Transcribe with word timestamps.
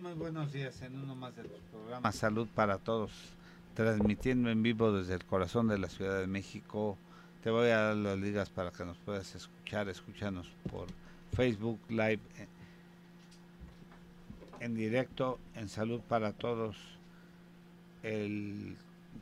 Muy 0.00 0.12
buenos 0.12 0.52
días 0.52 0.80
en 0.82 0.96
uno 0.96 1.16
más 1.16 1.34
de 1.34 1.42
los 1.42 1.58
programas 1.72 2.14
Salud 2.14 2.46
para 2.54 2.78
Todos, 2.78 3.10
transmitiendo 3.74 4.48
en 4.48 4.62
vivo 4.62 4.92
desde 4.92 5.14
el 5.14 5.24
corazón 5.24 5.66
de 5.66 5.76
la 5.76 5.88
Ciudad 5.88 6.20
de 6.20 6.28
México. 6.28 6.96
Te 7.42 7.50
voy 7.50 7.70
a 7.70 7.78
dar 7.78 7.96
las 7.96 8.16
ligas 8.16 8.48
para 8.48 8.70
que 8.70 8.84
nos 8.84 8.96
puedas 8.98 9.34
escuchar. 9.34 9.88
Escúchanos 9.88 10.46
por 10.70 10.86
Facebook 11.32 11.80
Live 11.88 12.20
eh, 12.38 12.46
en 14.60 14.76
directo 14.76 15.40
en 15.56 15.68
Salud 15.68 16.00
para 16.00 16.32
Todos. 16.32 16.76
El 18.04 18.76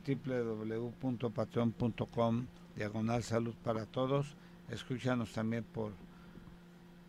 www.patreon.com 0.05 2.45
diagonal 2.75 3.23
salud 3.23 3.55
para 3.63 3.87
todos. 3.87 4.35
Escúchanos 4.69 5.33
también 5.33 5.63
por 5.63 5.91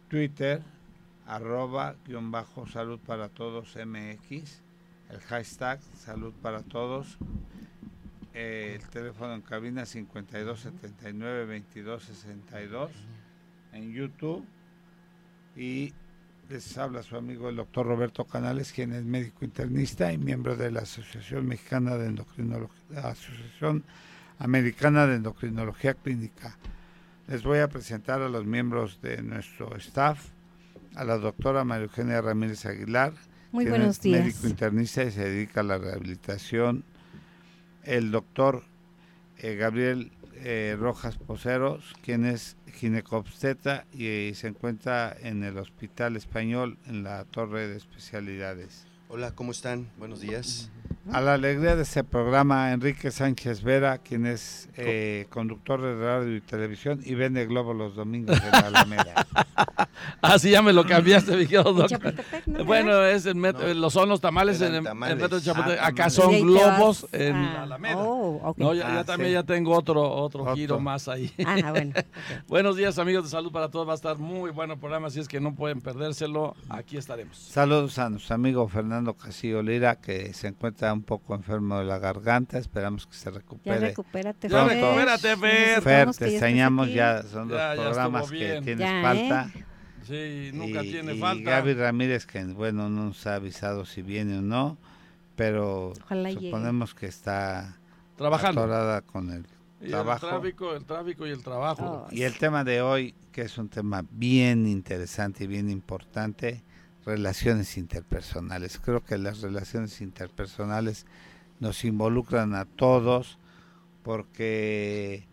Twitter, 0.09 0.63
arroba 1.27 1.97
guion 2.07 2.31
bajo 2.31 2.67
salud 2.67 2.99
para 2.99 3.29
todos 3.29 3.77
MX, 3.77 4.63
el 5.11 5.21
hashtag 5.21 5.81
salud 5.97 6.33
para 6.43 6.63
todos, 6.63 7.19
el 8.35 8.83
teléfono 8.89 9.35
en 9.35 9.43
cabina 9.43 9.85
5279 9.87 11.61
2262 11.61 12.91
en 13.73 13.93
YouTube. 13.93 14.45
Y 15.57 15.93
les 16.49 16.77
habla 16.79 17.03
su 17.03 17.17
amigo 17.17 17.49
el 17.49 17.57
doctor 17.57 17.87
Roberto 17.87 18.25
Canales, 18.25 18.73
quien 18.73 18.93
es 18.93 19.05
médico 19.05 19.45
internista 19.45 20.13
y 20.13 20.19
miembro 20.19 20.57
de 20.57 20.71
la 20.71 20.81
Asociación 20.81 21.47
Mexicana 21.47 21.97
de 21.97 22.07
Endocrinología, 22.07 23.01
Asociación 23.01 23.85
Americana 24.39 25.07
de 25.07 25.17
Endocrinología 25.17 25.95
Clínica. 25.95 26.57
Les 27.29 27.43
voy 27.43 27.61
a 27.61 27.69
presentar 27.69 28.21
a 28.23 28.29
los 28.29 28.45
miembros 28.45 29.01
de 29.01 29.23
nuestro 29.23 29.77
staff, 29.77 30.29
a 30.95 31.05
la 31.05 31.19
doctora 31.19 31.65
María 31.65 31.85
Eugenia 31.85 32.21
Ramírez 32.21 32.67
Aguilar, 32.67 33.13
Muy 33.51 33.67
buenos 33.67 33.97
es 33.97 34.03
días. 34.03 34.25
médico 34.25 34.49
internista 34.49 35.05
y 35.05 35.11
se 35.11 35.29
dedica 35.29 35.61
a 35.61 35.65
la 35.65 35.79
rehabilitación, 35.79 36.85
el 37.85 38.11
doctor 38.11 38.65
eh, 39.39 39.57
Gabriel 39.57 40.13
eh, 40.37 40.77
Rojas 40.79 41.19
Poceros, 41.19 41.95
quien 42.03 42.25
es 42.25 42.57
ginecobstetra 42.75 43.87
y, 43.93 44.07
eh, 44.07 44.33
se 44.35 44.49
encuentra 44.49 45.17
en 45.21 45.45
el 45.45 45.59
Hospital 45.59 46.17
Español 46.17 46.79
en 46.87 47.05
la 47.05 47.25
Torre 47.25 47.69
de 47.69 47.77
Especialidades. 47.77 48.87
Hola, 49.09 49.33
¿cómo 49.33 49.53
están? 49.53 49.91
Buenos 49.99 50.21
días. 50.21 50.71
A 51.11 51.21
la 51.21 51.35
alegría 51.35 51.75
de 51.75 51.83
este 51.83 52.05
programa, 52.05 52.71
Enrique 52.73 53.11
Sánchez 53.11 53.63
Vera, 53.65 53.99
quien 53.99 54.25
es 54.25 54.69
eh, 54.77 55.27
conductor 55.31 55.83
de 55.83 55.97
radio 55.97 56.37
y 56.37 56.41
televisión 56.41 57.01
y 57.05 57.15
vende 57.17 57.45
globo 57.47 57.75
los 57.75 57.97
domingos 57.97 58.41
en 58.41 58.51
la 58.53 58.59
Alameda. 58.59 59.27
Ah, 60.21 60.39
sí, 60.39 60.51
ya 60.51 60.63
me 60.63 60.73
lo 60.73 60.85
cambiaste, 60.85 61.33
mi 61.37 61.47
querido 61.47 61.71
En 61.71 61.77
doc. 61.77 61.89
Chapultepec, 61.89 62.47
¿no? 62.47 62.65
Bueno, 62.65 63.05
es 63.05 63.27
en 63.27 63.39
met- 63.39 63.59
No. 63.59 63.75
los 63.75 63.93
son 63.93 64.09
los 64.09 64.21
tamales 64.21 64.61
en, 64.61 64.69
Eran 64.69 64.77
en 64.79 64.85
tamales. 64.85 65.17
Metro 65.19 65.41
Chapultepec. 65.41 65.79
Ah, 65.81 65.87
Acá 65.87 66.09
tamales. 66.09 66.15
son 66.15 66.41
globos 66.47 67.03
vas 67.03 67.21
en 67.21 67.35
a- 67.37 67.53
la 67.53 67.63
Alameda. 67.65 67.99
Oh, 67.99 68.41
ok. 68.51 68.59
No, 68.59 68.75
ya, 68.75 68.83
ya 68.89 69.01
Ah, 69.01 69.05
también 69.05 69.31
sí. 69.31 69.35
ya 69.35 69.43
tengo 69.45 69.73
otro 69.77 70.03
otro, 70.11 70.43
Otro. 70.43 70.55
giro 70.57 70.81
más 70.81 71.07
ahí. 71.09 71.33
Ah, 71.45 71.71
bueno. 71.71 71.93
ok. 71.97 72.05
Buenos 72.49 72.77
días, 72.77 72.99
amigos 72.99 73.25
de 73.25 73.31
Salud 73.31 73.53
para 73.53 73.69
Todos. 73.69 73.87
Va 73.89 73.93
a 73.93 73.97
estar 73.97 74.19
muy 74.19 74.51
bueno 74.51 74.79
programa, 74.79 75.09
así 75.09 75.21
es 75.21 75.29
que 75.29 75.41
no 75.41 75.55
pueden 75.55 75.81
perdérselo. 75.81 76.55
Aquí 76.69 76.97
estaremos. 76.97 77.37
Saludos 77.37 77.99
a 77.99 78.09
nuestro 78.11 78.35
amigo 78.35 78.67
Fernando 78.69 79.15
Casillo 79.15 79.63
Lira, 79.63 79.97
que 79.97 80.33
se 80.35 80.49
encuentra 80.49 80.92
un 80.93 81.03
poco 81.03 81.35
enfermo 81.35 81.79
de 81.79 81.85
la 81.85 81.99
garganta. 81.99 82.59
Esperamos 82.59 83.07
que 83.07 83.15
se 83.15 83.27
Ya 83.27 83.31
recupere. 83.39 83.79
recupérate, 83.81 84.49
Ya 84.49 84.67
Fer. 84.67 84.77
recupérate, 84.81 85.37
Fer. 85.37 86.11
Te 86.13 86.19
que 86.19 86.25
ya 86.25 86.31
extrañamos, 86.31 86.89
son 87.31 87.49
los 87.49 87.59
Ya, 87.59 87.75
ya 87.75 87.83
programas 87.83 88.31
que 88.31 88.61
tienes 88.63 88.79
Ya, 88.79 89.03
falta. 89.03 89.51
Sí, 90.07 90.51
nunca 90.53 90.83
y, 90.83 90.91
tiene 90.91 91.15
y 91.15 91.19
falta. 91.21 91.51
Gaby 91.51 91.75
Ramírez, 91.75 92.27
que 92.27 92.43
bueno, 92.45 92.89
no 92.89 93.05
nos 93.07 93.27
ha 93.27 93.37
avisado 93.37 93.85
si 93.85 94.03
viene 94.03 94.39
o 94.39 94.43
no, 94.43 94.77
pero 95.37 95.93
Ojalá 96.05 96.31
llegue. 96.31 96.47
suponemos 96.51 96.95
que 96.95 97.07
está 97.07 97.77
Trabajando. 98.17 98.63
atorada 98.63 99.01
con 99.03 99.31
el 99.31 99.47
Y 99.81 99.85
el 99.87 99.91
trabajo. 99.93 100.27
tráfico, 100.29 100.75
el 100.75 100.85
tráfico 100.85 101.27
y 101.27 101.31
el 101.31 101.43
trabajo. 101.43 102.07
Oh. 102.11 102.15
Y 102.15 102.23
el 102.23 102.37
tema 102.37 102.65
de 102.65 102.83
hoy, 102.83 103.15
que 103.31 103.43
es 103.43 103.57
un 103.59 103.69
tema 103.69 104.05
bien 104.11 104.67
interesante 104.67 105.45
y 105.45 105.47
bien 105.47 105.71
importante, 105.71 106.63
relaciones 107.05 107.77
interpersonales. 107.79 108.79
Creo 108.79 109.05
que 109.05 109.19
las 109.19 109.41
relaciones 109.41 110.01
interpersonales 110.01 111.07
nos 111.61 111.85
involucran 111.85 112.55
a 112.55 112.65
todos 112.65 113.39
porque 114.03 115.25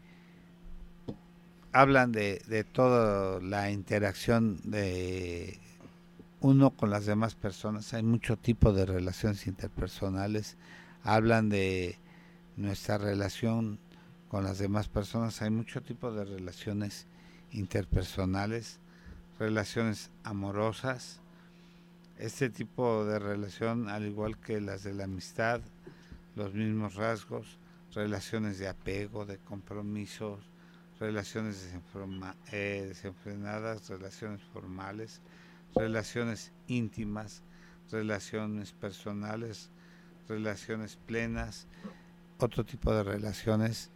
hablan 1.72 2.12
de, 2.12 2.41
de 2.47 2.63
toda 2.63 3.40
la 3.41 3.72
interacción 3.72 4.59
de 4.63 5.59
uno 6.41 6.72
con 6.72 6.90
las 6.90 7.06
demás 7.06 7.35
personas. 7.35 7.94
Hay 7.94 8.03
mucho 8.03 8.38
tipo 8.38 8.74
de 8.74 8.85
relaciones 8.85 9.47
interpersonales. 9.47 10.58
Hablan 11.03 11.50
de 11.50 11.97
nuestra 12.58 12.97
relación 12.97 13.79
con 14.29 14.44
las 14.44 14.59
demás 14.59 14.88
personas. 14.88 15.41
Hay 15.41 15.50
mucho 15.50 15.81
tipo 15.81 16.12
de 16.12 16.25
relaciones 16.25 17.08
interpersonales, 17.52 18.79
relaciones 19.38 20.12
amorosas. 20.24 21.19
Este 22.19 22.50
tipo 22.50 23.06
de 23.06 23.18
relación, 23.18 23.88
al 23.88 24.06
igual 24.06 24.38
que 24.38 24.59
las 24.59 24.84
de 24.84 24.94
la 24.94 25.06
amistad, 25.06 25.62
los 26.35 26.53
mismos 26.53 26.96
rasgos, 26.96 27.57
relaciones 27.94 28.59
de 28.59 28.68
apego, 28.68 29.25
de 29.25 29.38
compromisos, 29.38 30.41
relaciones 31.00 31.74
eh, 32.52 32.85
desenfrenadas, 32.90 33.88
relaciones 33.88 34.41
formales, 34.52 35.22
relaciones 35.74 36.52
íntimas, 36.68 37.41
relaciones 37.90 38.74
personales, 38.74 39.69
relaciones 40.28 40.97
plenas, 40.97 41.68
otro 42.38 42.66
tipo 42.66 42.94
de 42.94 43.03
relaciones, 43.03 43.91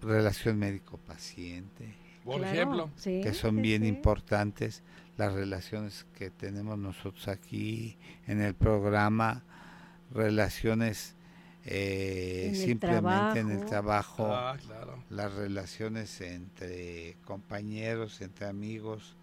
relación 0.00 0.60
médico-paciente, 0.60 2.03
Por 2.24 2.38
Claro, 2.40 2.54
ejemplo. 2.54 2.90
sí, 2.96 3.20
que 3.22 3.34
son 3.34 3.60
bien 3.60 3.82
sí. 3.82 3.88
importantes, 3.88 4.82
las 5.16 5.32
relaciones 5.32 6.06
que 6.16 6.30
tenemos 6.30 6.78
nosotros 6.78 7.28
aquí 7.28 7.96
en 8.26 8.40
el 8.40 8.54
programa, 8.54 9.42
relaciones 10.12 11.14
eh, 11.66 12.44
En 12.48 12.54
el 12.54 12.56
simplemente 12.56 13.40
en 13.40 13.50
el 13.50 13.64
trabajo. 13.64 14.26
Ah, 14.34 14.56
claro. 14.66 15.02
las 15.10 15.32
relaciones 15.34 16.20
entre 16.20 17.16
compañeros, 17.24 18.20
entre 18.20 18.46
amigos 18.46 19.16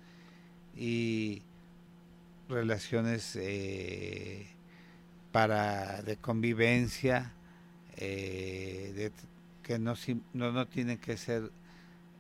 y 0.76 1.42
relaciones 2.50 3.36
eh, 3.40 4.48
para 5.32 6.02
de 6.02 6.18
convivencia 6.18 7.34
eh, 7.98 8.92
de- 8.96 9.12
que 9.64 9.78
no, 9.80 9.94
no 10.34 10.52
no 10.52 10.68
tienen 10.68 10.98
que 10.98 11.16
ser 11.18 11.52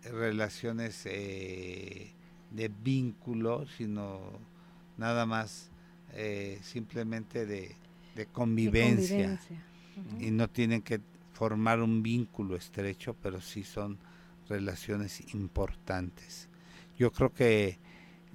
relaciones 0.03 1.05
eh, 1.05 2.11
de 2.51 2.69
vínculo 2.69 3.65
sino 3.77 4.19
nada 4.97 5.25
más 5.25 5.69
eh, 6.13 6.59
simplemente 6.63 7.45
de, 7.45 7.75
de 8.15 8.25
De 8.25 8.25
convivencia 8.25 9.39
y 10.19 10.31
no 10.31 10.49
tienen 10.49 10.81
que 10.81 10.99
formar 11.33 11.81
un 11.81 12.03
vínculo 12.03 12.55
estrecho, 12.55 13.15
pero 13.21 13.41
sí 13.41 13.63
son 13.63 13.97
relaciones 14.47 15.33
importantes. 15.33 16.49
Yo 16.97 17.11
creo 17.11 17.33
que 17.33 17.79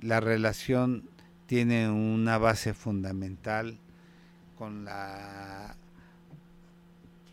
la 0.01 0.21
relación 0.21 1.09
tiene 1.47 1.89
una 1.89 2.39
base 2.39 2.75
fundamental 2.75 3.79
con 4.59 4.85
la 4.85 5.77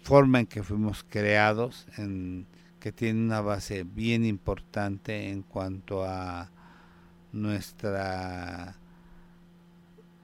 forma 0.03 0.41
en 0.41 0.45
que 0.45 0.61
fuimos 0.61 1.03
creados, 1.07 1.87
en, 1.97 2.45
que 2.83 2.91
tiene 2.91 3.21
una 3.21 3.39
base 3.39 3.85
bien 3.85 4.25
importante 4.25 5.29
en 5.29 5.41
cuanto 5.41 6.03
a 6.03 6.49
nuestra 7.31 8.75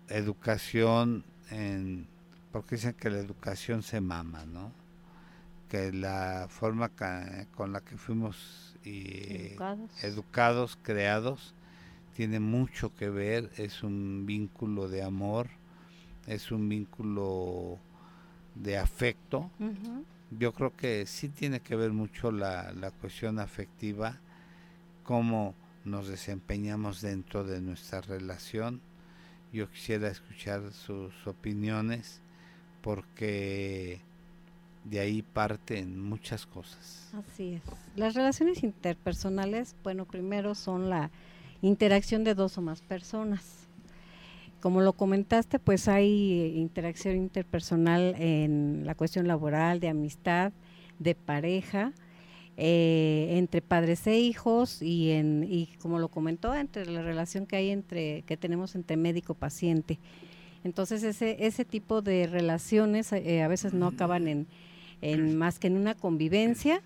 educación 0.10 1.24
en 1.52 2.06
porque 2.52 2.76
dicen 2.76 2.96
que 2.96 3.10
la 3.10 3.20
educación 3.20 3.82
se 3.82 4.02
mama, 4.02 4.44
¿no? 4.46 4.74
Que 5.70 5.94
la 5.94 6.48
forma 6.50 6.90
ca- 6.90 7.46
con 7.56 7.72
la 7.72 7.80
que 7.80 7.96
fuimos 7.96 8.76
y 8.84 9.52
Educados. 9.52 10.04
educados, 10.04 10.78
creados, 10.82 11.54
tiene 12.14 12.42
mucho 12.42 12.94
que 12.94 13.10
ver, 13.10 13.52
es 13.56 13.84
un 13.84 14.26
vínculo 14.26 14.90
de 14.90 15.02
amor, 15.02 15.48
es 16.28 16.52
un 16.52 16.68
vínculo 16.68 17.78
de 18.56 18.78
afecto. 18.78 19.50
Yo 20.32 20.54
creo 20.54 20.76
que 20.76 21.06
sí 21.06 21.30
tiene 21.30 21.60
que 21.60 21.76
ver 21.76 21.92
mucho 21.92 22.32
la, 22.32 22.72
la 22.74 22.92
cuestión 22.92 23.40
afectiva, 23.40 24.20
cómo 25.04 25.56
nos 25.86 26.08
desempeñamos 26.08 27.02
dentro 27.02 27.44
de 27.44 27.62
nuestra 27.62 28.02
relación. 28.02 28.82
Yo 29.52 29.70
quisiera 29.70 30.10
escuchar 30.10 30.72
sus 30.72 31.26
opiniones 31.26 32.22
porque 32.82 34.02
de 34.84 35.00
ahí 35.00 35.22
parten 35.22 36.02
muchas 36.02 36.46
cosas. 36.46 37.10
Así 37.14 37.56
es. 37.56 37.62
Las 37.96 38.14
relaciones 38.14 38.64
interpersonales, 38.64 39.76
bueno, 39.84 40.06
primero 40.06 40.56
son 40.56 40.90
la 40.90 41.10
interacción 41.62 42.24
de 42.24 42.36
dos 42.36 42.58
o 42.58 42.62
más 42.62 42.82
personas. 42.82 43.69
Como 44.60 44.82
lo 44.82 44.94
comentaste, 44.94 45.60
pues 45.60 45.88
hay 45.88 46.54
interacción 46.58 47.16
interpersonal 47.16 48.16
en 48.18 48.84
la 48.86 48.96
cuestión 48.96 49.28
laboral, 49.28 49.80
de 49.80 49.90
amistad, 49.90 50.52
de 51.00 51.16
pareja, 51.16 51.94
eh, 52.58 53.38
entre 53.38 53.62
padres 53.62 54.06
e 54.06 54.20
hijos 54.20 54.82
y 54.82 55.12
en 55.12 55.46
y 55.50 55.68
como 55.82 55.98
lo 55.98 56.10
comentó 56.10 56.54
entre 56.54 56.86
la 56.86 57.02
relación 57.02 57.46
que 57.46 57.56
hay 57.56 57.70
entre 57.70 58.24
que 58.24 58.36
tenemos 58.36 58.76
entre 58.76 58.98
médico 58.98 59.34
paciente. 59.34 59.98
Entonces 60.66 61.04
ese 61.04 61.38
ese 61.40 61.64
tipo 61.64 62.02
de 62.02 62.28
relaciones 62.28 63.14
eh, 63.14 63.44
a 63.44 63.48
veces 63.48 63.74
no 63.74 63.88
acaban 63.88 64.28
en, 64.28 64.48
en 65.02 65.38
más 65.38 65.58
que 65.58 65.68
en 65.68 65.78
una 65.78 65.96
convivencia 65.96 66.82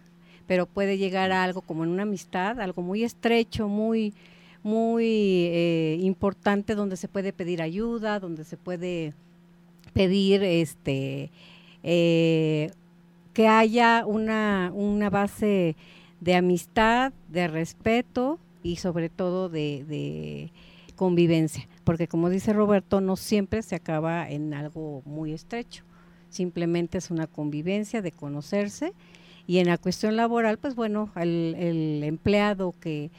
pero 0.46 0.68
puede 0.68 1.00
llegar 1.00 1.32
a 1.32 1.44
algo 1.44 1.62
como 1.62 1.84
en 1.84 1.90
una 1.90 2.04
amistad 2.04 2.60
algo 2.60 2.84
muy 2.84 3.04
estrecho 3.04 3.68
muy 3.68 4.14
muy 4.64 5.06
eh, 5.06 5.98
importante 6.02 6.74
donde 6.76 6.98
se 6.98 7.08
puede 7.08 7.34
pedir 7.34 7.62
ayuda 7.62 8.20
donde 8.20 8.44
se 8.46 8.58
puede 8.58 9.14
pedir 9.94 10.44
este 10.44 11.30
eh, 11.84 12.72
que 13.34 13.48
haya 13.48 14.06
una, 14.06 14.72
una 14.74 15.10
base 15.10 15.76
de 16.22 16.36
amistad, 16.36 17.12
de 17.30 17.48
respeto 17.48 18.40
y 18.62 18.78
sobre 18.78 19.10
todo 19.10 19.50
de, 19.50 20.52
convivencia, 20.96 21.68
porque 21.84 22.08
como 22.08 22.30
dice 22.30 22.54
Roberto, 22.54 23.02
no 23.02 23.16
siempre 23.16 23.64
se 23.64 23.76
acaba 23.76 24.30
en 24.30 24.54
algo 24.54 25.02
muy 25.06 25.34
estrecho, 25.34 25.84
simplemente 26.30 27.00
es 27.00 27.10
una 27.10 27.26
convivencia 27.26 28.04
de 28.04 28.12
conocerse 28.12 28.94
y 29.48 29.58
en 29.58 29.68
la 29.68 29.80
cuestión 29.80 30.16
laboral, 30.16 30.60
pues 30.60 30.76
bueno, 30.76 31.10
el, 31.16 31.56
el 31.58 32.04
empleado 32.04 32.76
que, 32.80 33.10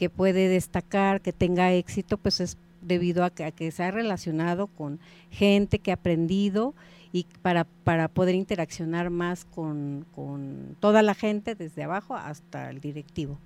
que 0.00 0.08
puede 0.08 0.48
destacar, 0.48 1.20
que 1.20 1.30
tenga 1.30 1.74
éxito, 1.74 2.16
pues 2.16 2.40
es 2.40 2.56
debido 2.80 3.22
a 3.22 3.28
que, 3.28 3.44
a 3.44 3.50
que 3.50 3.70
se 3.70 3.82
ha 3.82 3.90
relacionado 3.90 4.66
con 4.66 4.98
gente 5.30 5.78
que 5.78 5.90
ha 5.90 5.96
aprendido 5.96 6.74
y 7.12 7.26
para, 7.42 7.64
para 7.64 8.08
poder 8.08 8.34
interaccionar 8.34 9.10
más 9.10 9.44
con, 9.44 10.06
con 10.14 10.74
toda 10.80 11.02
la 11.02 11.12
gente, 11.12 11.54
desde 11.54 11.82
abajo 11.82 12.16
hasta 12.16 12.70
el 12.70 12.80
directivo. 12.80 13.38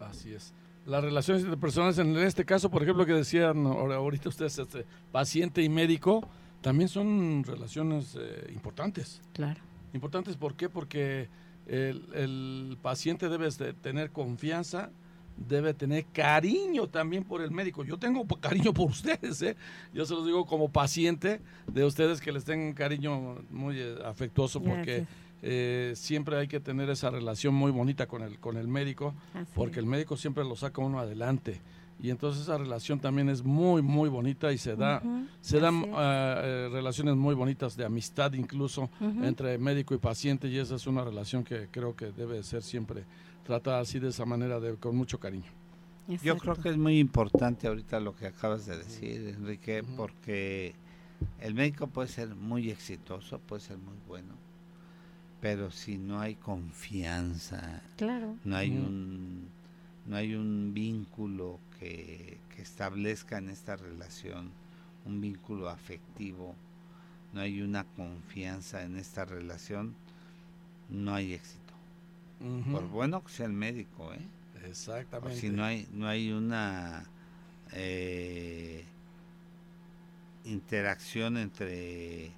Así 0.00 0.32
es. 0.32 0.54
Las 0.86 1.04
relaciones 1.04 1.42
interpersonales, 1.42 1.98
en 1.98 2.16
este 2.16 2.46
caso, 2.46 2.70
por 2.70 2.82
ejemplo, 2.82 3.04
que 3.04 3.12
decían 3.12 3.66
ahorita 3.66 4.30
ustedes, 4.30 4.58
este, 4.58 4.86
paciente 5.12 5.60
y 5.62 5.68
médico, 5.68 6.26
también 6.62 6.88
son 6.88 7.44
relaciones 7.44 8.16
eh, 8.18 8.50
importantes. 8.54 9.20
Claro. 9.34 9.60
Importantes, 9.92 10.34
¿por 10.38 10.54
qué? 10.54 10.70
Porque 10.70 11.28
el, 11.66 12.08
el 12.14 12.78
paciente 12.80 13.28
debe 13.28 13.50
de 13.50 13.74
tener 13.74 14.12
confianza, 14.12 14.90
debe 15.46 15.74
tener 15.74 16.04
cariño 16.06 16.88
también 16.88 17.24
por 17.24 17.40
el 17.42 17.50
médico. 17.50 17.84
Yo 17.84 17.98
tengo 17.98 18.26
cariño 18.40 18.72
por 18.72 18.90
ustedes, 18.90 19.40
¿eh? 19.42 19.56
Yo 19.94 20.04
se 20.04 20.14
los 20.14 20.26
digo 20.26 20.44
como 20.46 20.68
paciente 20.70 21.40
de 21.66 21.84
ustedes 21.84 22.20
que 22.20 22.32
les 22.32 22.44
tengan 22.44 22.72
cariño 22.72 23.36
muy 23.50 23.78
eh, 23.78 23.96
afectuoso 24.04 24.60
porque 24.62 25.06
eh, 25.42 25.92
siempre 25.94 26.36
hay 26.36 26.48
que 26.48 26.58
tener 26.60 26.90
esa 26.90 27.10
relación 27.10 27.54
muy 27.54 27.70
bonita 27.70 28.06
con 28.06 28.22
el, 28.22 28.38
con 28.38 28.56
el 28.56 28.66
médico 28.66 29.14
Así 29.34 29.46
porque 29.54 29.74
es. 29.74 29.78
el 29.78 29.86
médico 29.86 30.16
siempre 30.16 30.44
lo 30.44 30.56
saca 30.56 30.80
uno 30.82 30.98
adelante. 30.98 31.60
Y 32.00 32.10
entonces 32.10 32.42
esa 32.42 32.56
relación 32.56 33.00
también 33.00 33.28
es 33.28 33.42
muy, 33.42 33.82
muy 33.82 34.08
bonita 34.08 34.52
y 34.52 34.58
se 34.58 34.76
da, 34.76 35.02
se 35.40 35.58
dan 35.58 35.82
es. 35.82 35.88
eh, 35.96 36.68
relaciones 36.70 37.16
muy 37.16 37.34
bonitas 37.34 37.76
de 37.76 37.84
amistad 37.84 38.32
incluso 38.34 38.88
entre 39.00 39.58
médico 39.58 39.94
y 39.94 39.98
paciente 39.98 40.46
y 40.46 40.58
esa 40.58 40.76
es 40.76 40.86
una 40.86 41.02
relación 41.04 41.42
que 41.42 41.66
creo 41.72 41.96
que 41.96 42.12
debe 42.12 42.40
ser 42.44 42.62
siempre 42.62 43.02
tratada 43.48 43.80
así 43.80 43.98
de 43.98 44.10
esa 44.10 44.26
manera, 44.26 44.60
de, 44.60 44.76
con 44.76 44.94
mucho 44.94 45.18
cariño. 45.18 45.50
Yo 46.22 46.36
creo 46.36 46.54
que 46.54 46.68
es 46.68 46.76
muy 46.76 46.98
importante 46.98 47.66
ahorita 47.66 47.98
lo 47.98 48.14
que 48.14 48.26
acabas 48.26 48.66
de 48.66 48.76
decir, 48.76 49.26
Enrique, 49.28 49.82
porque 49.96 50.74
el 51.40 51.54
médico 51.54 51.86
puede 51.86 52.08
ser 52.08 52.34
muy 52.34 52.70
exitoso, 52.70 53.38
puede 53.38 53.62
ser 53.62 53.78
muy 53.78 53.96
bueno, 54.06 54.34
pero 55.40 55.70
si 55.70 55.96
no 55.96 56.20
hay 56.20 56.34
confianza, 56.34 57.82
Claro. 57.96 58.36
no 58.44 58.54
hay 58.56 58.70
un 58.70 59.48
no 60.06 60.16
hay 60.16 60.34
un 60.34 60.72
vínculo 60.74 61.58
que, 61.78 62.38
que 62.54 62.62
establezca 62.62 63.38
en 63.38 63.48
esta 63.50 63.76
relación, 63.76 64.50
un 65.06 65.20
vínculo 65.22 65.68
afectivo, 65.70 66.54
no 67.32 67.40
hay 67.40 67.60
una 67.62 67.84
confianza 67.84 68.82
en 68.82 68.96
esta 68.96 69.24
relación, 69.26 69.94
no 70.90 71.14
hay 71.14 71.34
éxito. 71.34 71.57
Por 72.72 72.88
bueno 72.88 73.24
que 73.24 73.32
sea 73.32 73.46
el 73.46 73.52
médico, 73.52 74.12
¿eh? 74.14 74.20
O 74.62 74.66
Exactamente. 74.66 75.40
si 75.40 75.50
no 75.50 75.64
hay 75.64 75.88
no 75.92 76.06
hay 76.08 76.30
una 76.32 77.04
eh, 77.72 78.84
interacción 80.44 81.36
entre 81.36 82.30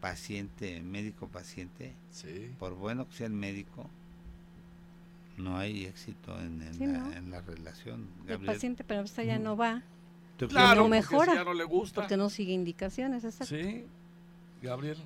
paciente 0.00 0.80
médico 0.80 1.28
paciente 1.28 1.94
Sí. 2.10 2.50
por 2.58 2.74
bueno 2.74 3.06
que 3.08 3.14
sea 3.14 3.26
el 3.26 3.32
médico 3.32 3.88
no 5.36 5.56
hay 5.58 5.84
éxito 5.86 6.38
en, 6.40 6.62
en 6.62 6.74
Sí, 6.74 6.86
la, 6.86 6.98
¿no? 6.98 7.12
en 7.12 7.30
la 7.30 7.40
relación 7.40 8.06
El 8.28 8.40
paciente, 8.40 8.84
pero 8.84 9.02
pues 9.02 9.26
ya 9.26 9.38
no 9.38 9.56
va, 9.56 9.82
¿tú 10.36 10.46
Claro, 10.48 10.82
no 10.82 10.82
porque 10.82 10.90
mejora, 10.90 11.32
si 11.32 11.38
ya 11.38 11.44
no 11.44 11.54
le 11.54 11.64
gusta. 11.64 12.00
porque 12.00 12.16
no 12.16 12.28
sigue 12.30 12.52
indicaciones, 12.52 13.24
exacto. 13.24 13.46
Sí. 13.56 13.86
Gabriel. 14.62 14.96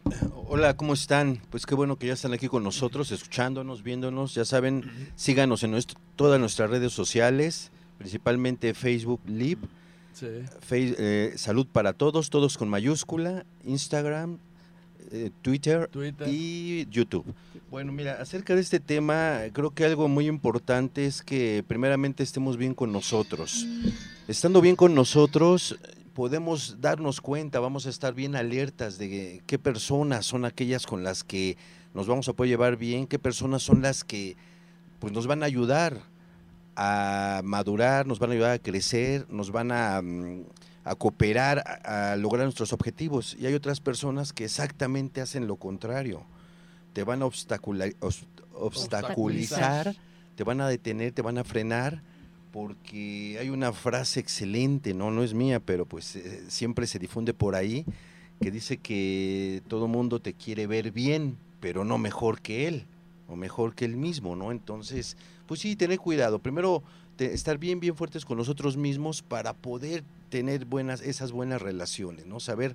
Hola, 0.48 0.76
¿cómo 0.76 0.92
están? 0.92 1.40
Pues 1.50 1.64
qué 1.64 1.74
bueno 1.74 1.96
que 1.96 2.06
ya 2.06 2.12
están 2.12 2.34
aquí 2.34 2.46
con 2.46 2.62
nosotros, 2.62 3.10
escuchándonos, 3.10 3.82
viéndonos. 3.82 4.34
Ya 4.34 4.44
saben, 4.44 4.84
síganos 5.16 5.62
en 5.62 5.70
nuestro- 5.70 5.98
todas 6.14 6.38
nuestras 6.38 6.68
redes 6.68 6.92
sociales, 6.92 7.70
principalmente 7.98 8.74
Facebook 8.74 9.20
Live, 9.26 9.62
Sí. 10.12 10.26
Face- 10.60 10.94
eh, 10.98 11.32
Salud 11.36 11.66
para 11.70 11.92
Todos, 11.94 12.28
todos 12.30 12.58
con 12.58 12.68
mayúscula, 12.68 13.44
Instagram, 13.64 14.38
eh, 15.10 15.30
Twitter 15.42 15.88
Twitter. 15.88 16.28
y 16.30 16.86
YouTube. 16.90 17.24
Bueno, 17.70 17.92
mira, 17.92 18.20
acerca 18.20 18.54
de 18.54 18.60
este 18.60 18.78
tema, 18.80 19.40
creo 19.52 19.70
que 19.70 19.84
algo 19.84 20.06
muy 20.08 20.26
importante 20.26 21.06
es 21.06 21.22
que 21.22 21.64
primeramente 21.66 22.22
estemos 22.22 22.56
bien 22.58 22.74
con 22.74 22.92
nosotros. 22.92 23.66
Estando 24.28 24.60
bien 24.60 24.76
con 24.76 24.94
nosotros, 24.94 25.76
podemos 26.16 26.80
darnos 26.80 27.20
cuenta, 27.20 27.60
vamos 27.60 27.84
a 27.84 27.90
estar 27.90 28.14
bien 28.14 28.36
alertas 28.36 28.96
de 28.96 29.42
qué 29.44 29.58
personas 29.58 30.24
son 30.24 30.46
aquellas 30.46 30.86
con 30.86 31.04
las 31.04 31.22
que 31.22 31.58
nos 31.92 32.06
vamos 32.06 32.26
a 32.30 32.32
poder 32.32 32.48
llevar 32.48 32.78
bien, 32.78 33.06
qué 33.06 33.18
personas 33.18 33.62
son 33.62 33.82
las 33.82 34.02
que 34.02 34.34
pues, 34.98 35.12
nos 35.12 35.26
van 35.26 35.42
a 35.42 35.46
ayudar 35.46 36.00
a 36.74 37.42
madurar, 37.44 38.06
nos 38.06 38.18
van 38.18 38.30
a 38.30 38.32
ayudar 38.32 38.52
a 38.52 38.58
crecer, 38.58 39.26
nos 39.28 39.50
van 39.50 39.70
a, 39.70 40.00
mm, 40.00 40.44
a 40.84 40.94
cooperar, 40.94 41.82
a, 41.84 42.12
a 42.12 42.16
lograr 42.16 42.44
nuestros 42.44 42.72
objetivos. 42.72 43.36
Y 43.38 43.44
hay 43.44 43.52
otras 43.52 43.80
personas 43.80 44.32
que 44.32 44.46
exactamente 44.46 45.20
hacen 45.20 45.46
lo 45.46 45.56
contrario. 45.56 46.24
Te 46.94 47.04
van 47.04 47.20
a 47.20 47.26
obstaculizar, 47.26 49.94
te 50.34 50.44
van 50.44 50.62
a 50.62 50.68
detener, 50.68 51.12
te 51.12 51.20
van 51.20 51.36
a 51.36 51.44
frenar, 51.44 52.02
porque 52.56 53.36
hay 53.38 53.50
una 53.50 53.70
frase 53.74 54.18
excelente, 54.18 54.94
no, 54.94 55.10
no 55.10 55.22
es 55.22 55.34
mía, 55.34 55.60
pero 55.60 55.84
pues 55.84 56.16
eh, 56.16 56.42
siempre 56.48 56.86
se 56.86 56.98
difunde 56.98 57.34
por 57.34 57.54
ahí, 57.54 57.84
que 58.40 58.50
dice 58.50 58.78
que 58.78 59.62
todo 59.68 59.88
mundo 59.88 60.20
te 60.20 60.32
quiere 60.32 60.66
ver 60.66 60.90
bien, 60.90 61.36
pero 61.60 61.84
no 61.84 61.98
mejor 61.98 62.40
que 62.40 62.66
él, 62.66 62.86
o 63.28 63.36
mejor 63.36 63.74
que 63.74 63.84
él 63.84 63.98
mismo, 63.98 64.36
¿no? 64.36 64.52
Entonces, 64.52 65.18
pues 65.44 65.60
sí, 65.60 65.76
tener 65.76 65.98
cuidado. 65.98 66.38
Primero, 66.38 66.82
te- 67.16 67.34
estar 67.34 67.58
bien, 67.58 67.78
bien 67.78 67.94
fuertes 67.94 68.24
con 68.24 68.38
nosotros 68.38 68.78
mismos 68.78 69.20
para 69.20 69.52
poder 69.52 70.02
tener 70.30 70.64
buenas, 70.64 71.02
esas 71.02 71.32
buenas 71.32 71.60
relaciones, 71.60 72.24
¿no? 72.24 72.40
Saber 72.40 72.74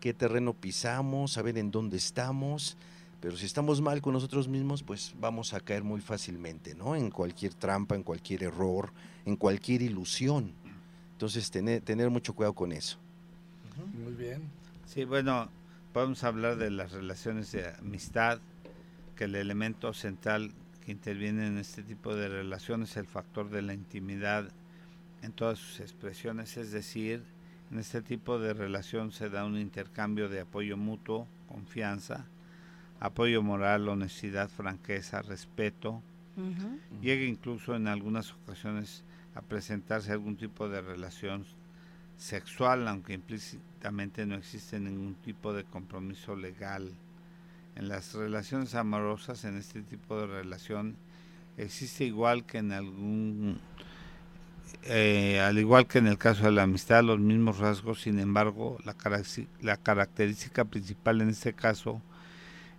qué 0.00 0.14
terreno 0.14 0.54
pisamos, 0.54 1.32
saber 1.32 1.58
en 1.58 1.70
dónde 1.70 1.98
estamos, 1.98 2.78
pero 3.20 3.36
si 3.36 3.46
estamos 3.46 3.80
mal 3.80 4.00
con 4.00 4.12
nosotros 4.12 4.48
mismos, 4.48 4.82
pues 4.82 5.14
vamos 5.18 5.52
a 5.54 5.60
caer 5.60 5.82
muy 5.82 6.00
fácilmente, 6.00 6.74
¿no? 6.74 6.94
En 6.94 7.10
cualquier 7.10 7.54
trampa, 7.54 7.94
en 7.94 8.02
cualquier 8.02 8.44
error, 8.44 8.92
en 9.24 9.36
cualquier 9.36 9.82
ilusión. 9.82 10.52
Entonces, 11.12 11.50
tener, 11.50 11.80
tener 11.80 12.10
mucho 12.10 12.32
cuidado 12.34 12.54
con 12.54 12.70
eso. 12.70 12.98
Muy 14.04 14.12
bien. 14.12 14.42
Sí, 14.86 15.04
bueno, 15.04 15.48
podemos 15.92 16.22
hablar 16.22 16.56
de 16.56 16.70
las 16.70 16.92
relaciones 16.92 17.50
de 17.52 17.68
amistad, 17.80 18.38
que 19.16 19.24
el 19.24 19.34
elemento 19.34 19.92
central 19.92 20.52
que 20.84 20.92
interviene 20.92 21.48
en 21.48 21.58
este 21.58 21.82
tipo 21.82 22.14
de 22.14 22.28
relaciones 22.28 22.92
es 22.92 22.98
el 22.98 23.06
factor 23.06 23.50
de 23.50 23.62
la 23.62 23.74
intimidad 23.74 24.48
en 25.22 25.32
todas 25.32 25.58
sus 25.58 25.80
expresiones, 25.80 26.56
es 26.56 26.70
decir, 26.70 27.24
en 27.72 27.78
este 27.80 28.00
tipo 28.00 28.38
de 28.38 28.54
relación 28.54 29.10
se 29.10 29.28
da 29.28 29.44
un 29.44 29.58
intercambio 29.58 30.28
de 30.28 30.40
apoyo 30.40 30.76
mutuo, 30.76 31.26
confianza, 31.48 32.26
apoyo 33.00 33.42
moral, 33.42 33.88
honestidad, 33.88 34.48
franqueza, 34.48 35.22
respeto, 35.22 36.02
llega 37.02 37.24
incluso 37.24 37.74
en 37.74 37.88
algunas 37.88 38.32
ocasiones 38.32 39.02
a 39.34 39.42
presentarse 39.42 40.12
algún 40.12 40.36
tipo 40.36 40.68
de 40.68 40.80
relación 40.80 41.44
sexual, 42.16 42.86
aunque 42.86 43.14
implícitamente 43.14 44.24
no 44.24 44.36
existe 44.36 44.78
ningún 44.78 45.14
tipo 45.16 45.52
de 45.52 45.64
compromiso 45.64 46.36
legal. 46.36 46.92
En 47.74 47.88
las 47.88 48.14
relaciones 48.14 48.74
amorosas, 48.74 49.44
en 49.44 49.56
este 49.56 49.82
tipo 49.82 50.20
de 50.20 50.26
relación, 50.26 50.96
existe 51.56 52.04
igual 52.04 52.44
que 52.44 52.58
en 52.58 52.72
algún 52.72 53.60
eh, 54.82 55.40
al 55.40 55.58
igual 55.58 55.86
que 55.86 55.98
en 55.98 56.06
el 56.06 56.18
caso 56.18 56.44
de 56.44 56.52
la 56.52 56.62
amistad, 56.62 57.02
los 57.02 57.18
mismos 57.18 57.58
rasgos, 57.58 58.02
sin 58.02 58.18
embargo, 58.18 58.78
la, 58.84 58.94
la 59.60 59.76
característica 59.76 60.64
principal 60.64 61.20
en 61.20 61.30
este 61.30 61.52
caso 61.52 62.02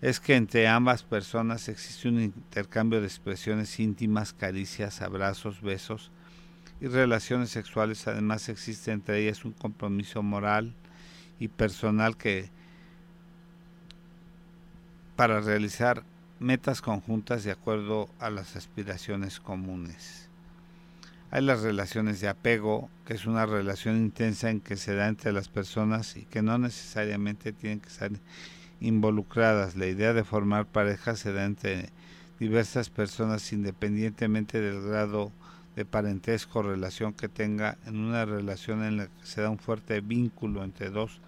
es 0.01 0.19
que 0.19 0.35
entre 0.35 0.67
ambas 0.67 1.03
personas 1.03 1.67
existe 1.67 2.07
un 2.07 2.21
intercambio 2.21 3.01
de 3.01 3.07
expresiones 3.07 3.79
íntimas, 3.79 4.33
caricias, 4.33 5.01
abrazos, 5.01 5.61
besos 5.61 6.11
y 6.79 6.87
relaciones 6.87 7.49
sexuales. 7.49 8.07
Además 8.07 8.47
existe 8.47 8.91
entre 8.91 9.19
ellas 9.19 9.43
un 9.43 9.51
compromiso 9.51 10.23
moral 10.23 10.73
y 11.39 11.49
personal 11.49 12.15
que 12.15 12.49
para 15.17 15.41
realizar 15.41 16.03
metas 16.39 16.81
conjuntas 16.81 17.43
de 17.43 17.51
acuerdo 17.51 18.09
a 18.19 18.29
las 18.29 18.55
aspiraciones 18.55 19.41
comunes. 19.41 20.29
Hay 21.31 21.43
las 21.43 21.61
relaciones 21.61 22.21
de 22.21 22.29
apego, 22.29 22.89
que 23.05 23.13
es 23.13 23.25
una 23.25 23.45
relación 23.45 23.97
intensa 23.97 24.49
en 24.49 24.61
que 24.61 24.77
se 24.77 24.95
da 24.95 25.09
entre 25.09 25.33
las 25.33 25.49
personas 25.49 26.15
y 26.15 26.23
que 26.23 26.41
no 26.41 26.57
necesariamente 26.57 27.51
tienen 27.51 27.81
que 27.81 27.89
ser 27.89 28.13
involucradas. 28.81 29.75
La 29.75 29.87
idea 29.87 30.13
de 30.13 30.23
formar 30.23 30.65
pareja 30.65 31.15
se 31.15 31.33
da 31.33 31.45
entre 31.45 31.89
diversas 32.39 32.89
personas 32.89 33.51
independientemente 33.51 34.61
del 34.61 34.81
grado 34.81 35.31
de 35.75 35.85
parentesco 35.85 36.59
o 36.59 36.63
relación 36.63 37.13
que 37.13 37.27
tenga 37.29 37.77
en 37.85 37.97
una 37.97 38.25
relación 38.25 38.83
en 38.83 38.97
la 38.97 39.07
que 39.07 39.25
se 39.25 39.41
da 39.41 39.49
un 39.49 39.59
fuerte 39.59 40.01
vínculo 40.01 40.63
entre 40.63 40.89
dos 40.89 41.19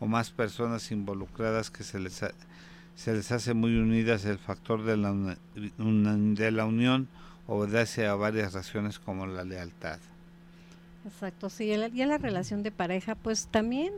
o 0.00 0.06
más 0.06 0.30
personas 0.30 0.90
involucradas 0.90 1.70
que 1.70 1.84
se 1.84 1.98
les, 1.98 2.24
se 2.94 3.14
les 3.14 3.32
hace 3.32 3.54
muy 3.54 3.76
unidas 3.76 4.24
el 4.24 4.38
factor 4.38 4.84
de 4.84 4.96
la, 4.96 5.12
de 5.54 6.50
la 6.50 6.64
unión 6.64 7.08
obedece 7.46 8.06
a 8.06 8.14
varias 8.14 8.52
razones 8.52 8.98
como 8.98 9.26
la 9.26 9.44
lealtad. 9.44 9.98
Exacto, 11.04 11.48
sí, 11.48 11.64
y 11.64 12.04
la 12.04 12.18
relación 12.18 12.62
de 12.62 12.70
pareja 12.70 13.14
pues 13.14 13.48
también 13.48 13.94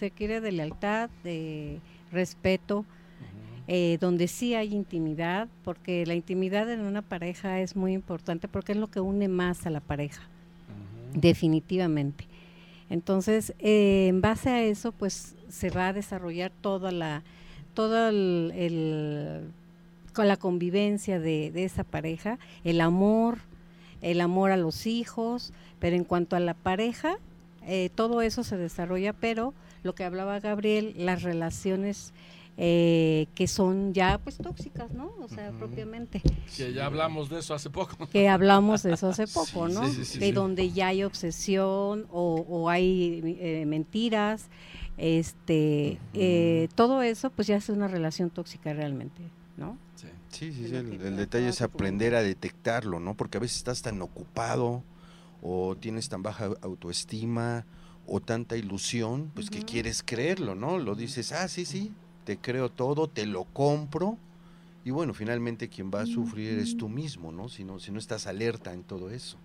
requiere 0.00 0.40
de 0.40 0.52
lealtad, 0.52 1.10
de 1.24 1.80
respeto, 2.14 2.86
eh, 3.66 3.98
donde 4.00 4.28
sí 4.28 4.54
hay 4.54 4.74
intimidad, 4.74 5.48
porque 5.64 6.04
la 6.06 6.14
intimidad 6.14 6.70
en 6.70 6.80
una 6.80 7.02
pareja 7.02 7.60
es 7.60 7.76
muy 7.76 7.92
importante 7.92 8.48
porque 8.48 8.72
es 8.72 8.78
lo 8.78 8.88
que 8.88 9.00
une 9.00 9.28
más 9.28 9.66
a 9.66 9.70
la 9.70 9.80
pareja, 9.80 10.22
definitivamente. 11.14 12.26
Entonces, 12.90 13.54
eh, 13.58 14.06
en 14.08 14.20
base 14.20 14.50
a 14.50 14.62
eso, 14.62 14.92
pues 14.92 15.34
se 15.48 15.70
va 15.70 15.88
a 15.88 15.92
desarrollar 15.92 16.52
toda 16.60 16.92
la, 16.92 17.22
todo 17.72 18.08
el, 18.08 19.50
con 20.12 20.28
la 20.28 20.36
convivencia 20.36 21.18
de, 21.18 21.50
de, 21.50 21.64
esa 21.64 21.84
pareja, 21.84 22.38
el 22.64 22.80
amor, 22.80 23.38
el 24.02 24.20
amor 24.20 24.50
a 24.50 24.56
los 24.56 24.86
hijos, 24.86 25.52
pero 25.78 25.96
en 25.96 26.04
cuanto 26.04 26.36
a 26.36 26.40
la 26.40 26.54
pareja, 26.54 27.16
eh, 27.66 27.90
todo 27.94 28.22
eso 28.22 28.44
se 28.44 28.56
desarrolla, 28.56 29.12
pero 29.12 29.54
lo 29.82 29.94
que 29.94 30.04
hablaba 30.04 30.40
Gabriel, 30.40 30.94
las 30.96 31.22
relaciones 31.22 32.12
eh, 32.56 33.26
que 33.34 33.48
son 33.48 33.92
ya 33.94 34.18
pues 34.18 34.36
tóxicas, 34.36 34.92
¿no? 34.92 35.12
O 35.20 35.28
sea, 35.28 35.50
propiamente. 35.50 36.22
Que 36.56 36.72
ya 36.72 36.86
hablamos 36.86 37.28
de 37.28 37.40
eso 37.40 37.52
hace 37.52 37.68
poco. 37.68 38.06
Que 38.08 38.28
hablamos 38.28 38.84
de 38.84 38.92
eso 38.92 39.08
hace 39.08 39.26
poco, 39.34 39.66
¿no? 39.68 39.80
de 39.90 40.32
donde 40.32 40.70
ya 40.70 40.88
hay 40.88 41.02
obsesión 41.02 42.06
o, 42.12 42.70
hay 42.70 43.36
eh, 43.40 43.64
mentiras, 43.66 44.46
este, 44.98 45.98
eh, 46.12 46.68
todo 46.76 47.02
eso 47.02 47.30
pues 47.30 47.48
ya 47.48 47.56
es 47.56 47.68
una 47.70 47.88
relación 47.88 48.30
tóxica 48.30 48.72
realmente, 48.72 49.22
¿no? 49.56 49.76
Sí, 49.96 50.52
sí, 50.52 50.68
sí, 50.68 50.74
el, 50.76 51.16
detalle 51.16 51.48
es 51.48 51.60
aprender 51.60 52.14
a 52.14 52.22
detectarlo, 52.22 53.00
¿no? 53.00 53.14
Porque 53.14 53.38
a 53.38 53.40
veces 53.40 53.56
estás 53.56 53.82
tan 53.82 54.00
ocupado 54.00 54.84
o 55.46 55.76
tienes 55.76 56.08
tan 56.08 56.22
baja 56.22 56.50
autoestima 56.62 57.66
o 58.06 58.20
tanta 58.20 58.56
ilusión, 58.56 59.30
pues 59.34 59.50
que 59.50 59.62
quieres 59.62 60.02
creerlo, 60.02 60.54
¿no? 60.54 60.78
Lo 60.78 60.94
dices, 60.94 61.32
ah, 61.32 61.48
sí, 61.48 61.66
sí, 61.66 61.92
te 62.24 62.38
creo 62.38 62.70
todo, 62.70 63.08
te 63.08 63.26
lo 63.26 63.44
compro. 63.44 64.16
Y 64.86 64.90
bueno, 64.90 65.12
finalmente 65.12 65.68
quien 65.68 65.90
va 65.90 66.00
a 66.00 66.06
sufrir 66.06 66.58
es 66.58 66.76
tú 66.76 66.88
mismo, 66.88 67.30
¿no? 67.30 67.48
Si 67.50 67.62
no, 67.62 67.78
si 67.78 67.92
no 67.92 67.98
estás 67.98 68.26
alerta 68.26 68.72
en 68.72 68.84
todo 68.84 69.10
eso. 69.10 69.36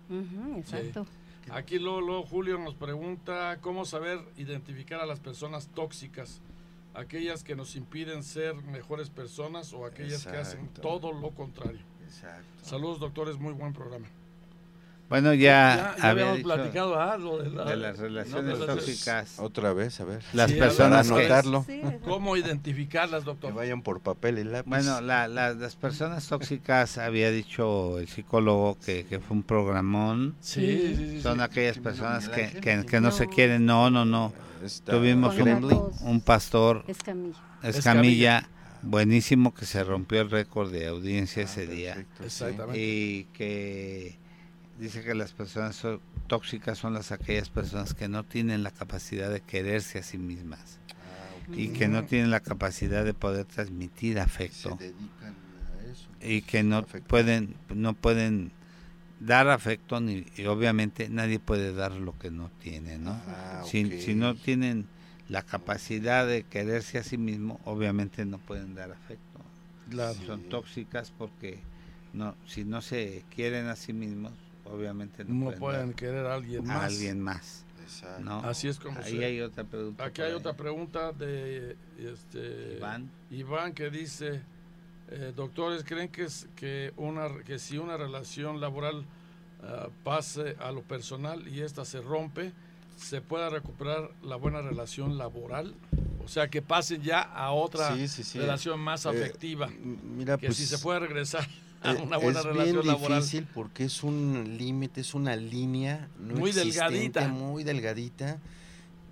exacto. 0.56 1.06
Aquí 1.50 1.78
luego, 1.78 2.22
Julio 2.22 2.58
nos 2.58 2.74
pregunta 2.74 3.58
cómo 3.60 3.84
saber 3.84 4.20
identificar 4.38 5.00
a 5.00 5.06
las 5.06 5.20
personas 5.20 5.68
tóxicas, 5.68 6.40
aquellas 6.94 7.44
que 7.44 7.56
nos 7.56 7.76
impiden 7.76 8.22
ser 8.22 8.54
mejores 8.54 9.10
personas 9.10 9.72
o 9.74 9.84
aquellas 9.84 10.26
que 10.26 10.36
hacen 10.36 10.68
todo 10.80 11.12
lo 11.12 11.30
contrario. 11.32 11.80
Exacto. 12.04 12.64
Saludos 12.64 13.00
doctores, 13.00 13.38
muy 13.38 13.52
buen 13.52 13.72
programa. 13.74 14.06
Bueno, 15.10 15.34
ya, 15.34 15.96
habíamos 16.00 16.38
platicado 16.38 17.00
algo 17.00 17.38
de, 17.38 17.76
las 17.76 17.98
relaciones 17.98 18.60
tóxicas. 18.60 19.40
Otra 19.40 19.72
vez, 19.72 20.00
a 20.00 20.04
ver. 20.04 20.22
Las 20.32 20.52
personas 20.52 21.10
anotarlo. 21.10 21.66
¿Cómo 22.04 22.36
identificarlas, 22.36 23.24
doctor? 23.24 23.50
Que 23.50 23.56
vayan 23.56 23.82
por 23.82 24.00
papel 24.02 24.38
y 24.38 24.44
lápiz. 24.44 24.70
Bueno, 24.70 25.00
las 25.00 25.74
personas 25.74 26.28
tóxicas, 26.28 26.96
había 26.96 27.32
dicho 27.32 27.98
el 27.98 28.06
psicólogo 28.06 28.78
que, 28.78 29.04
fue 29.26 29.36
un 29.36 29.42
programón. 29.42 30.36
Sí, 30.38 30.94
sí, 30.96 31.20
Son 31.20 31.40
aquellas 31.40 31.78
personas 31.78 32.28
que, 32.28 32.60
que, 32.60 33.00
no, 33.00 33.10
se 33.10 33.26
quieren. 33.26 33.66
No, 33.66 33.90
no, 33.90 34.04
no. 34.04 34.32
Tuvimos 34.84 35.36
un, 35.38 35.92
un, 36.02 36.20
pastor, 36.20 36.84
Escamilla. 36.86 37.36
Escamilla, 37.64 38.48
buenísimo, 38.82 39.54
que 39.54 39.66
se 39.66 39.82
rompió 39.82 40.20
el 40.20 40.30
récord 40.30 40.70
de 40.70 40.86
audiencia 40.86 41.42
ah, 41.42 41.46
ese 41.46 41.66
día. 41.66 42.06
Exactamente. 42.22 42.78
Y 42.78 43.24
que 43.32 44.19
dice 44.80 45.02
que 45.02 45.14
las 45.14 45.32
personas 45.32 45.80
tóxicas 46.26 46.78
son 46.78 46.94
las 46.94 47.12
aquellas 47.12 47.50
personas 47.50 47.94
que 47.94 48.08
no 48.08 48.24
tienen 48.24 48.62
la 48.62 48.70
capacidad 48.70 49.30
de 49.30 49.42
quererse 49.42 49.98
a 49.98 50.02
sí 50.02 50.16
mismas. 50.16 50.78
Ah, 50.90 51.52
y 51.54 51.68
que 51.68 51.86
no 51.86 52.04
tienen 52.04 52.30
la 52.30 52.40
capacidad 52.40 53.04
de 53.04 53.14
poder 53.14 53.44
transmitir 53.44 54.18
afecto. 54.18 54.78
Y 56.20 56.42
que 56.42 56.62
no 56.62 56.84
pueden 56.84 57.56
no 57.74 57.94
pueden 57.94 58.52
dar 59.20 59.48
afecto 59.48 60.00
ni 60.00 60.24
y 60.36 60.46
obviamente 60.46 61.10
nadie 61.10 61.38
puede 61.38 61.74
dar 61.74 61.92
lo 61.92 62.18
que 62.18 62.30
no 62.30 62.50
tiene 62.58 62.96
no 62.96 63.10
ah, 63.10 63.62
si, 63.66 64.00
si 64.00 64.14
no 64.14 64.34
tienen 64.34 64.86
la 65.28 65.42
capacidad 65.42 66.26
de 66.26 66.44
quererse 66.44 66.96
a 66.96 67.04
sí 67.04 67.18
mismo 67.18 67.60
obviamente 67.64 68.24
no 68.24 68.38
pueden 68.38 68.74
dar 68.74 68.92
afecto. 68.92 69.40
Son 70.26 70.48
tóxicas 70.48 71.12
porque 71.16 71.58
no 72.14 72.34
si 72.46 72.64
no 72.64 72.80
se 72.80 73.24
quieren 73.34 73.66
a 73.66 73.76
sí 73.76 73.92
mismos 73.92 74.32
obviamente 74.72 75.24
no, 75.24 75.52
pueden, 75.52 75.92
querer 75.92 76.26
a 76.26 76.34
alguien 76.34 76.66
más. 76.66 76.82
alguien 76.82 77.20
más. 77.20 77.64
Así 78.44 78.68
es 78.68 78.78
como 78.78 78.98
Ahí 79.00 79.22
hay 79.22 79.40
otra 79.40 79.64
pregunta. 79.64 80.04
Aquí 80.04 80.22
hay 80.22 80.32
otra 80.32 80.52
pregunta 80.54 81.12
de 81.12 81.76
este, 81.98 82.76
Iván. 82.76 83.10
Iván 83.30 83.72
que 83.72 83.90
dice, 83.90 84.42
eh, 85.10 85.32
doctores, 85.34 85.84
¿creen 85.84 86.08
que, 86.08 86.24
es, 86.24 86.46
que, 86.54 86.92
una, 86.96 87.28
que 87.44 87.58
si 87.58 87.78
una 87.78 87.96
relación 87.96 88.60
laboral 88.60 89.04
ah, 89.62 89.88
pase 90.04 90.56
a 90.60 90.70
lo 90.70 90.82
personal 90.82 91.46
y 91.48 91.62
esta 91.62 91.84
se 91.84 92.00
rompe, 92.00 92.52
se 92.96 93.20
pueda 93.20 93.48
recuperar 93.48 94.10
la 94.22 94.36
buena 94.36 94.62
relación 94.62 95.18
laboral? 95.18 95.74
O 96.24 96.28
sea, 96.28 96.48
que 96.48 96.62
pasen 96.62 97.02
ya 97.02 97.22
a 97.22 97.50
otra 97.50 97.96
relación 98.34 98.78
más 98.78 99.04
eh, 99.04 99.08
afectiva. 99.08 99.68
mira, 99.68 100.38
que 100.38 100.52
si 100.52 100.62
pues 100.62 100.68
se 100.68 100.78
puede 100.78 101.00
regresar. 101.00 101.46
Eh, 101.84 101.96
una 102.02 102.18
buena 102.18 102.40
es 102.40 102.44
relación 102.44 102.82
bien 102.82 102.96
difícil 102.98 103.48
porque 103.54 103.84
es 103.84 104.02
un 104.02 104.58
límite, 104.58 105.00
es 105.00 105.14
una 105.14 105.34
línea 105.34 106.10
muy 106.18 106.52
delgadita, 106.52 107.26
muy 107.28 107.64
delgadita 107.64 108.38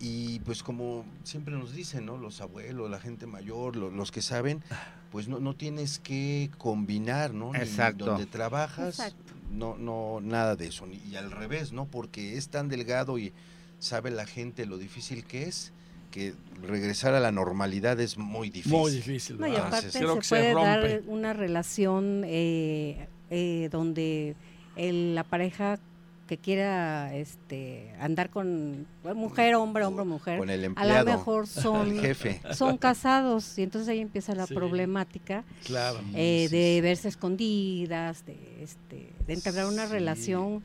y 0.01 0.41
pues 0.41 0.63
como 0.63 1.07
siempre 1.25 1.57
nos 1.57 1.73
dicen, 1.73 2.05
¿no? 2.05 2.19
Los 2.19 2.43
abuelos, 2.43 2.91
la 2.91 3.01
gente 3.01 3.27
mayor, 3.27 3.75
los, 3.75 4.11
que 4.11 4.21
saben, 4.21 4.63
pues 5.11 5.29
no, 5.29 5.41
no 5.41 5.57
tienes 5.57 5.99
que 5.99 6.51
combinar, 6.59 7.33
¿no? 7.33 7.55
Exacto. 7.55 8.05
donde 8.05 8.27
trabajas, 8.27 9.15
no 9.51 9.79
no 9.79 10.21
nada 10.21 10.55
de 10.55 10.67
eso 10.67 10.87
y 10.87 11.17
al 11.17 11.31
revés, 11.31 11.73
¿no? 11.73 11.87
Porque 11.87 12.37
es 12.37 12.51
tan 12.51 12.69
delgado 12.69 13.19
y 13.19 13.33
sabe 13.79 14.11
la 14.11 14.27
gente 14.27 14.67
lo 14.67 14.77
difícil 14.77 15.25
que 15.25 15.45
es 15.45 15.73
que 16.11 16.35
regresar 16.62 17.15
a 17.15 17.21
la 17.21 17.33
normalidad 17.33 18.00
es 18.00 18.19
muy 18.19 18.50
difícil. 18.50 18.79
Muy 18.79 18.93
difícil. 18.93 19.38
No, 19.38 19.47
y 19.47 19.57
aparte 19.57 19.91
se 19.91 20.05
puede 20.29 20.55
dar 20.55 21.03
una 21.07 21.33
relación 21.33 22.23
eh, 22.27 23.09
eh, 23.31 23.69
donde 23.71 24.37
la 24.77 25.25
pareja 25.25 25.79
que 26.27 26.37
quiera 26.37 27.15
este 27.15 27.95
andar 27.99 28.29
con 28.29 28.87
mujer, 29.03 29.55
hombre, 29.55 29.85
hombre, 29.87 30.05
mujer, 30.05 30.38
con 30.38 30.50
el 30.50 30.62
empleado, 30.62 31.11
a 31.11 31.12
lo 31.12 31.19
mejor 31.19 31.47
son 31.47 31.99
jefe. 32.00 32.41
son 32.53 32.77
casados 32.77 33.59
y 33.59 33.62
entonces 33.62 33.88
ahí 33.88 34.00
empieza 34.00 34.35
la 34.35 34.47
problemática 34.47 35.43
claro. 35.65 36.00
Eh, 36.15 36.49
de 36.50 36.81
verse 36.83 37.09
escondidas, 37.09 38.27
de 38.27 38.37
este, 38.62 39.11
de 39.27 39.33
entablar 39.33 39.67
una 39.67 39.87
relación 39.87 40.62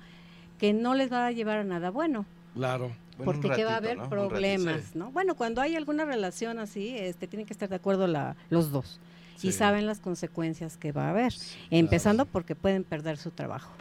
que 0.59 0.73
no 0.73 0.95
les 0.95 1.12
va 1.12 1.27
a 1.27 1.31
llevar 1.31 1.59
a 1.59 1.63
nada 1.63 1.89
bueno. 1.91 2.25
Claro 2.53 2.91
porque 3.15 3.50
que 3.50 3.65
va 3.65 3.74
a 3.74 3.77
haber 3.77 3.98
problemas, 4.10 4.96
¿no? 4.96 5.12
Bueno, 5.12 5.36
cuando 5.36 5.62
hay 5.62 5.75
alguna 5.75 6.05
relación 6.05 6.60
así, 6.60 6.96
este, 6.98 7.27
tienen 7.27 7.46
que 7.46 7.53
estar 7.53 7.70
de 7.70 7.75
acuerdo 7.75 8.08
la, 8.08 8.36
los 8.50 8.72
dos. 8.72 9.00
y 9.41 9.51
saben 9.51 9.86
las 9.86 10.00
consecuencias 10.00 10.77
que 10.77 10.91
va 10.91 11.08
a 11.08 11.10
haber, 11.10 11.34
empezando 11.70 12.25
porque 12.25 12.55
pueden 12.55 12.84
perder 12.84 13.17
su 13.17 13.32
trabajo. 13.32 13.74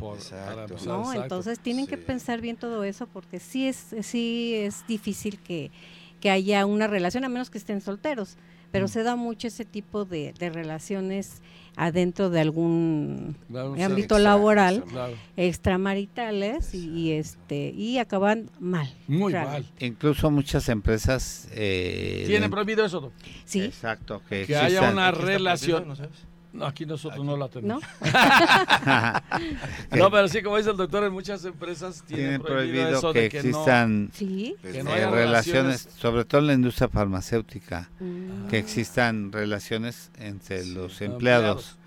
¿no? 0.86 1.12
Entonces 1.14 1.60
tienen 1.60 1.86
que 1.86 1.98
pensar 1.98 2.40
bien 2.40 2.56
todo 2.56 2.84
eso 2.84 3.06
porque 3.06 3.38
sí 3.38 3.68
es 3.68 3.94
sí 4.02 4.54
es 4.56 4.86
difícil 4.86 5.38
que, 5.38 5.70
que 6.20 6.30
haya 6.30 6.66
una 6.66 6.86
relación 6.86 7.24
a 7.24 7.28
menos 7.28 7.50
que 7.50 7.58
estén 7.58 7.80
solteros 7.80 8.36
pero 8.72 8.86
mm. 8.86 8.88
se 8.88 9.02
da 9.04 9.14
mucho 9.14 9.46
ese 9.46 9.64
tipo 9.64 10.04
de, 10.04 10.34
de 10.38 10.50
relaciones 10.50 11.42
adentro 11.76 12.28
de 12.28 12.40
algún 12.40 13.36
ámbito 13.80 14.18
laboral 14.18 14.84
extramaritales 15.36 16.74
y, 16.74 17.12
este 17.12 17.70
y 17.70 17.98
acaban 17.98 18.50
mal 18.58 18.92
muy 19.06 19.32
mal. 19.32 19.64
Incluso 19.78 20.30
muchas 20.30 20.68
empresas 20.68 21.48
eh, 21.52 22.24
tienen 22.26 22.50
prohibido 22.50 22.84
eso 22.84 23.12
sí. 23.44 23.62
Exacto 23.62 24.22
que, 24.28 24.46
que 24.46 24.56
haya 24.56 24.90
una 24.90 25.12
relación 25.12 25.88
¿no 25.88 25.96
sabes? 25.96 26.31
No, 26.52 26.66
aquí 26.66 26.84
nosotros 26.84 27.24
no 27.24 27.36
la 27.36 27.48
tenemos. 27.48 27.82
¿No? 29.90 30.10
pero 30.10 30.28
sí, 30.28 30.42
como 30.42 30.58
dice 30.58 30.70
el 30.70 30.76
doctor, 30.76 31.04
en 31.04 31.12
muchas 31.12 31.44
empresas 31.44 32.02
tienen, 32.06 32.42
prohibido, 32.42 32.98
eso 32.98 33.12
que 33.12 33.22
de 33.22 33.28
que 33.30 33.38
existan 33.38 34.10
¿Sí? 34.12 34.56
que 34.60 34.82
no 34.82 34.92
haya 34.92 35.10
relaciones, 35.10 35.88
sobre 35.96 36.24
todo 36.26 36.42
en 36.42 36.46
la 36.48 36.52
industria 36.52 36.88
farmacéutica, 36.88 37.90
mm. 38.00 38.48
que 38.48 38.58
existan 38.58 39.32
relaciones 39.32 40.10
entre 40.18 40.66
los 40.66 41.00
empleados. 41.00 41.78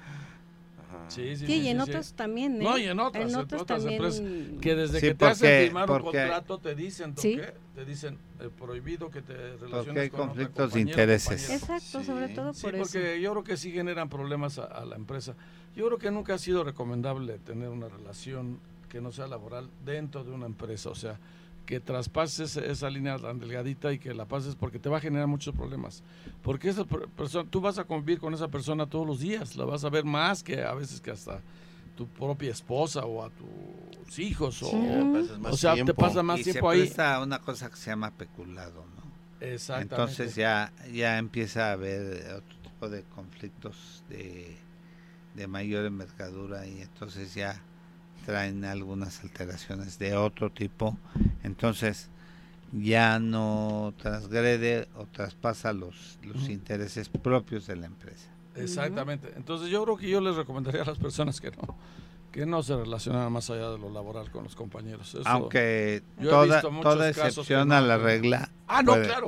Sí, 1.08 1.36
sí, 1.38 1.46
sí, 1.46 1.54
y 1.62 1.68
en 1.70 1.80
otros 1.80 2.14
también, 2.14 2.62
¿eh? 2.62 2.64
No, 2.64 2.78
y 2.78 2.86
en 2.86 3.00
otras, 3.00 3.30
en 3.30 3.36
otras, 3.36 3.66
también... 3.66 3.94
empresas 3.94 4.22
que 4.62 4.76
desde 4.76 5.02
que 5.02 5.16
te 5.16 5.26
hacen 5.26 5.64
firmar 5.66 5.90
un 5.90 6.02
contrato 6.02 6.58
te 6.58 6.76
dicen, 6.76 7.14
¿qué? 7.16 7.54
Te 7.76 7.86
dicen 7.86 8.18
eh, 8.40 8.50
prohibido 8.58 9.10
que 9.10 9.22
te 9.22 9.34
relaciones 9.34 9.86
porque 9.86 10.00
hay 10.00 10.10
con 10.10 10.28
conflictos 10.28 10.74
de 10.74 10.80
intereses. 10.80 11.50
Exacto, 11.50 12.04
sobre 12.04 12.30
todo 12.30 12.54
por 12.54 12.76
eso. 12.76 12.86
Sí, 12.86 12.98
porque 12.98 13.22
yo 13.22 13.32
creo 13.32 13.44
que 13.44 13.58
sí 13.58 13.72
generan 13.72 14.10
problemas 14.10 14.60
a, 14.60 14.66
a, 14.66 14.86
la 14.86 14.96
empresa. 14.96 15.36
Yo 15.76 15.86
creo 15.88 15.98
que 15.98 16.12
nunca 16.12 16.36
ha 16.36 16.38
sido 16.38 16.64
recomendable 16.64 17.38
tener 17.40 17.70
una 17.70 17.90
relación 17.90 18.60
que 18.90 19.02
no 19.02 19.12
sea 19.12 19.28
laboral 19.28 19.70
dentro 19.84 20.24
de 20.24 20.32
una 20.32 20.46
empresa, 20.46 20.90
o 20.90 20.96
sea, 20.96 21.20
que 21.66 21.80
traspases 21.80 22.58
esa 22.58 22.90
línea 22.90 23.18
tan 23.18 23.40
delgadita 23.40 23.92
y 23.92 24.00
que 24.00 24.14
la 24.14 24.26
pases 24.26 24.56
porque 24.56 24.80
te 24.80 24.90
va 24.90 24.98
a 24.98 25.02
generar 25.02 25.28
muchos 25.28 25.54
problemas. 25.56 26.04
Porque 26.42 26.70
esa 26.70 26.86
persona, 26.86 27.50
tú 27.50 27.62
vas 27.62 27.78
a 27.78 27.84
convivir 27.86 28.20
con 28.20 28.34
esa 28.34 28.48
persona 28.48 28.88
todos 28.88 29.06
los 29.06 29.20
días, 29.20 29.56
la 29.56 29.66
vas 29.66 29.84
a 29.84 29.90
ver 29.90 30.06
más 30.06 30.44
que 30.44 30.64
a 30.64 30.74
veces 30.74 31.02
que 31.02 31.12
hasta 31.12 31.42
tu 31.96 32.08
propia 32.08 32.52
esposa 32.52 33.06
o 33.06 33.24
a 33.24 33.30
tus 33.30 34.20
hijos 34.20 34.62
o, 34.62 34.72
o 35.44 35.58
sea, 35.58 35.76
te 35.84 35.94
pasa 35.94 36.22
más 36.22 36.42
tiempo 36.42 36.72
se 36.74 37.02
ahí. 37.02 37.24
una 37.24 37.40
cosa 37.40 37.70
que 37.70 37.78
se 37.78 37.90
llama 37.90 38.12
peculado, 38.12 38.86
¿no? 38.98 39.06
Exactamente. 39.46 39.96
Entonces 39.96 40.36
ya 40.36 40.72
ya 40.94 41.18
empieza 41.18 41.70
a 41.70 41.72
haber 41.74 42.34
otro 42.34 42.58
tipo 42.64 42.90
de 42.90 43.04
conflictos 43.04 44.04
de, 44.10 44.58
de 45.36 45.48
mayor 45.48 45.86
envergadura 45.86 46.68
y 46.68 46.82
entonces 46.82 47.34
ya 47.34 47.62
traen 48.26 48.66
algunas 48.66 49.24
alteraciones 49.24 50.00
de 50.00 50.16
otro 50.16 50.52
tipo, 50.52 50.98
entonces 51.44 52.10
ya 52.72 53.20
no 53.20 53.94
transgrede 53.98 54.88
o 54.96 55.06
traspasa 55.06 55.74
los, 55.74 56.20
los 56.24 56.50
intereses 56.50 57.10
propios 57.10 57.68
de 57.68 57.76
la 57.76 57.86
empresa. 57.86 58.30
Exactamente. 58.56 59.32
Entonces 59.36 59.70
yo 59.70 59.84
creo 59.84 59.98
que 59.98 60.10
yo 60.10 60.22
les 60.22 60.36
recomendaría 60.36 60.82
a 60.82 60.86
las 60.86 60.98
personas 60.98 61.42
que 61.42 61.52
no 61.52 61.78
que 62.36 62.46
no 62.46 62.62
se 62.64 62.76
relacionan 62.76 63.32
más 63.32 63.50
allá 63.50 63.70
de 63.70 63.78
lo 63.78 63.90
laboral 63.90 64.30
con 64.30 64.44
los 64.44 64.58
compañeros. 64.58 65.18
Aunque 65.24 66.04
toda, 66.22 66.62
toda 66.62 67.08
excepción 67.08 67.72
a 67.72 67.80
la 67.80 67.98
regla. 67.98 68.52
Ah, 68.68 68.84
no, 68.84 68.92
claro. 68.96 69.28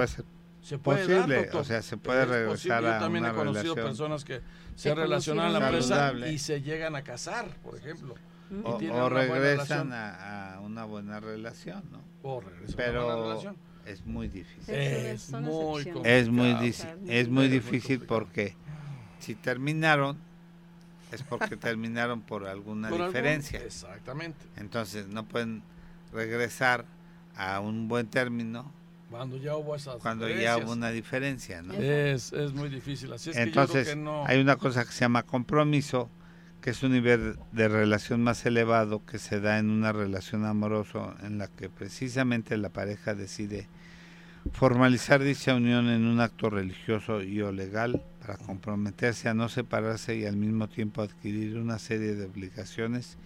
se 0.59 0.77
puede 0.77 1.05
posible, 1.05 1.49
o 1.53 1.63
sea, 1.63 1.81
se 1.81 1.95
puede 1.95 2.25
regresar 2.25 2.85
a 2.85 2.95
Yo 2.95 2.99
también 3.05 3.25
he 3.25 3.31
conocido 3.31 3.75
personas 3.75 4.25
que 4.25 4.41
se 4.75 4.93
relacionan 4.93 5.47
en 5.47 5.53
la 5.53 5.65
empresa 5.67 6.13
y 6.29 6.37
se 6.37 6.61
llegan 6.61 6.97
a 6.97 7.03
casar, 7.05 7.47
por 7.63 7.77
ejemplo. 7.77 8.15
O, 8.63 9.09
regresan 9.09 9.91
a, 9.93 10.59
una 10.63 10.85
buena 10.85 11.19
relación, 11.19 11.83
¿no? 11.91 12.01
O 12.23 12.39
regresan 12.41 12.75
Pero 12.77 13.01
a 13.01 13.05
una 13.05 13.15
buena 13.15 13.29
relación. 13.29 13.57
es 13.85 14.05
muy 14.05 14.27
difícil. 14.27 14.73
Es 14.73 15.31
muy 15.31 15.91
Es 16.03 16.29
muy, 16.29 16.73
es 17.07 17.29
muy 17.29 17.47
difícil 17.47 18.01
porque 18.01 18.55
si 19.19 19.35
terminaron 19.35 20.17
es 21.11 21.23
porque 21.23 21.57
terminaron 21.57 22.21
por 22.21 22.47
alguna 22.47 22.89
diferencia. 22.89 23.59
exactamente. 23.59 24.45
Entonces 24.57 25.07
no 25.07 25.25
pueden 25.27 25.63
regresar 26.11 26.85
a 27.35 27.59
un 27.59 27.87
buen 27.87 28.07
término 28.07 28.71
cuando 29.09 29.37
ya 29.37 29.55
hubo 29.55 29.75
esas 29.75 29.97
cuando 29.97 30.27
ya 30.27 30.57
hubo 30.57 30.73
una 30.73 30.89
diferencia, 30.89 31.61
¿no? 31.61 31.73
Es, 31.73 32.33
es 32.33 32.51
muy 32.53 32.69
difícil. 32.69 33.13
Así 33.13 33.29
es 33.29 33.37
Entonces, 33.37 33.87
que 33.87 33.95
yo 33.95 34.01
creo 34.01 34.03
que 34.03 34.21
no... 34.21 34.25
hay 34.27 34.41
una 34.41 34.57
cosa 34.57 34.83
que 34.83 34.91
se 34.91 34.99
llama 34.99 35.23
compromiso, 35.23 36.09
que 36.61 36.71
es 36.71 36.83
un 36.83 36.91
nivel 36.91 37.37
de 37.51 37.67
relación 37.67 38.21
más 38.21 38.45
elevado 38.45 39.05
que 39.05 39.19
se 39.19 39.39
da 39.39 39.59
en 39.59 39.69
una 39.69 39.91
relación 39.91 40.45
amorosa 40.45 41.15
en 41.23 41.37
la 41.37 41.47
que 41.47 41.69
precisamente 41.69 42.57
la 42.57 42.69
pareja 42.69 43.13
decide 43.13 43.67
formalizar 44.53 45.23
dicha 45.23 45.55
unión 45.55 45.89
en 45.89 46.05
un 46.05 46.19
acto 46.19 46.49
religioso 46.49 47.21
y 47.21 47.41
o 47.41 47.51
legal 47.51 48.03
para 48.21 48.37
comprometerse 48.37 49.29
a 49.29 49.33
no 49.33 49.49
separarse 49.49 50.15
y 50.15 50.25
al 50.25 50.37
mismo 50.37 50.67
tiempo 50.67 51.01
adquirir 51.01 51.57
una 51.57 51.79
serie 51.79 52.15
de 52.15 52.25
obligaciones 52.25 53.17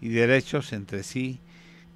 y 0.00 0.08
derechos 0.08 0.72
entre 0.72 1.02
sí 1.02 1.40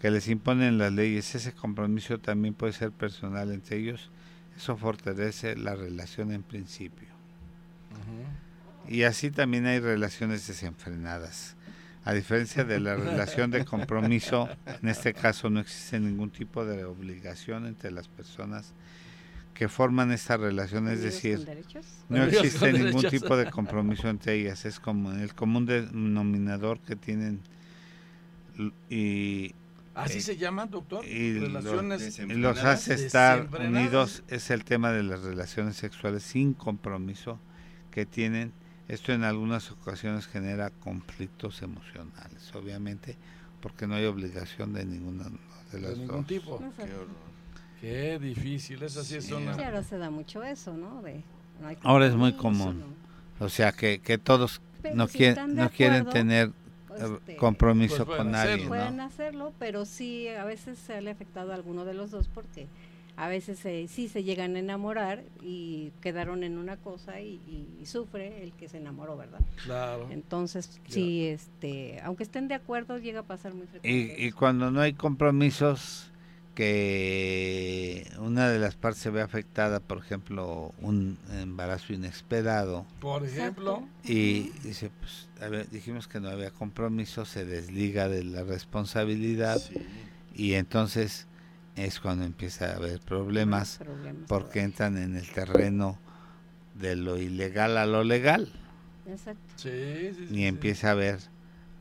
que 0.00 0.10
les 0.10 0.28
imponen 0.28 0.78
las 0.78 0.92
leyes. 0.92 1.34
Ese 1.34 1.52
compromiso 1.52 2.18
también 2.18 2.54
puede 2.54 2.72
ser 2.72 2.90
personal 2.90 3.52
entre 3.52 3.76
ellos. 3.76 4.10
Eso 4.56 4.76
fortalece 4.76 5.56
la 5.56 5.74
relación 5.74 6.32
en 6.32 6.42
principio. 6.42 7.08
Y 8.88 9.02
así 9.02 9.30
también 9.30 9.66
hay 9.66 9.80
relaciones 9.80 10.46
desenfrenadas. 10.46 11.56
A 12.04 12.14
diferencia 12.14 12.64
de 12.64 12.80
la 12.80 12.96
relación 12.96 13.50
de 13.50 13.64
compromiso, 13.64 14.48
en 14.66 14.88
este 14.88 15.12
caso 15.12 15.50
no 15.50 15.60
existe 15.60 16.00
ningún 16.00 16.30
tipo 16.30 16.64
de 16.64 16.84
obligación 16.84 17.66
entre 17.66 17.90
las 17.90 18.08
personas 18.08 18.72
que 19.52 19.68
forman 19.68 20.10
esta 20.10 20.38
relación, 20.38 20.88
es 20.88 21.02
decir, 21.02 21.46
no 22.08 22.24
existe 22.24 22.72
ningún 22.72 23.02
tipo 23.02 23.36
de 23.36 23.50
compromiso 23.50 24.08
entre 24.08 24.34
ellas, 24.36 24.64
es 24.64 24.80
como 24.80 25.12
el 25.12 25.34
común 25.34 25.66
denominador 25.66 26.80
que 26.80 26.96
tienen 26.96 27.42
y 28.88 29.54
así 29.94 30.18
eh, 30.18 30.22
se 30.22 30.36
llama, 30.36 30.66
doctor, 30.66 31.04
y 31.04 31.38
relaciones 31.38 32.18
los, 32.18 32.36
los 32.36 32.64
hace 32.64 32.94
estar 32.94 33.48
unidos. 33.60 34.22
Es 34.28 34.50
el 34.50 34.64
tema 34.64 34.92
de 34.92 35.02
las 35.02 35.22
relaciones 35.22 35.76
sexuales 35.76 36.22
sin 36.22 36.54
compromiso 36.54 37.38
que 37.90 38.06
tienen 38.06 38.52
esto 38.90 39.12
en 39.12 39.22
algunas 39.22 39.70
ocasiones 39.70 40.26
genera 40.26 40.70
conflictos 40.70 41.62
emocionales, 41.62 42.52
obviamente, 42.54 43.16
porque 43.62 43.86
no 43.86 43.94
hay 43.94 44.04
obligación 44.04 44.72
de 44.72 44.84
ninguna 44.84 45.24
de 45.70 45.80
las 45.80 45.90
de 45.92 45.96
ningún 45.98 46.24
tipo. 46.24 46.60
Qué, 47.80 48.18
difícil, 48.18 48.82
eso 48.82 49.04
sí, 49.04 49.16
es 49.16 49.30
una... 49.30 49.52
ahora 49.52 49.82
se 49.84 49.96
da 49.96 50.10
mucho 50.10 50.42
eso, 50.42 50.74
¿no? 50.74 51.02
ahora 51.82 52.06
es 52.06 52.14
muy 52.14 52.32
común. 52.34 52.82
O 53.38 53.48
sea, 53.48 53.72
que, 53.72 54.00
que 54.00 54.18
todos 54.18 54.60
no, 54.92 55.06
quieren, 55.06 55.54
no 55.54 55.70
quieren 55.70 56.06
tener 56.06 56.50
este, 56.98 57.36
compromiso 57.36 58.04
pues 58.04 58.18
con 58.18 58.32
nadie. 58.32 58.66
Pueden 58.66 59.00
hacerlo, 59.00 59.54
pero 59.58 59.84
sí 59.84 60.28
a 60.28 60.44
veces 60.44 60.78
se 60.78 61.00
le 61.00 61.10
ha 61.10 61.12
afectado 61.12 61.52
a 61.52 61.54
alguno 61.54 61.84
de 61.84 61.94
los 61.94 62.10
dos 62.10 62.28
porque 62.28 62.66
a 63.16 63.28
veces 63.28 63.58
sí 63.90 64.08
se 64.08 64.22
llegan 64.22 64.56
a 64.56 64.58
enamorar 64.58 65.22
y 65.42 65.92
quedaron 66.00 66.42
en 66.44 66.58
una 66.58 66.76
cosa 66.76 67.20
y, 67.20 67.40
sufre 67.84 68.42
el 68.42 68.52
que 68.52 68.68
se 68.68 68.76
enamoró, 68.76 69.16
¿verdad? 69.16 69.40
Claro. 69.64 70.08
Entonces, 70.10 70.80
sí, 70.88 71.26
este, 71.26 72.00
aunque 72.02 72.22
estén 72.22 72.46
de 72.48 72.54
acuerdo, 72.54 72.98
llega 72.98 73.20
a 73.20 73.24
pasar 73.24 73.54
muy 73.54 73.66
frecuentemente. 73.66 74.22
Y, 74.22 74.26
y 74.26 74.32
cuando 74.32 74.70
no 74.70 74.80
hay 74.80 74.92
compromisos, 74.92 76.10
que 76.54 78.10
una 78.18 78.48
de 78.50 78.58
las 78.58 78.74
partes 78.74 79.00
se 79.00 79.10
ve 79.10 79.22
afectada, 79.22 79.80
por 79.80 79.96
ejemplo, 79.96 80.74
un 80.80 81.18
embarazo 81.32 81.92
inesperado. 81.92 82.84
Por 83.00 83.24
ejemplo. 83.24 83.88
Y 84.04 84.50
dice, 84.62 84.90
pues, 85.00 85.70
dijimos 85.70 86.08
que 86.08 86.20
no 86.20 86.28
había 86.28 86.50
compromiso, 86.50 87.24
se 87.24 87.44
desliga 87.44 88.08
de 88.08 88.24
la 88.24 88.42
responsabilidad 88.42 89.58
y 90.34 90.54
entonces 90.54 91.26
es 91.80 92.00
cuando 92.00 92.24
empieza 92.24 92.72
a 92.72 92.76
haber 92.76 93.00
problemas, 93.00 93.80
porque 94.28 94.62
entran 94.62 94.98
en 94.98 95.16
el 95.16 95.28
terreno 95.30 95.98
de 96.74 96.96
lo 96.96 97.18
ilegal 97.18 97.76
a 97.76 97.86
lo 97.86 98.04
legal. 98.04 98.52
Exacto. 99.06 99.68
y 100.30 100.44
empieza 100.44 100.88
a 100.88 100.90
haber 100.92 101.18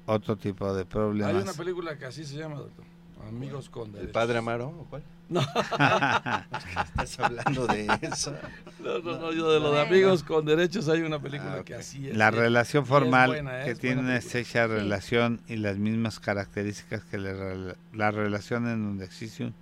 otro 0.05 0.35
tipo 0.35 0.73
de 0.73 0.85
problemas. 0.85 1.35
Hay 1.35 1.41
una 1.41 1.53
película 1.53 1.97
que 1.97 2.05
así 2.05 2.25
se 2.25 2.37
llama, 2.37 2.55
doctor. 2.55 2.85
Amigos 3.27 3.69
con 3.69 3.91
derechos. 3.91 4.07
¿El 4.07 4.11
Padre 4.11 4.37
Amaro 4.39 4.69
o 4.69 4.85
cuál? 4.89 5.03
No. 5.29 5.41
Estás 5.41 7.19
hablando 7.19 7.67
de 7.67 7.87
eso. 8.01 8.35
No, 8.79 8.97
no, 8.97 9.19
no, 9.19 9.31
yo 9.31 9.51
de 9.51 9.59
lo 9.59 9.71
de 9.73 9.81
Amigos 9.81 10.23
con 10.23 10.43
Derechos 10.43 10.89
hay 10.89 11.01
una 11.01 11.21
película 11.21 11.57
ah, 11.59 11.63
que 11.63 11.75
así 11.75 12.09
es. 12.09 12.17
La 12.17 12.31
relación 12.31 12.87
formal 12.87 13.35
¿eh? 13.35 13.61
que 13.63 13.75
tiene 13.75 14.01
una 14.01 14.17
estrecha 14.17 14.65
relación 14.65 15.39
y 15.47 15.57
las 15.57 15.77
mismas 15.77 16.19
características 16.19 17.03
que 17.03 17.19
la 17.19 18.09
relación 18.09 18.67
en 18.67 18.83
donde 18.83 19.05
existe 19.05 19.43
un 19.43 19.53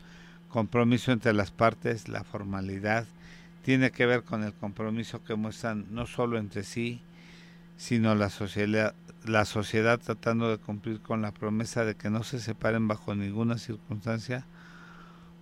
compromiso 0.50 1.12
entre 1.12 1.34
las 1.34 1.52
partes, 1.52 2.08
la 2.08 2.24
formalidad, 2.24 3.06
tiene 3.64 3.92
que 3.92 4.06
ver 4.06 4.24
con 4.24 4.44
el 4.44 4.54
compromiso 4.54 5.24
que 5.24 5.36
muestran 5.36 5.86
no 5.92 6.06
solo 6.06 6.38
entre 6.38 6.64
sí, 6.64 7.02
sino 7.76 8.16
la 8.16 8.30
sociedad, 8.30 8.96
la 9.26 9.46
sociedad 9.46 10.00
tratando 10.00 10.50
de 10.50 10.58
cumplir 10.58 11.02
con 11.02 11.22
la 11.22 11.32
promesa 11.32 11.86
de 11.86 11.96
que 11.96 12.10
no 12.10 12.24
se 12.24 12.40
separen 12.40 12.88
bajo 12.88 13.14
ninguna 13.14 13.58
circunstancia. 13.58 14.46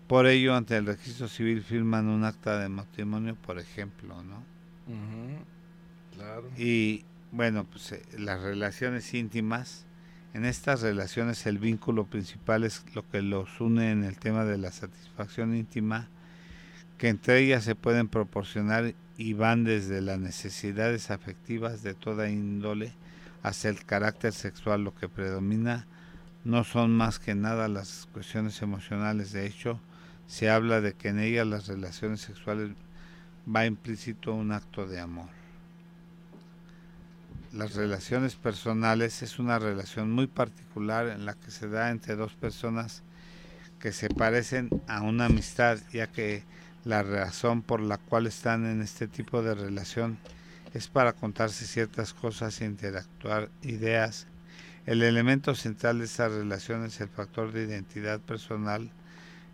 Por 0.07 0.27
ello, 0.27 0.55
ante 0.55 0.77
el 0.77 0.85
registro 0.85 1.27
civil 1.27 1.63
firman 1.63 2.07
un 2.07 2.23
acta 2.25 2.59
de 2.59 2.69
matrimonio, 2.69 3.35
por 3.35 3.59
ejemplo, 3.59 4.21
¿no? 4.23 4.43
Claro. 6.15 6.49
Y 6.57 7.05
bueno, 7.31 7.65
pues 7.65 7.91
eh, 7.91 8.01
las 8.17 8.41
relaciones 8.41 9.13
íntimas, 9.13 9.85
en 10.36 10.43
estas 10.43 10.82
relaciones 10.82 11.45
el 11.45 11.60
vínculo 11.60 12.08
principal 12.08 12.65
es 12.65 12.84
lo 12.93 13.10
que 13.10 13.21
los 13.21 13.62
une 13.62 13.91
en 13.91 14.04
el 14.04 14.17
tema 14.17 14.43
de 14.43 14.58
la 14.58 14.69
satisfacción 14.74 15.56
íntima, 15.56 16.10
que 16.98 17.08
entre 17.08 17.39
ellas 17.39 17.63
se 17.63 17.74
pueden 17.74 18.10
proporcionar 18.10 18.95
y 19.17 19.32
van 19.32 19.63
desde 19.63 20.02
las 20.02 20.19
necesidades 20.19 21.10
afectivas 21.10 21.84
de 21.84 21.93
toda 21.93 22.30
índole 22.30 22.91
hasta 23.43 23.69
el 23.69 23.86
carácter 23.86 24.34
sexual. 24.34 24.84
Lo 24.84 24.93
que 24.93 25.08
predomina 25.08 25.88
no 26.43 26.65
son 26.65 26.91
más 26.91 27.17
que 27.17 27.34
nada 27.34 27.69
las 27.69 28.10
cuestiones 28.12 28.62
emocionales. 28.62 29.32
De 29.32 29.45
hecho, 29.45 29.80
se 30.28 30.50
habla 30.50 30.82
de 30.82 30.95
que 30.95 31.08
en 31.08 31.19
ellas 31.19 31.48
las 31.48 31.67
relaciones 31.67 32.19
sexuales 32.19 32.71
va 33.48 33.65
implícito 33.65 34.34
un 34.34 34.52
acto 34.52 34.86
de 34.86 35.00
amor. 35.00 35.44
Las 37.55 37.73
relaciones 37.75 38.35
personales 38.35 39.23
es 39.23 39.39
una 39.39 39.59
relación 39.59 40.11
muy 40.11 40.27
particular 40.27 41.07
en 41.07 41.25
la 41.25 41.35
que 41.35 41.51
se 41.51 41.69
da 41.69 41.89
entre 41.89 42.17
dos 42.17 42.33
personas 42.33 43.01
que 43.79 43.93
se 43.93 44.09
parecen 44.09 44.69
a 44.89 45.01
una 45.03 45.27
amistad, 45.27 45.79
ya 45.93 46.07
que 46.07 46.43
la 46.83 47.01
razón 47.01 47.61
por 47.61 47.79
la 47.79 47.97
cual 47.97 48.27
están 48.27 48.65
en 48.65 48.81
este 48.81 49.07
tipo 49.07 49.41
de 49.41 49.55
relación 49.55 50.17
es 50.73 50.89
para 50.89 51.13
contarse 51.13 51.65
ciertas 51.65 52.13
cosas 52.13 52.59
e 52.59 52.65
interactuar 52.65 53.49
ideas. 53.61 54.27
El 54.85 55.01
elemento 55.01 55.55
central 55.55 55.99
de 55.99 56.05
esa 56.05 56.27
relación 56.27 56.83
es 56.83 56.99
el 56.99 57.07
factor 57.07 57.53
de 57.53 57.63
identidad 57.63 58.19
personal, 58.19 58.91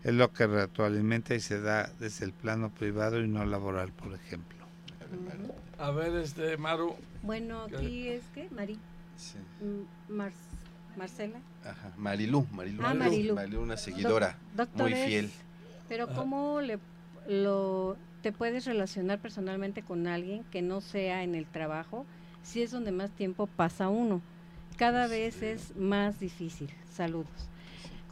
es 0.02 0.12
lo 0.12 0.32
que 0.32 0.48
retroalimenta 0.48 1.36
y 1.36 1.40
se 1.40 1.60
da 1.60 1.88
desde 2.00 2.24
el 2.24 2.32
plano 2.32 2.74
privado 2.74 3.22
y 3.22 3.28
no 3.28 3.44
laboral, 3.44 3.92
por 3.92 4.12
ejemplo. 4.12 4.58
A 5.82 5.90
ver, 5.90 6.14
este, 6.14 6.56
Maru. 6.56 6.94
Bueno, 7.22 7.62
aquí 7.62 8.06
es 8.08 8.22
que, 8.32 8.48
Mari, 8.50 8.78
Sí. 9.16 9.36
mm, 9.60 10.12
Mar- 10.12 10.30
Marcela. 10.96 11.40
Ajá. 11.64 11.92
Marilú, 11.96 12.46
Marilú. 12.52 12.82
Ah, 12.86 12.94
Marilú. 12.94 13.34
una 13.60 13.76
seguidora 13.76 14.38
Doc- 14.54 14.68
muy 14.76 14.94
fiel. 14.94 15.28
Pero 15.88 16.04
Ajá. 16.04 16.14
¿cómo 16.14 16.60
le, 16.60 16.78
lo, 17.28 17.96
te 18.22 18.30
puedes 18.30 18.64
relacionar 18.64 19.18
personalmente 19.18 19.82
con 19.82 20.06
alguien 20.06 20.44
que 20.52 20.62
no 20.62 20.80
sea 20.80 21.24
en 21.24 21.34
el 21.34 21.46
trabajo 21.46 22.06
si 22.44 22.62
es 22.62 22.70
donde 22.70 22.92
más 22.92 23.10
tiempo 23.10 23.48
pasa 23.48 23.88
uno? 23.88 24.22
Cada 24.76 25.08
vez 25.08 25.42
es 25.42 25.74
más 25.76 26.20
difícil. 26.20 26.70
Saludos. 26.92 27.48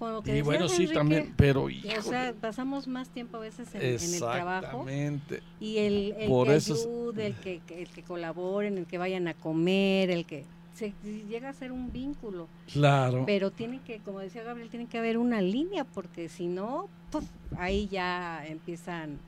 Con 0.01 0.15
lo 0.15 0.23
que 0.23 0.37
Y 0.39 0.41
bueno, 0.41 0.67
sí, 0.67 0.77
Enrique, 0.85 0.95
también, 0.95 1.35
pero 1.37 1.65
O 1.67 2.03
sea, 2.03 2.33
pasamos 2.41 2.89
más 2.89 3.11
tiempo 3.11 3.37
a 3.37 3.41
veces 3.41 3.73
en, 3.75 3.83
en 3.83 4.15
el 4.15 4.19
trabajo 4.19 4.67
Exactamente. 4.89 5.43
y 5.61 5.77
el, 5.77 6.15
el 6.19 6.29
Por 6.29 6.47
que 6.49 6.57
eso 6.57 6.73
es- 6.75 6.81
ayude, 6.87 7.27
el 7.27 7.35
que, 7.37 7.61
el 7.69 7.89
que 7.91 8.03
colaboren, 8.03 8.79
el 8.79 8.87
que 8.87 8.97
vayan 8.97 9.29
a 9.29 9.35
comer, 9.35 10.11
el 10.11 10.25
que 10.25 10.45
se 10.75 10.95
llega 11.29 11.51
a 11.51 11.53
ser 11.53 11.71
un 11.71 11.93
vínculo. 11.93 12.49
Claro. 12.73 13.25
Pero 13.27 13.51
tiene 13.51 13.81
que, 13.83 13.99
como 13.99 14.21
decía 14.21 14.43
Gabriel, 14.43 14.71
tiene 14.71 14.87
que 14.87 14.97
haber 14.97 15.19
una 15.19 15.43
línea, 15.43 15.85
porque 15.85 16.31
si 16.31 16.47
no, 16.47 16.89
¡puf! 17.13 17.25
ahí 17.59 17.87
ya 17.89 18.43
empiezan, 18.47 19.19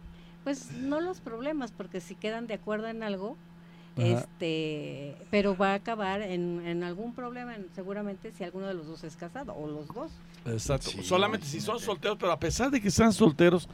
pues 0.42 0.72
no 0.72 1.00
los 1.02 1.20
problemas, 1.20 1.70
porque 1.70 2.00
si 2.00 2.14
quedan 2.14 2.46
de 2.46 2.54
acuerdo 2.54 2.88
en 2.88 3.02
algo, 3.02 3.36
Ajá. 3.96 4.06
este, 4.06 5.16
pero 5.30 5.56
va 5.56 5.72
a 5.72 5.74
acabar 5.74 6.22
en, 6.22 6.66
en 6.66 6.82
algún 6.82 7.14
problema, 7.14 7.54
en- 7.54 7.66
seguramente 7.74 8.32
si 8.32 8.42
alguno 8.44 8.66
de 8.66 8.74
los 8.74 8.86
dos 8.86 9.04
es 9.04 9.16
casado, 9.16 9.54
o 9.54 9.66
los 9.66 9.88
dos. 9.88 10.10
Exacto. 10.46 10.90
Sí, 10.90 11.02
Solamente 11.02 11.46
si 11.46 11.60
son 11.60 11.78
solteros, 11.78 12.16
pero 12.18 12.32
a 12.32 12.38
pesar 12.40 12.70
de 12.70 12.80
que 12.80 12.90
sean 12.90 13.12
solteros, 13.12 13.68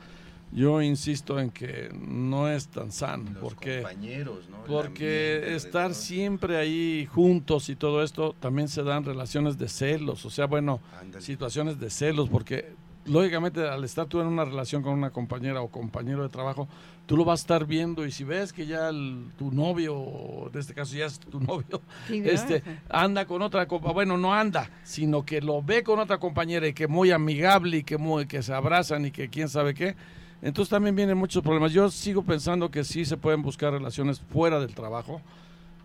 yo 0.51 0.81
insisto 0.81 1.39
en 1.39 1.51
que 1.51 1.91
no 1.95 2.49
es 2.49 2.69
tan 2.69 2.91
sano, 2.91 3.31
Los 3.33 3.43
porque 3.43 3.83
compañeros, 3.83 4.49
¿no? 4.49 4.65
Porque 4.65 5.55
estar 5.55 5.95
siempre 5.95 6.57
ahí 6.57 7.07
juntos 7.13 7.69
y 7.69 7.77
todo 7.77 8.03
esto 8.03 8.35
también 8.41 8.69
se 8.69 8.83
dan 8.83 9.05
relaciones 9.05 9.59
de 9.59 9.69
celos, 9.69 10.25
o 10.25 10.31
sea, 10.31 10.47
bueno, 10.47 10.81
Ándale. 10.99 11.23
situaciones 11.25 11.79
de 11.79 11.91
celos, 11.91 12.29
porque 12.31 12.73
lógicamente 13.09 13.66
al 13.66 13.83
estar 13.85 14.07
tú 14.07 14.21
en 14.21 14.27
una 14.27 14.44
relación 14.44 14.83
con 14.83 14.92
una 14.92 15.11
compañera 15.11 15.61
o 15.62 15.68
compañero 15.68 16.23
de 16.23 16.29
trabajo, 16.29 16.68
tú 17.07 17.16
lo 17.16 17.25
vas 17.25 17.40
a 17.40 17.42
estar 17.42 17.66
viendo 17.66 18.05
y 18.07 18.11
si 18.12 18.25
ves 18.25 18.53
que 18.53 18.66
ya 18.66 18.88
el- 18.88 19.31
tu 19.38 19.51
novio, 19.51 20.51
en 20.53 20.59
este 20.59 20.75
caso 20.75 20.94
ya 20.97 21.07
es 21.07 21.18
tu 21.18 21.40
novio, 21.40 21.81
Sí, 22.07 22.23
este 22.25 22.62
anda 22.88 23.25
con 23.25 23.42
otra 23.42 23.66
bueno 23.66 24.16
no 24.16 24.35
anda 24.35 24.71
sino 24.85 25.25
que 25.25 25.40
lo 25.40 25.62
ve 25.62 25.83
con 25.83 25.99
otra 25.99 26.18
compañera 26.18 26.66
y 26.68 26.73
que 26.75 26.87
muy 26.87 27.11
amigable 27.11 27.79
y 27.79 27.83
que 27.83 27.99
muy 27.99 28.27
que 28.27 28.42
se 28.42 28.53
abrazan 28.53 29.07
y 29.07 29.11
que 29.11 29.29
quién 29.29 29.49
sabe 29.49 29.75
qué 29.75 29.97
entonces 30.40 30.71
también 30.71 30.94
vienen 30.94 31.18
muchos 31.18 31.42
problemas. 31.42 31.73
Yo 31.73 31.90
sigo 31.90 32.23
pensando 32.23 32.71
que 32.71 32.85
sí 32.85 33.05
se 33.05 33.16
pueden 33.16 33.42
buscar 33.42 33.73
relaciones 33.73 34.21
fuera 34.21 34.61
del 34.61 34.73
trabajo 34.73 35.21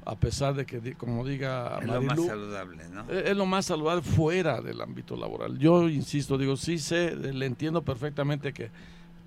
a 0.05 0.15
pesar 0.15 0.53
de 0.53 0.65
que 0.65 0.95
como 0.95 1.25
diga 1.25 1.79
Es 1.81 1.87
lo 1.87 2.01
más 2.01 2.25
saludable, 2.25 2.83
¿no? 2.89 3.01
eh, 3.09 3.23
es 3.27 3.37
lo 3.37 3.45
más 3.45 3.65
saludable 3.65 4.01
fuera 4.01 4.61
del 4.61 4.81
ámbito 4.81 5.15
laboral 5.15 5.57
yo 5.57 5.87
insisto 5.89 6.37
digo 6.37 6.57
sí 6.57 6.77
sé 6.79 7.15
le 7.15 7.45
entiendo 7.45 7.81
perfectamente 7.83 8.53
que 8.53 8.69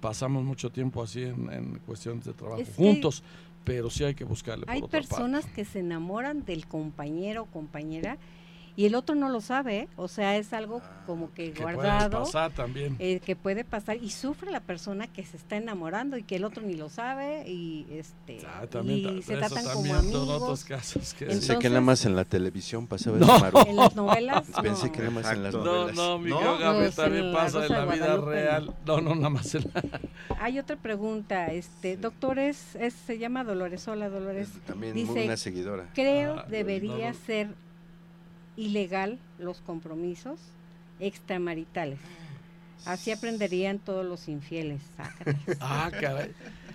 pasamos 0.01 0.45
mucho 0.45 0.71
tiempo 0.71 1.03
así 1.03 1.23
en, 1.23 1.51
en 1.53 1.79
cuestiones 1.87 2.25
de 2.25 2.33
trabajo 2.35 2.61
Es 2.61 2.69
que 2.69 2.75
juntos 2.75 3.23
pero 3.65 3.91
sí 3.91 4.05
hay 4.05 4.15
que 4.15 4.25
buscarle 4.25 4.65
por 4.67 4.75
Hay 4.75 4.83
otra 4.83 5.01
parte. 5.01 5.09
personas 5.09 5.47
que 5.47 5.65
se 5.65 5.81
enamoran 5.81 6.45
del 6.45 6.67
compañero 6.67 7.43
o 7.43 7.47
compañera 7.47 8.17
y 8.77 8.85
el 8.87 8.95
otro 8.95 9.15
no 9.15 9.29
lo 9.31 9.41
sabe, 9.41 9.79
¿eh? 9.79 9.89
o 9.97 10.07
sea, 10.09 10.37
es 10.37 10.53
algo 10.53 10.83
Ah, 10.85 11.03
como 11.07 11.33
que, 11.33 11.53
que 11.53 11.63
puede 11.63 11.75
guardado, 11.77 12.25
pasar 12.25 12.53
también 12.53 12.97
eh, 12.99 13.21
que 13.21 13.35
puede 13.37 13.65
pasar 13.65 13.97
y 13.97 14.11
sufre 14.11 14.51
la 14.51 14.61
persona 14.61 15.07
que 15.07 15.25
se 15.25 15.37
está 15.37 15.57
enamorando 15.57 16.19
y 16.19 16.23
que 16.25 16.37
el 16.37 16.45
otro 16.45 16.63
ni 16.63 16.75
lo 16.75 16.89
sabe 16.91 17.49
y 17.49 17.87
este 17.91 18.41
Ah, 18.47 18.67
también, 18.67 18.99
y 19.19 19.21
ta- 19.21 19.27
se 19.27 19.37
tratan 19.37 19.65
como 19.65 19.93
también 19.95 20.13
son 20.13 20.23
otros 20.29 20.33
amigos. 20.43 20.65
casos 20.65 21.15
que 21.15 21.27
Pensé 21.27 21.59
que 21.59 21.69
nada 21.69 21.81
más 21.81 22.05
en 22.05 22.17
la 22.17 22.25
televisión 22.25 22.87
pasaba 22.87 23.19
No. 23.19 23.25
eso, 23.27 23.39
Maru. 23.41 23.59
En 23.67 23.77
las 23.77 23.97
novelas 23.97 24.45
Pensé 24.63 24.87
no. 24.87 24.93
que 24.93 24.99
nada 24.99 25.11
más 25.11 25.33
en 25.33 25.43
las 25.43 25.55
Exacto. 25.55 25.65
no, 25.65 25.73
novelas. 25.81 25.97
no, 25.97 26.19
mi 26.19 26.31
¿No? 26.31 26.37
querido 26.39 26.59
Gabriel 26.59 26.93
Pues 26.95 26.99
en 26.99 27.05
también 27.05 27.33
La 27.33 27.39
pasa 27.39 27.67
en 27.67 27.73
la 27.73 27.85
vida 27.87 28.17
real. 28.19 28.75
No, 28.85 29.01
no, 29.01 29.15
nada 29.15 29.31
más 29.31 29.55
en 29.55 29.63
la... 29.73 29.83
Hay 30.41 30.59
otra 30.59 30.77
pregunta, 30.77 31.47
este, 31.53 31.97
doctor, 31.97 32.39
es, 32.39 32.75
es- 32.77 32.93
se 32.95 33.19
llama 33.19 33.43
Dolores, 33.45 33.87
hola 33.89 34.09
Dolores. 34.11 34.49
Es 34.55 34.61
También 34.67 34.93
Dice- 34.95 35.13
muy 35.13 35.25
una 35.25 35.37
seguidora. 35.37 35.91
Creo 35.95 36.41
Ah, 36.41 36.47
debería 36.51 37.13
no, 37.13 37.19
no. 37.19 37.25
ser 37.27 37.49
ilegal 38.57 39.19
los 39.39 39.61
compromisos 39.61 40.39
extramaritales. 41.01 41.99
Así 42.85 43.11
aprenderían 43.11 43.79
todos 43.79 44.05
los 44.05 44.29
infieles. 44.29 44.81
Ah. 45.61 45.91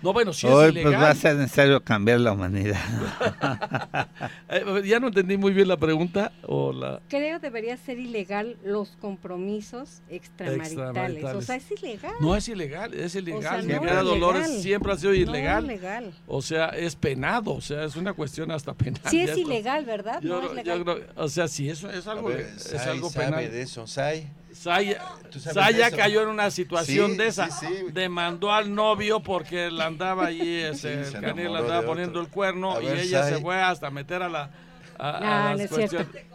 No, 0.02 0.12
bueno, 0.12 0.32
sí 0.32 0.46
Hoy 0.46 0.76
es 0.76 0.82
pues 0.82 0.94
va 0.96 1.10
a 1.10 1.14
ser 1.14 1.36
necesario 1.36 1.82
cambiar 1.82 2.20
la 2.20 2.32
humanidad. 2.32 2.80
Eh, 4.48 4.82
ya 4.84 5.00
no 5.00 5.08
entendí 5.08 5.36
muy 5.38 5.52
bien 5.52 5.66
la 5.68 5.76
pregunta 5.78 6.30
o 6.46 6.72
la... 6.72 7.00
Creo 7.08 7.38
debería 7.38 7.76
ser 7.78 7.98
ilegal 7.98 8.56
los 8.62 8.90
compromisos 9.00 10.02
extramaritales. 10.10 10.72
Extramaritales. 10.72 11.34
O 11.36 11.42
sea, 11.42 11.56
es 11.56 11.70
ilegal. 11.70 12.12
No 12.20 12.36
es 12.36 12.48
ilegal, 12.48 12.92
es 12.94 13.14
ilegal. 13.14 13.66
no 13.66 13.74
mi 13.74 13.80
querida 13.80 13.98
es 14.00 14.04
Dolores 14.06 14.62
siempre 14.62 14.92
ha 14.92 14.96
sido 14.96 15.12
No, 15.12 15.16
ilegal. 15.16 15.66
legal. 15.66 16.12
O 16.26 16.42
sea, 16.42 16.68
es 16.68 16.96
penado, 16.96 17.52
o 17.54 17.60
sea, 17.62 17.84
es 17.84 17.96
una 17.96 18.12
cuestión 18.12 18.50
hasta 18.50 18.74
penal. 18.74 19.00
Sí 19.08 19.20
es 19.22 19.36
ilegal, 19.38 19.84
¿verdad? 19.86 20.20
Yo, 20.20 20.40
no 20.42 20.46
es 20.46 20.50
creo- 20.52 20.64
yo 20.64 20.78
legal. 20.78 20.96
creo- 21.14 21.24
o 21.24 21.28
sea, 21.28 21.48
sí, 21.48 21.70
eso 21.70 21.88
es 21.90 22.06
algo, 22.06 22.28
ver, 22.28 22.40
es 22.40 22.62
Sai 22.62 22.88
algo 22.90 23.08
sabe 23.10 23.26
penal. 23.26 23.50
de 23.50 23.62
eso. 23.62 23.86
Sai. 23.86 24.28
Saya, 24.62 25.02
¿Tú 25.30 25.40
sabes 25.40 25.54
Saya 25.54 25.90
cayó 25.90 26.22
en 26.22 26.28
una 26.28 26.50
situación 26.50 27.12
Sí, 27.12 27.16
de 27.16 27.26
esa. 27.26 27.50
sí, 27.50 27.66
sí. 27.66 27.84
Demandó 27.92 28.52
al 28.52 28.72
novio 28.74 29.20
porque 29.20 29.70
le 29.70 29.82
andaba 29.82 30.26
allí, 30.26 30.56
ese, 30.58 31.00
el 31.02 31.14
enamoró 31.16 31.56
andaba 31.56 31.80
de 31.80 31.86
poniendo 31.86 32.20
otro. 32.20 32.22
el 32.22 32.28
cuerno 32.28 32.76
A 32.76 32.82
y 32.82 32.86
ver, 32.86 32.98
ella 32.98 33.24
se 33.24 33.38
fue 33.40 33.60
hasta 33.60 33.90
meter 33.90 34.22
a 34.22 34.28
la. 34.28 34.50
A, 34.98 35.08
a 35.08 35.50
Ah, 35.50 35.54
las 35.54 35.58
no 35.58 35.62
es 35.64 35.70
cierto. 35.90 35.96
cuestiones. 35.96 36.32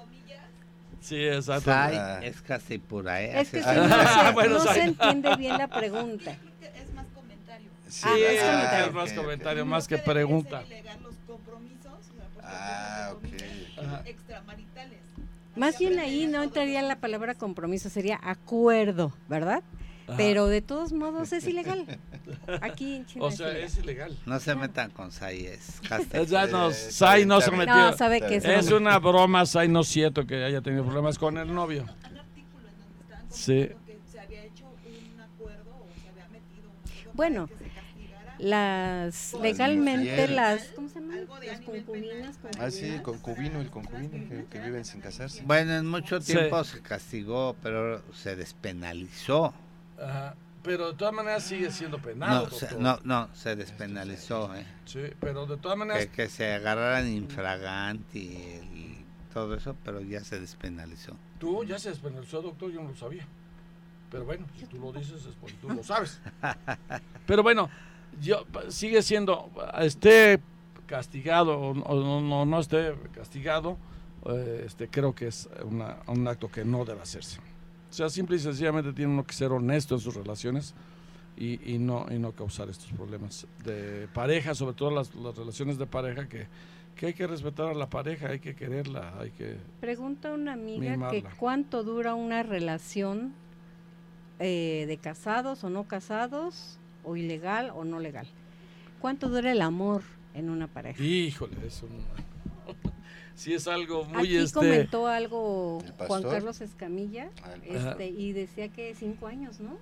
Sí, 0.99 1.25
exacto. 1.25 1.71
Sai 1.71 1.95
Ah. 1.95 2.19
es 2.21 2.41
casi 2.41 2.79
pura, 2.79 3.21
¿eh? 3.21 3.39
Es 3.39 3.49
que 3.49 3.63
sí, 3.63 3.69
no, 3.73 3.87
se, 3.87 4.31
Bueno, 4.33 4.53
no 4.57 4.73
se 4.73 4.81
entiende 4.81 5.35
bien 5.37 5.57
la 5.57 5.67
pregunta. 5.69 6.31
es 6.31 6.93
más 6.93 7.05
comentario. 7.15 7.69
Sí, 7.87 8.07
Ah, 8.09 8.17
es 8.17 8.41
ah, 8.43 8.51
comentario. 8.51 8.85
es 8.87 8.93
más 8.93 9.13
comentario, 9.13 9.65
más 9.65 9.87
que 9.87 9.97
pregunta. 9.99 10.59
ser 10.63 10.67
ilegal 10.79 10.99
los 11.03 11.15
compromisos, 11.25 11.85
o 11.93 12.13
sea, 12.13 12.27
porque 12.33 12.47
Ah, 12.49 13.13
ok. 13.13 14.05
Extramaritales. 14.07 14.96
Más 15.57 15.79
bien 15.79 15.99
ahí 15.99 16.27
no 16.27 16.43
entraría 16.43 16.81
la 16.81 16.97
palabra 16.99 17.35
compromiso, 17.35 17.89
sería 17.89 18.19
acuerdo, 18.23 19.11
¿verdad? 19.27 19.63
Ajá. 20.07 20.15
Pero 20.15 20.47
de 20.47 20.61
todos 20.61 20.93
modos 20.93 21.33
es 21.33 21.45
ilegal. 21.47 21.85
Aquí 22.61 22.95
en 22.95 23.05
China 23.05 23.25
O 23.25 23.27
es 23.27 23.35
sea, 23.37 23.49
ilegal. 23.49 23.65
es 23.67 23.77
ilegal. 23.77 24.17
No 24.25 24.39
se 24.39 24.55
metan 24.55 24.91
con 24.91 25.11
Sai, 25.11 25.47
es 25.47 25.81
ya 26.29 26.45
no, 26.47 26.69
Eh, 26.69 26.73
Sai 26.73 27.25
no 27.25 27.41
se 27.41 27.51
metió. 27.51 27.75
No, 27.75 27.97
sabe 27.97 28.21
que 28.21 28.37
es, 28.37 28.45
Es 28.45 28.67
broma. 28.67 28.89
una 28.91 28.99
broma, 28.99 29.45
Sai, 29.45 29.67
no 29.67 29.81
es 29.81 29.87
cierto 29.89 30.25
que 30.25 30.43
haya 30.45 30.61
tenido 30.61 30.85
problemas 30.85 31.17
con 31.19 31.37
el 31.37 31.53
novio. 31.53 31.83
Un 31.83 32.17
artículo 32.17 32.67
en 32.69 32.77
donde 32.79 33.01
estaban 33.01 33.25
Sí. 33.29 33.53
comentando 33.53 33.85
que 33.85 34.11
se 34.11 34.19
había 34.21 34.43
hecho 34.45 34.65
un 34.65 35.19
acuerdo 35.21 35.71
o 35.71 35.87
se 36.01 36.09
había 36.09 36.27
metido 36.29 36.69
un 36.69 36.89
acuerdo 36.89 37.11
Bueno, 37.13 37.49
Las 38.39 39.33
legalmente 39.41 40.27
las 40.27 40.69
nivel 41.39 41.63
concubinas. 41.63 42.39
Ah, 42.59 42.71
sí, 42.71 42.99
concubino, 43.03 43.59
el 43.61 43.69
concubino 43.69 44.09
que, 44.29 44.45
que 44.49 44.59
viven 44.59 44.85
sin 44.85 45.01
casarse. 45.01 45.43
Bueno, 45.45 45.75
en 45.75 45.85
mucho 45.87 46.21
Sí. 46.21 46.33
tiempo 46.33 46.63
se 46.63 46.81
castigó, 46.81 47.55
pero 47.61 48.01
se 48.13 48.35
despenalizó. 48.35 49.53
Ajá. 50.01 50.35
Pero 50.63 50.91
de 50.91 50.97
todas 50.97 51.13
maneras 51.13 51.43
sigue 51.43 51.71
siendo 51.71 51.97
penal. 51.99 52.43
No, 52.43 52.49
se, 52.49 52.77
no, 52.77 52.99
no, 53.03 53.29
se 53.33 53.55
despenalizó. 53.55 54.53
¿eh? 54.55 54.65
Sí, 54.85 54.99
pero 55.19 55.45
de 55.45 55.55
todas 55.57 55.77
maneras. 55.77 56.05
Que, 56.07 56.11
que 56.11 56.29
se 56.29 56.51
agarraran 56.53 57.07
infraganti 57.07 58.19
y 58.19 59.05
todo 59.33 59.55
eso, 59.55 59.75
pero 59.85 60.01
ya 60.01 60.23
se 60.23 60.39
despenalizó. 60.39 61.15
Tú 61.39 61.63
ya 61.63 61.79
se 61.79 61.89
despenalizó, 61.89 62.41
doctor, 62.41 62.71
yo 62.71 62.81
no 62.81 62.89
lo 62.89 62.95
sabía. 62.95 63.25
Pero 64.11 64.25
bueno, 64.25 64.45
si 64.57 64.65
tú 64.65 64.77
lo 64.79 64.91
dices 64.91 65.25
es 65.25 65.35
porque 65.39 65.55
tú 65.61 65.69
lo 65.69 65.83
sabes. 65.83 66.19
Pero 67.27 67.43
bueno, 67.43 67.69
yo 68.21 68.45
sigue 68.69 69.01
siendo, 69.01 69.51
esté 69.79 70.39
castigado 70.87 71.59
o, 71.59 71.69
o 71.71 72.21
no, 72.21 72.45
no, 72.45 72.59
esté 72.59 72.93
castigado, 73.13 73.77
eh, 74.25 74.63
este, 74.65 74.87
creo 74.87 75.13
que 75.13 75.27
es 75.27 75.47
una- 75.63 75.97
un 76.07 76.27
acto 76.27 76.49
que 76.49 76.65
no 76.65 76.83
debe 76.85 77.01
hacerse. 77.01 77.39
O 77.89 77.93
sea, 77.93 78.09
simple 78.09 78.37
y 78.37 78.39
sencillamente 78.39 78.91
tiene 78.93 79.11
uno 79.13 79.23
que 79.25 79.33
ser 79.33 79.51
honesto 79.51 79.95
en 79.95 80.01
sus 80.01 80.15
relaciones 80.15 80.73
y, 81.37 81.73
y 81.73 81.77
no, 81.77 82.05
y 82.09 82.17
no 82.17 82.31
causar 82.31 82.69
estos 82.69 82.91
problemas 82.91 83.45
de 83.63 84.07
pareja, 84.13 84.55
sobre 84.55 84.73
todo 84.75 84.89
las, 84.91 85.13
las 85.15 85.35
relaciones 85.37 85.77
de 85.77 85.85
pareja, 85.85 86.27
que, 86.27 86.47
que 86.95 87.05
hay 87.07 87.13
que 87.13 87.27
respetar 87.27 87.67
a 87.67 87.73
la 87.75 87.89
pareja, 87.89 88.29
hay 88.29 88.39
que 88.39 88.55
quererla, 88.55 89.13
hay 89.19 89.29
que... 89.31 89.57
Pregunta 89.79 90.33
una 90.33 90.53
amiga 90.53 91.09
que 91.11 91.23
cuánto 91.39 91.83
dura 91.83 92.15
una 92.15 92.41
relación 92.43 93.33
eh, 94.39 94.85
de 94.87 94.97
casados 94.97 95.63
o 95.63 95.69
no 95.69 95.83
casados, 95.83 96.79
o 97.03 97.15
ilegal 97.15 97.71
o 97.73 97.85
no 97.85 97.99
legal. 97.99 98.27
¿Cuánto 98.99 99.29
dura 99.29 99.51
el 99.51 99.61
amor 99.61 100.01
en 100.37 100.49
una 100.49 100.67
pareja? 100.67 101.01
Híjole, 101.03 101.55
eso 101.65 101.87
no. 101.87 102.73
sí 103.35 103.53
es 103.53 103.67
algo 103.67 104.03
muy 104.05 104.19
Aquí 104.19 104.37
este. 104.37 104.53
comentó 104.59 105.07
algo 105.07 105.83
¿El 105.99 106.07
Juan? 106.07 106.23
Carlos 106.23 106.61
Escamilla 106.61 107.29
Ah, 107.43 107.55
este, 107.65 108.07
y 108.09 108.33
decía 108.33 108.69
que 108.69 108.93
cinco 108.95 109.27
años, 109.27 109.59
¿no? 109.59 109.77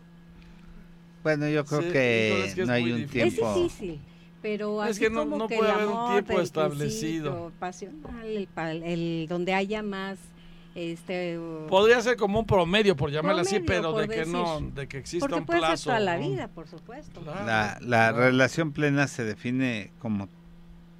Bueno, 1.24 1.48
yo 1.50 1.66
creo 1.66 1.82
Sí, 1.82 1.90
que, 1.92 2.46
es 2.46 2.56
que 2.56 2.62
es 2.62 2.68
no 2.68 2.74
hay 2.74 2.92
un 2.92 2.98
difícil. 3.00 3.22
tiempo. 3.34 3.50
Es 3.50 3.56
difícil, 3.56 4.00
pero 4.42 4.84
Es 4.84 4.92
así 4.92 5.00
que 5.00 5.10
no- 5.10 5.22
como 5.22 5.38
no 5.38 5.48
que 5.48 5.58
puede 5.58 5.70
el 5.72 5.76
haber 5.76 5.88
un 5.88 6.12
tiempo 6.12 6.40
establecido. 6.42 7.52
pasional, 7.60 8.28
el, 8.28 8.48
el- 8.84 9.26
donde 9.28 9.54
haya 9.56 9.82
más 9.82 10.20
este 10.76 11.40
Podría 11.70 12.02
ser 12.02 12.18
como 12.18 12.40
un 12.42 12.46
promedio, 12.46 12.96
por 12.98 13.10
llamarlo 13.10 13.42
así, 13.42 13.60
Promedio, 13.62 13.82
pero 13.82 13.92
por 13.94 14.08
de 14.08 14.16
que 14.16 14.26
no, 14.30 14.56
decir. 14.60 14.74
de 14.74 14.88
que 14.88 14.98
exista 15.00 15.24
porque 15.26 15.40
un 15.40 15.46
puede 15.46 15.60
plazo. 15.60 15.78
ser 15.78 15.86
toda 15.86 16.00
la 16.02 16.18
vida, 16.18 16.48
por 16.50 16.68
supuesto. 16.68 17.22
Claro, 17.22 17.46
La, 17.46 17.64
la 17.74 17.78
claro. 17.80 18.18
relación 18.20 18.72
plena 18.74 19.08
se 19.08 19.24
define 19.24 19.92
como 20.00 20.28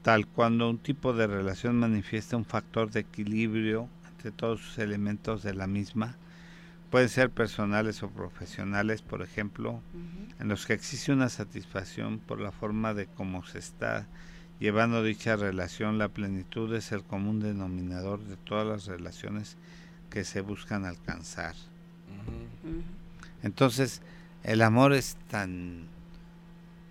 tal 0.06 0.28
cuando 0.28 0.70
un 0.70 0.78
tipo 0.78 1.14
de 1.14 1.26
relación 1.26 1.80
manifiesta 1.80 2.38
un 2.38 2.46
factor 2.46 2.92
de 2.92 3.00
equilibrio 3.00 3.90
entre 4.12 4.30
todos 4.30 4.62
sus 4.62 4.78
elementos 4.78 5.42
de 5.42 5.56
la 5.56 5.66
misma. 5.66 6.16
Pueden 6.92 7.10
ser 7.10 7.32
personales 7.32 8.04
o 8.04 8.12
profesionales, 8.12 9.02
por 9.02 9.24
ejemplo, 9.24 9.82
en 10.40 10.48
los 10.48 10.68
que 10.68 10.74
existe 10.74 11.12
una 11.12 11.30
satisfacción 11.30 12.20
por 12.20 12.40
la 12.40 12.52
forma 12.52 12.94
de 12.94 13.08
cómo 13.08 13.44
se 13.48 13.58
está 13.58 14.06
llevando 14.60 15.02
dicha 15.02 15.38
relación. 15.38 15.98
La 15.98 16.10
plenitud 16.10 16.72
es 16.76 16.92
el 16.92 17.02
común 17.02 17.40
denominador 17.40 18.24
de 18.26 18.38
todas 18.38 18.68
las 18.68 18.86
relaciones 18.86 19.58
que 20.12 20.24
se 20.24 20.42
buscan 20.42 20.86
alcanzar. 20.86 21.56
Entonces, 23.42 24.04
el 24.44 24.62
amor 24.62 24.94
es 24.94 25.18
tan 25.32 25.88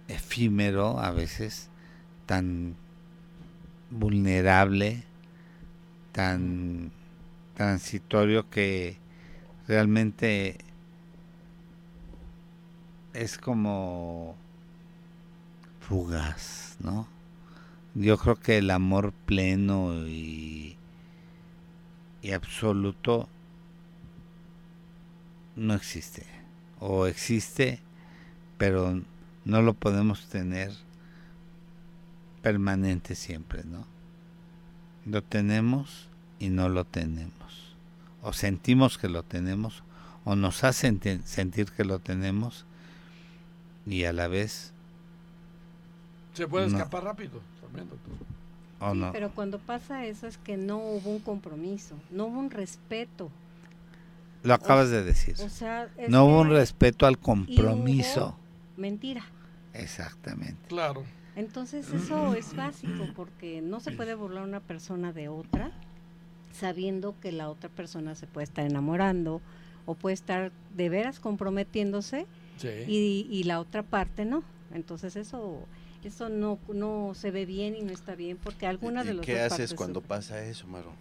efímero 0.09 0.99
a 0.99 1.13
veces, 1.13 1.71
tan 2.27 2.75
vulnerable, 3.91 5.03
tan 6.13 6.91
transitorio 7.55 8.49
que 8.51 8.97
realmente 9.67 10.59
es 13.13 13.39
como 13.39 14.37
fugaz, 15.81 16.77
¿no? 16.81 17.09
Yo 17.95 18.19
creo 18.19 18.37
que 18.37 18.59
el 18.59 18.71
amor 18.71 19.13
pleno 19.27 20.07
y, 20.09 20.77
y 22.23 22.33
absoluto 22.33 23.29
no 25.57 25.75
existe. 25.75 26.27
O 26.81 27.07
existe, 27.07 27.81
pero 28.59 29.01
no 29.45 29.63
lo 29.63 29.75
podemos 29.75 30.27
tener 30.29 30.73
permanente 32.45 33.15
siempre, 33.15 33.65
¿no? 33.65 33.87
Lo 35.07 35.23
tenemos 35.23 36.09
y 36.39 36.51
no 36.51 36.69
lo 36.69 36.85
tenemos. 36.85 37.75
O 38.23 38.35
sentimos 38.35 38.99
que 38.99 39.09
lo 39.09 39.23
tenemos, 39.23 39.83
o 40.27 40.37
nos 40.37 40.63
hacen 40.63 40.99
te- 40.99 41.23
sentir 41.23 41.73
que 41.73 41.85
lo 41.85 42.01
tenemos, 42.01 42.67
y 43.87 44.05
a 44.05 44.13
la 44.13 44.29
vez, 44.29 44.71
Se 46.35 46.47
puede 46.49 46.67
No. 46.69 46.77
escapar 46.77 47.05
rápido 47.05 47.41
también, 47.63 47.89
doctor. 47.89 48.13
o 48.81 48.93
Sí, 48.93 48.99
no. 48.99 49.13
pero 49.13 49.31
cuando 49.31 49.59
pasa 49.61 50.05
eso 50.05 50.27
es 50.27 50.37
que 50.37 50.57
no 50.57 50.79
hubo 50.79 51.11
un 51.11 51.21
compromiso, 51.21 51.95
no 52.11 52.27
hubo 52.27 52.41
un 52.41 52.51
respeto. 52.51 53.31
Lo 54.43 54.53
acabas 54.53 54.91
de 54.91 55.03
decir. 55.05 55.37
O 55.41 55.49
sea, 55.49 55.89
es 55.97 56.11
No 56.11 56.25
hubo 56.27 56.41
un 56.41 56.51
respeto 56.51 57.07
al 57.07 57.13
y 57.15 57.17
hubo 57.17 57.23
compromiso. 57.23 58.37
mentira. 58.77 59.23
Exactamente. 59.75 60.59
Claro. 60.69 61.05
Entonces 61.37 61.93
eso 61.93 62.35
es 62.35 62.55
básico 62.55 63.09
porque 63.17 63.61
no 63.61 63.81
se 63.81 63.91
puede 63.93 64.15
burlar 64.15 64.45
una 64.45 64.61
persona 64.61 65.13
de 65.13 65.29
otra 65.29 65.73
sabiendo 66.53 67.15
que 67.21 67.33
la 67.33 67.51
otra 67.51 67.69
persona 67.69 68.15
se 68.15 68.27
puede 68.27 68.45
estar 68.45 68.65
enamorando 68.65 69.41
o 69.87 69.95
puede 69.95 70.15
estar 70.15 70.53
de 70.77 70.89
veras 70.89 71.19
comprometiéndose 71.21 72.27
Sí. 72.57 72.69
y, 72.87 73.27
y 73.29 73.43
la 73.45 73.59
otra 73.59 73.83
parte 73.83 74.25
no. 74.25 74.45
Entonces 74.73 75.17
eso 75.17 75.67
eso 76.05 76.29
no 76.29 76.59
no 76.73 77.13
se 77.15 77.31
ve 77.33 77.47
bien 77.47 77.75
y 77.75 77.83
no 77.83 77.93
está 77.93 78.15
bien 78.15 78.37
porque 78.37 78.67
alguna 78.67 79.03
¿Y 79.03 79.07
de 79.09 79.15
los 79.15 79.27
qué 79.27 79.33
dos 79.35 79.41
haces 79.47 79.51
partes 79.59 79.75
cuando 79.75 80.01
sufre. 80.01 80.09
pasa 80.09 80.45
eso, 80.45 80.67
Maro? 80.69 80.93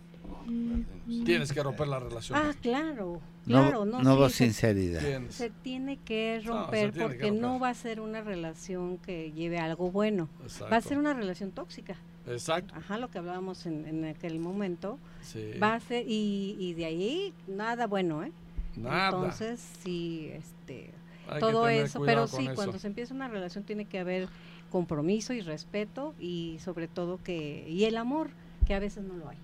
Tienes 1.26 1.52
que 1.52 1.64
romper 1.64 1.88
la 1.88 2.00
relación. 2.00 2.38
Ah, 2.42 2.54
claro, 2.62 3.22
No, 3.46 3.62
claro, 3.62 3.86
no, 3.86 4.02
no 4.02 4.12
sí, 4.12 4.18
hubo 4.18 4.30
se- 4.30 4.36
sinceridad. 4.46 5.02
Tienes. 5.02 5.36
se 5.36 5.50
tiene 5.50 5.98
que 5.98 6.38
No, 6.38 6.42
se 6.44 6.48
romper 6.50 6.92
tiene 6.92 6.94
que 6.94 7.02
porque 7.16 7.32
no 7.32 7.48
romper. 7.50 7.64
va 7.64 7.70
a 7.70 7.74
ser 7.74 8.00
una 8.00 8.22
relación 8.22 8.98
que 8.98 9.32
lleve 9.32 9.60
a 9.60 9.66
algo 9.66 9.92
bueno, 9.92 10.30
Exacto. 10.44 10.72
va 10.72 10.78
a 10.78 10.82
ser 10.82 10.98
una 10.98 11.14
relación 11.14 11.52
tóxica. 11.52 11.96
Exacto. 12.28 12.74
Ajá, 12.76 12.98
lo 12.98 13.10
que 13.10 13.18
hablábamos 13.18 13.66
en, 13.66 13.86
en 13.86 14.06
aquel 14.06 14.40
momento. 14.40 14.98
Sí. 15.22 15.52
Va 15.62 15.74
a 15.74 15.80
ser, 15.80 16.06
y, 16.08 16.56
y 16.60 16.74
de 16.74 16.86
ahí 16.86 17.34
nada 17.48 17.86
bueno, 17.88 18.24
¿eh? 18.24 18.32
Nada. 18.78 19.08
Entonces, 19.08 19.60
sí, 19.84 20.30
este, 20.34 20.92
Hay 21.28 21.36
que 21.36 21.40
todo 21.42 21.68
eso, 21.68 22.02
pero 22.06 22.28
sí, 22.28 22.46
eso. 22.46 22.56
cuando 22.56 22.80
se 22.80 22.88
empieza 22.88 23.14
una 23.14 23.28
relación 23.28 23.64
tiene 23.66 23.86
que 23.86 24.00
haber 24.00 24.30
compromiso 24.72 25.34
y 25.34 25.42
respeto 25.42 26.16
y 26.20 26.58
sobre 26.64 26.88
todo 26.88 27.20
que, 27.24 27.68
y 27.70 27.84
el 27.84 27.98
amor, 27.98 28.30
que 28.66 28.74
a 28.74 28.80
veces 28.80 29.04
no 29.04 29.16
lo 29.16 29.28
hay. 29.30 29.38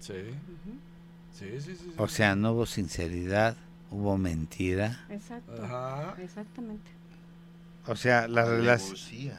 Sí. 0.00 0.14
Sí, 1.32 1.46
sí, 1.60 1.60
sí. 1.60 1.76
sí. 1.76 1.92
O 1.96 2.08
sea, 2.08 2.34
no 2.34 2.52
hubo 2.52 2.66
sinceridad, 2.66 3.56
hubo 3.90 4.16
mentira. 4.18 5.04
Exacto, 5.10 5.52
Ajá. 5.62 6.14
exactamente. 6.22 6.90
O 7.86 7.96
sea, 7.96 8.26
la 8.28 8.44
relación... 8.44 9.32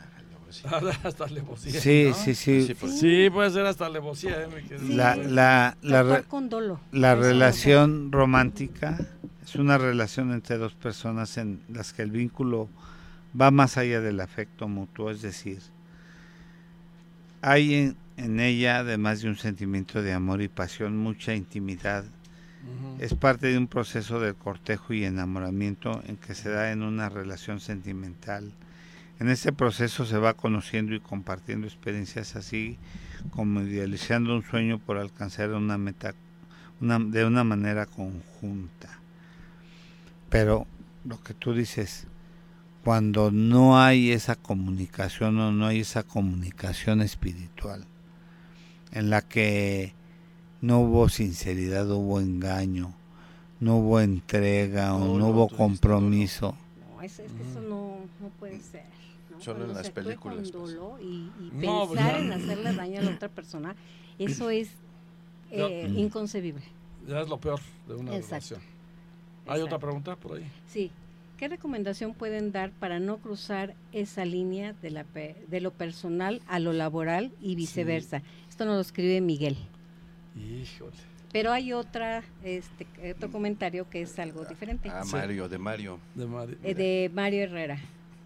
Hasta 1.04 1.26
alevosía. 1.26 1.80
Sí, 1.80 2.06
¿no? 2.10 2.16
sí, 2.16 2.34
sí. 2.34 2.66
Sí, 2.68 2.74
pues, 2.74 3.00
Sí, 3.00 3.30
puede 3.30 3.52
ser 3.52 3.66
hasta 3.68 3.86
alevosía, 3.86 4.42
¿eh. 4.42 4.48
La, 4.90 5.16
la, 5.16 5.78
la, 5.84 6.02
re- 6.04 6.26
la 6.92 7.14
relación 7.16 8.12
romántica 8.12 8.98
es 9.44 9.56
una 9.56 9.78
relación 9.78 10.32
entre 10.32 10.58
dos 10.58 10.74
personas 10.74 11.38
en 11.38 11.62
las 11.70 11.94
que 11.94 12.02
el 12.02 12.10
vínculo 12.10 12.68
va 13.40 13.52
más 13.52 13.78
allá 13.78 14.02
del 14.02 14.20
afecto 14.22 14.68
mutuo, 14.68 15.12
es 15.12 15.22
decir, 15.22 15.60
hay 17.42 17.96
en, 18.24 18.40
ella, 18.40 18.80
además 18.80 19.22
de 19.22 19.30
un 19.30 19.38
sentimiento 19.38 20.02
de 20.02 20.14
amor 20.14 20.42
y 20.42 20.48
pasión, 20.48 20.98
mucha 20.98 21.34
intimidad. 21.36 22.06
Es 23.00 23.14
parte 23.14 23.48
de 23.48 23.58
un 23.58 23.68
proceso 23.68 24.20
de 24.20 24.34
cortejo 24.34 24.94
y 24.94 25.06
enamoramiento 25.06 26.04
en 26.08 26.18
que 26.18 26.36
se 26.36 26.50
da 26.50 26.72
en 26.72 26.84
una 26.84 27.08
relación 27.10 27.60
sentimental. 27.62 28.52
En 29.20 29.30
este 29.30 29.52
proceso 29.54 30.06
se 30.06 30.18
va 30.18 30.34
conociendo 30.34 30.94
y 30.94 31.00
compartiendo 31.00 31.68
experiencias 31.68 32.36
así 32.36 32.78
como 33.32 33.62
idealizando 33.62 34.36
un 34.36 34.44
sueño 34.44 34.80
por 34.80 34.98
alcanzar 34.98 35.52
una 35.52 35.78
meta 35.78 36.14
una- 36.82 37.00
de 37.00 37.26
una 37.26 37.44
manera 37.44 37.86
conjunta. 37.86 39.00
Pero 40.30 40.68
lo 41.06 41.22
que 41.22 41.34
tú 41.34 41.54
dices, 41.54 42.08
cuando 42.84 43.32
no 43.32 43.80
hay 43.82 44.12
esa 44.12 44.36
comunicación 44.36 45.38
o 45.40 45.52
no 45.52 45.66
hay 45.68 45.80
esa 45.82 46.04
comunicación 46.04 47.02
espiritual, 47.02 47.86
en 48.92 49.10
la 49.10 49.22
que 49.22 49.94
no 50.62 50.80
hubo 50.82 51.10
sinceridad, 51.10 51.90
hubo 51.90 52.20
engaño, 52.20 52.94
no 53.60 53.78
hubo 53.78 54.00
entrega 54.00 54.96
o 54.96 55.00
No, 55.00 55.06
no, 55.08 55.18
no, 55.20 55.28
hubo 55.30 55.48
compromiso. 55.50 56.56
No, 56.96 57.02
es, 57.02 57.20
es 57.20 57.32
que 57.32 57.44
eso 57.50 57.62
no, 57.62 57.98
no 58.22 58.30
puede 58.40 58.60
ser. 58.60 58.84
¿no? 59.32 59.40
Solo 59.42 59.66
en 59.66 59.74
las 59.74 59.90
películas 59.92 60.52
Con 60.52 60.66
dolo 60.66 60.98
y, 61.02 61.30
y 61.40 61.52
No, 61.54 61.88
pues, 61.88 62.00
pensar 62.00 62.20
no. 62.22 62.26
en 62.34 62.42
hacerle 62.42 62.74
daño 62.74 63.00
a 63.00 63.04
la 63.04 63.12
otra 63.12 63.30
persona, 63.30 63.76
eso 64.18 64.50
es 64.50 64.70
No. 65.52 65.68
eh, 65.68 65.92
inconcebible. 65.96 66.64
Ya 67.08 67.22
es 67.22 67.30
lo 67.30 67.38
peor 67.40 67.60
de 67.88 67.96
una 67.96 68.16
Exacto. 68.16 68.56
relación. 68.56 68.62
¿Hay 69.48 69.62
otra 69.62 69.80
pregunta 69.80 70.16
por 70.16 70.38
ahí? 70.38 70.46
Sí. 70.68 70.92
¿Qué 71.38 71.48
recomendación 71.48 72.14
pueden 72.14 72.52
dar 72.52 72.72
para 72.72 73.00
no 73.00 73.18
cruzar 73.18 73.74
esa 73.94 74.26
línea 74.26 74.74
de, 74.82 74.90
la, 74.92 75.06
pe- 75.06 75.38
de 75.48 75.62
lo 75.62 75.72
personal 75.72 76.42
a 76.48 76.60
lo 76.60 76.74
laboral 76.74 77.32
y 77.42 77.56
viceversa? 77.56 78.22
Esto 78.60 78.66
nos 78.68 78.76
lo 78.76 78.82
escribe 78.82 79.22
Miguel. 79.22 79.56
Híjole. 80.36 80.92
Pero 81.32 81.54
hay 81.54 81.72
otra, 81.72 82.24
este, 82.44 82.86
otro 83.16 83.32
comentario 83.32 83.90
que 83.90 84.02
es 84.02 84.20
algo 84.20 84.44
diferente. 84.44 84.90
Ah, 84.90 85.06
Sí. 85.06 85.14
Mario, 85.16 85.48
de 85.48 85.58
Mario. 85.58 85.98
De 86.14 86.26
Mari- 86.28 86.58
Eh, 86.62 86.74
de 86.74 87.10
Mario 87.14 87.44
Herrera. 87.44 87.78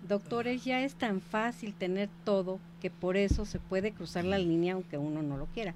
Doctores, 0.08 0.64
ya 0.66 0.84
es 0.84 0.96
tan 0.96 1.22
fácil 1.22 1.76
tener 1.76 2.10
todo 2.24 2.58
que 2.82 2.90
por 2.90 3.16
eso 3.16 3.46
se 3.46 3.60
puede 3.60 3.92
cruzar 3.92 4.26
la 4.26 4.40
línea 4.40 4.74
aunque 4.74 4.98
uno 4.98 5.22
no 5.22 5.38
lo 5.38 5.46
quiera. 5.46 5.76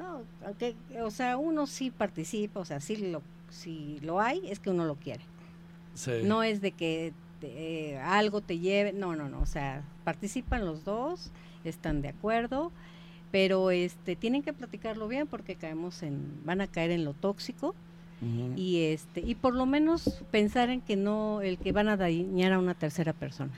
No, 0.00 0.22
aunque, 0.44 0.74
o 1.00 1.12
sea, 1.12 1.36
uno 1.36 1.68
sí 1.68 1.92
participa, 1.92 2.58
o 2.58 2.64
sea, 2.64 2.80
sí 2.80 2.96
lo, 2.96 3.22
si 3.48 4.00
lo 4.00 4.20
hay, 4.20 4.42
es 4.50 4.58
que 4.58 4.70
uno 4.70 4.86
lo 4.86 4.96
quiere. 4.96 5.22
Sí. 5.94 6.10
No 6.24 6.42
es 6.42 6.60
de 6.60 6.72
que 6.72 7.12
te- 7.40 7.92
eh, 7.92 7.98
algo 7.98 8.40
te 8.40 8.58
lleve, 8.58 8.92
no, 8.92 9.14
no, 9.14 9.28
no, 9.28 9.40
o 9.40 9.46
sea, 9.46 9.84
participan 10.02 10.66
los 10.66 10.82
dos, 10.84 11.30
están 11.62 12.02
de 12.02 12.08
acuerdo, 12.08 12.72
pero 13.34 13.72
este 13.72 14.14
tienen 14.14 14.44
que 14.44 14.52
platicarlo 14.52 15.08
bien 15.08 15.26
porque 15.26 15.56
caemos 15.56 16.04
en, 16.04 16.22
van 16.44 16.60
a 16.60 16.68
caer 16.68 16.92
en 16.92 17.04
lo 17.04 17.14
tóxico 17.14 17.74
y 18.54 18.84
este 18.84 19.22
y 19.22 19.34
por 19.34 19.54
lo 19.54 19.66
menos 19.66 20.22
pensar 20.30 20.70
en 20.70 20.80
que 20.80 20.94
no 20.94 21.42
el 21.42 21.58
que 21.58 21.72
van 21.72 21.88
a 21.88 21.96
dañar 21.96 22.52
a 22.52 22.60
una 22.60 22.74
tercera 22.74 23.12
persona. 23.12 23.50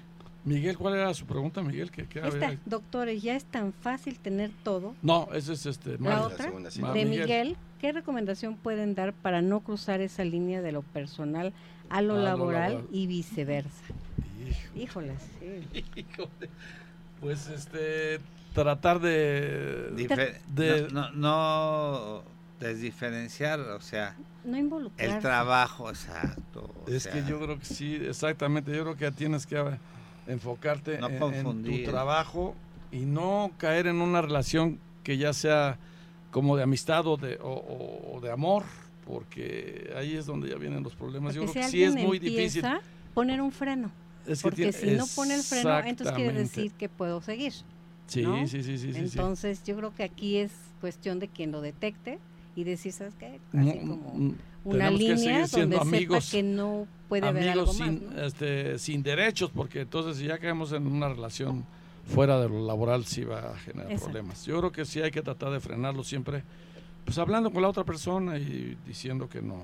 Miguel, 0.46 0.78
¿cuál 0.78 0.94
era 0.94 1.12
su 1.12 1.26
pregunta, 1.26 1.60
Miguel? 1.60 1.90
¿Qué, 1.90 2.06
qué 2.06 2.20
Esta, 2.20 2.56
doctores, 2.64 3.20
ya 3.20 3.36
es 3.36 3.44
tan 3.44 3.74
fácil 3.74 4.18
tener 4.18 4.50
todo. 4.64 4.94
No, 5.02 5.28
ese 5.34 5.52
es 5.52 5.66
este. 5.66 5.92
La 5.92 5.98
Mario. 5.98 6.26
otra, 6.28 6.44
segunda, 6.44 6.70
sí. 6.70 6.80
De 6.80 7.04
Miguel. 7.04 7.20
Miguel, 7.20 7.56
¿qué 7.78 7.92
recomendación 7.92 8.56
pueden 8.56 8.94
dar 8.94 9.12
para 9.12 9.42
no 9.42 9.60
cruzar 9.60 10.00
esa 10.00 10.24
línea 10.24 10.62
de 10.62 10.72
lo 10.72 10.80
personal 10.80 11.52
a 11.90 12.00
lo, 12.00 12.14
A 12.14 12.16
lo 12.16 12.24
laboral, 12.24 12.86
y 12.90 13.06
viceversa? 13.08 13.84
Híjoles, 14.74 15.18
sí. 15.38 15.84
Híjole. 15.96 16.48
Pues 17.20 17.48
este. 17.48 18.20
Tratar 18.56 19.00
de. 19.00 19.90
Dife- 19.94 20.40
de- 20.48 20.88
no, 20.90 21.10
no, 21.10 21.12
no 21.12 22.22
desdiferenciar, 22.58 23.60
o 23.60 23.80
sea, 23.80 24.16
No 24.44 24.56
involucrar. 24.56 25.08
el 25.10 25.18
trabajo, 25.20 25.90
exacto. 25.90 26.72
Es 26.86 27.02
sea, 27.04 27.12
que 27.12 27.24
yo 27.28 27.38
creo 27.38 27.58
que 27.58 27.66
sí, 27.66 27.94
exactamente. 27.96 28.74
Yo 28.74 28.82
creo 28.84 28.96
que 28.96 29.10
tienes 29.12 29.46
que 29.46 29.62
enfocarte 30.26 30.98
No 30.98 31.08
en- 31.08 31.62
tu 31.62 31.84
trabajo 31.90 32.54
y 32.90 33.00
no 33.00 33.50
caer 33.58 33.88
en 33.88 34.00
una 34.00 34.22
relación 34.22 34.80
que 35.04 35.18
ya 35.18 35.32
sea 35.32 35.78
como 36.30 36.56
de 36.56 36.62
amistad 36.62 37.06
o 37.06 37.16
de, 37.16 37.36
o, 37.42 37.50
o- 37.50 38.16
o 38.16 38.20
de 38.20 38.30
amor, 38.32 38.64
porque 39.04 39.92
ahí 39.96 40.16
es 40.16 40.26
donde 40.26 40.48
ya 40.48 40.56
vienen 40.56 40.82
los 40.82 40.94
problemas. 40.94 41.34
yo 41.34 41.42
creo 41.42 41.52
si 41.52 41.60
que 41.60 41.68
sí 41.68 41.82
es 41.84 41.94
muy 41.94 42.18
difícil. 42.18 42.64
poner 43.14 43.40
un 43.40 43.52
freno. 43.52 43.90
Es 44.26 44.38
que 44.40 44.42
Porque 44.48 44.72
tiene- 44.72 44.72
si 44.72 44.96
no 44.96 45.04
pone 45.14 45.34
el 45.34 45.42
freno, 45.42 45.78
entonces 45.84 46.16
quiere 46.16 46.32
decir 46.32 46.72
que 46.72 46.88
puedo 46.88 47.20
seguir. 47.20 47.52
Sí, 48.06 48.22
¿no? 48.22 48.46
sí, 48.46 48.62
sí, 48.62 48.78
sí. 48.78 48.92
Entonces 48.94 49.62
yo 49.64 49.76
creo 49.76 49.94
que 49.94 50.04
aquí 50.04 50.36
es 50.36 50.52
cuestión 50.80 51.18
de 51.18 51.28
quien 51.28 51.50
lo 51.52 51.60
detecte 51.60 52.18
y 52.54 52.64
decir, 52.64 52.92
¿sabes 52.92 53.14
qué? 53.18 53.40
Mm, 53.52 53.68
Así 53.68 53.78
como 53.80 54.14
mm, 54.14 54.34
una 54.64 54.90
línea 54.90 55.46
donde 55.46 55.78
amigos, 55.78 56.24
sepa 56.24 56.36
que 56.38 56.42
no 56.42 56.86
puede 57.08 57.26
haber 57.26 57.48
algo 57.50 57.66
más. 57.66 57.76
sin, 57.76 58.10
¿no? 58.14 58.22
este, 58.22 58.78
sin 58.78 59.02
derechos, 59.02 59.50
porque 59.54 59.80
entonces 59.82 60.18
si 60.18 60.26
ya 60.26 60.38
caemos 60.38 60.72
en 60.72 60.86
una 60.86 61.08
relación 61.08 61.64
fuera 62.06 62.40
de 62.40 62.48
lo 62.48 62.64
laboral 62.64 63.04
sí 63.04 63.24
va 63.24 63.52
a 63.52 63.58
generar 63.58 63.90
Exacto. 63.90 64.12
problemas. 64.12 64.44
Yo 64.46 64.58
creo 64.58 64.72
que 64.72 64.84
sí 64.84 65.00
hay 65.02 65.10
que 65.10 65.22
tratar 65.22 65.50
de 65.50 65.60
frenarlo 65.60 66.04
siempre, 66.04 66.44
pues 67.06 67.16
hablando 67.18 67.50
con 67.50 67.62
la 67.62 67.68
otra 67.68 67.84
persona 67.84 68.36
y 68.36 68.76
diciendo 68.86 69.28
que 69.28 69.40
no, 69.40 69.62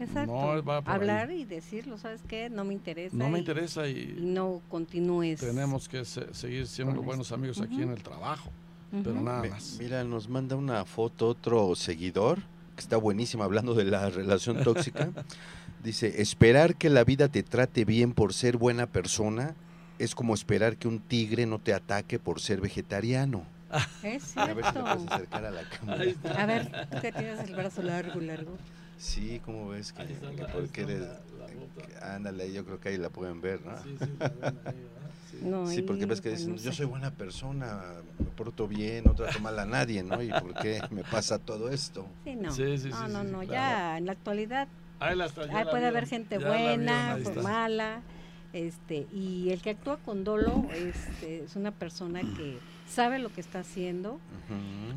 Exacto. 0.00 0.32
no 0.32 0.64
va 0.64 0.80
por 0.80 0.90
ahí. 0.90 0.96
Hablar 1.00 1.30
y 1.32 1.44
decirlo, 1.44 1.98
¿sabes 1.98 2.22
qué? 2.26 2.48
No 2.48 2.64
me 2.64 2.72
interesa. 2.72 3.14
No 3.16 3.28
me 3.28 3.38
y- 3.38 3.40
interesa 3.40 3.86
Y 3.88 4.16
y 4.18 4.20
no 4.24 4.62
continúes. 4.70 5.40
tenemos 5.40 5.88
que 5.88 6.04
se- 6.06 6.32
seguir 6.32 6.66
siendo 6.66 6.94
con 6.96 7.04
buenos 7.04 7.30
amigos 7.32 7.60
aquí 7.60 7.82
en 7.82 7.90
el 7.90 8.02
trabajo, 8.02 8.50
pero 8.90 9.20
nada 9.20 9.42
Me- 9.42 9.50
más. 9.50 9.76
Mira, 9.78 10.02
nos 10.04 10.28
manda 10.28 10.56
una 10.56 10.84
foto 10.84 11.28
otro 11.28 11.74
seguidor 11.74 12.38
que 12.76 12.80
está 12.80 12.96
buenísima 12.96 13.44
hablando 13.44 13.74
de 13.74 13.84
la 13.84 14.08
relación 14.10 14.62
tóxica. 14.62 15.10
Dice, 15.84 16.22
esperar 16.22 16.76
que 16.76 16.88
la 16.88 17.04
vida 17.04 17.28
te 17.28 17.42
trate 17.42 17.84
bien 17.84 18.14
por 18.14 18.32
ser 18.32 18.56
buena 18.56 18.86
persona 18.86 19.54
es 19.98 20.14
como 20.14 20.32
esperar 20.34 20.76
que 20.76 20.88
un 20.88 20.98
tigre 20.98 21.46
no 21.46 21.58
te 21.58 21.74
ataque 21.74 22.18
por 22.18 22.40
ser 22.40 22.60
vegetariano. 22.60 23.44
Es 24.02 24.36
A 24.36 24.52
ver 24.54 24.64
si 24.66 24.72
te 24.72 24.80
puedes 24.80 24.96
cierto. 25.00 25.14
acercar 25.14 25.44
a 25.46 25.50
la 25.50 25.62
cámara. 25.68 26.02
Ahí 26.02 26.10
está. 26.10 26.42
A 26.42 26.46
ver, 26.46 26.88
tú 26.90 27.00
que 27.00 27.12
tienes 27.12 27.40
el 27.40 27.54
brazo 27.54 27.82
largo, 27.82 28.20
largo. 28.20 28.56
Sí, 28.96 29.40
¿cómo 29.44 29.68
ves? 29.68 29.92
Que, 29.92 30.02
Ahí 30.02 30.12
está 30.12 30.30
que 30.30 30.36
la- 30.36 30.46
ahí 30.46 30.52
porque 30.52 30.80
está 30.82 30.92
eres... 30.92 31.00
la- 31.08 31.20
la 32.00 32.14
Ándale, 32.16 32.52
yo 32.52 32.64
creo 32.64 32.78
que 32.80 32.88
ahí 32.90 32.96
la 32.98 33.10
pueden 33.10 33.40
ver, 33.40 33.60
¿no? 33.64 33.76
Sí, 33.82 33.96
sí, 33.98 34.06
la 34.18 34.28
ven 34.28 34.58
ahí, 34.64 34.74
¿verdad? 34.74 35.10
Sí. 35.30 35.38
No, 35.42 35.66
Sí, 35.66 35.82
porque 35.82 36.06
ves 36.06 36.20
que 36.20 36.30
dicen, 36.30 36.50
no 36.52 36.56
yo 36.56 36.70
sé. 36.70 36.76
soy 36.78 36.86
buena 36.86 37.10
persona, 37.10 37.82
me 38.18 38.26
porto 38.26 38.68
bien, 38.68 39.04
no 39.04 39.14
trato 39.14 39.40
mal 39.40 39.58
a 39.58 39.66
nadie, 39.66 40.02
¿no? 40.02 40.22
¿Y 40.22 40.30
por 40.30 40.54
qué 40.54 40.80
me 40.90 41.02
pasa 41.02 41.38
todo 41.38 41.68
esto? 41.70 42.06
Sí, 42.24 42.36
no. 42.36 42.52
Sí, 42.52 42.78
sí, 42.78 42.88
no, 42.90 43.06
sí, 43.06 43.12
no, 43.12 43.20
sí, 43.22 43.26
no. 43.32 43.38
claro. 43.40 43.46
Ya 43.52 43.98
en 43.98 44.06
la 44.06 44.12
actualidad 44.12 44.68
Ahí 45.00 45.16
la 45.16 45.26
está, 45.26 45.46
ya 45.46 45.58
ahí 45.58 45.64
la 45.64 45.70
puede 45.70 45.86
haber 45.86 46.06
gente 46.06 46.38
ya 46.38 46.48
la 46.48 46.56
vieron, 46.56 46.76
buena, 46.76 47.10
pues, 47.22 47.26
está. 47.36 47.42
mala. 47.42 48.02
Este, 48.54 49.06
y 49.12 49.50
el 49.50 49.60
que 49.60 49.70
actúa 49.70 49.96
con 49.98 50.22
dolo 50.24 50.64
este, 50.72 51.42
es 51.44 51.56
una 51.56 51.72
persona 51.72 52.20
que 52.20 52.56
sabe 52.88 53.18
lo 53.18 53.30
que 53.32 53.40
está 53.40 53.58
haciendo, 53.58 54.20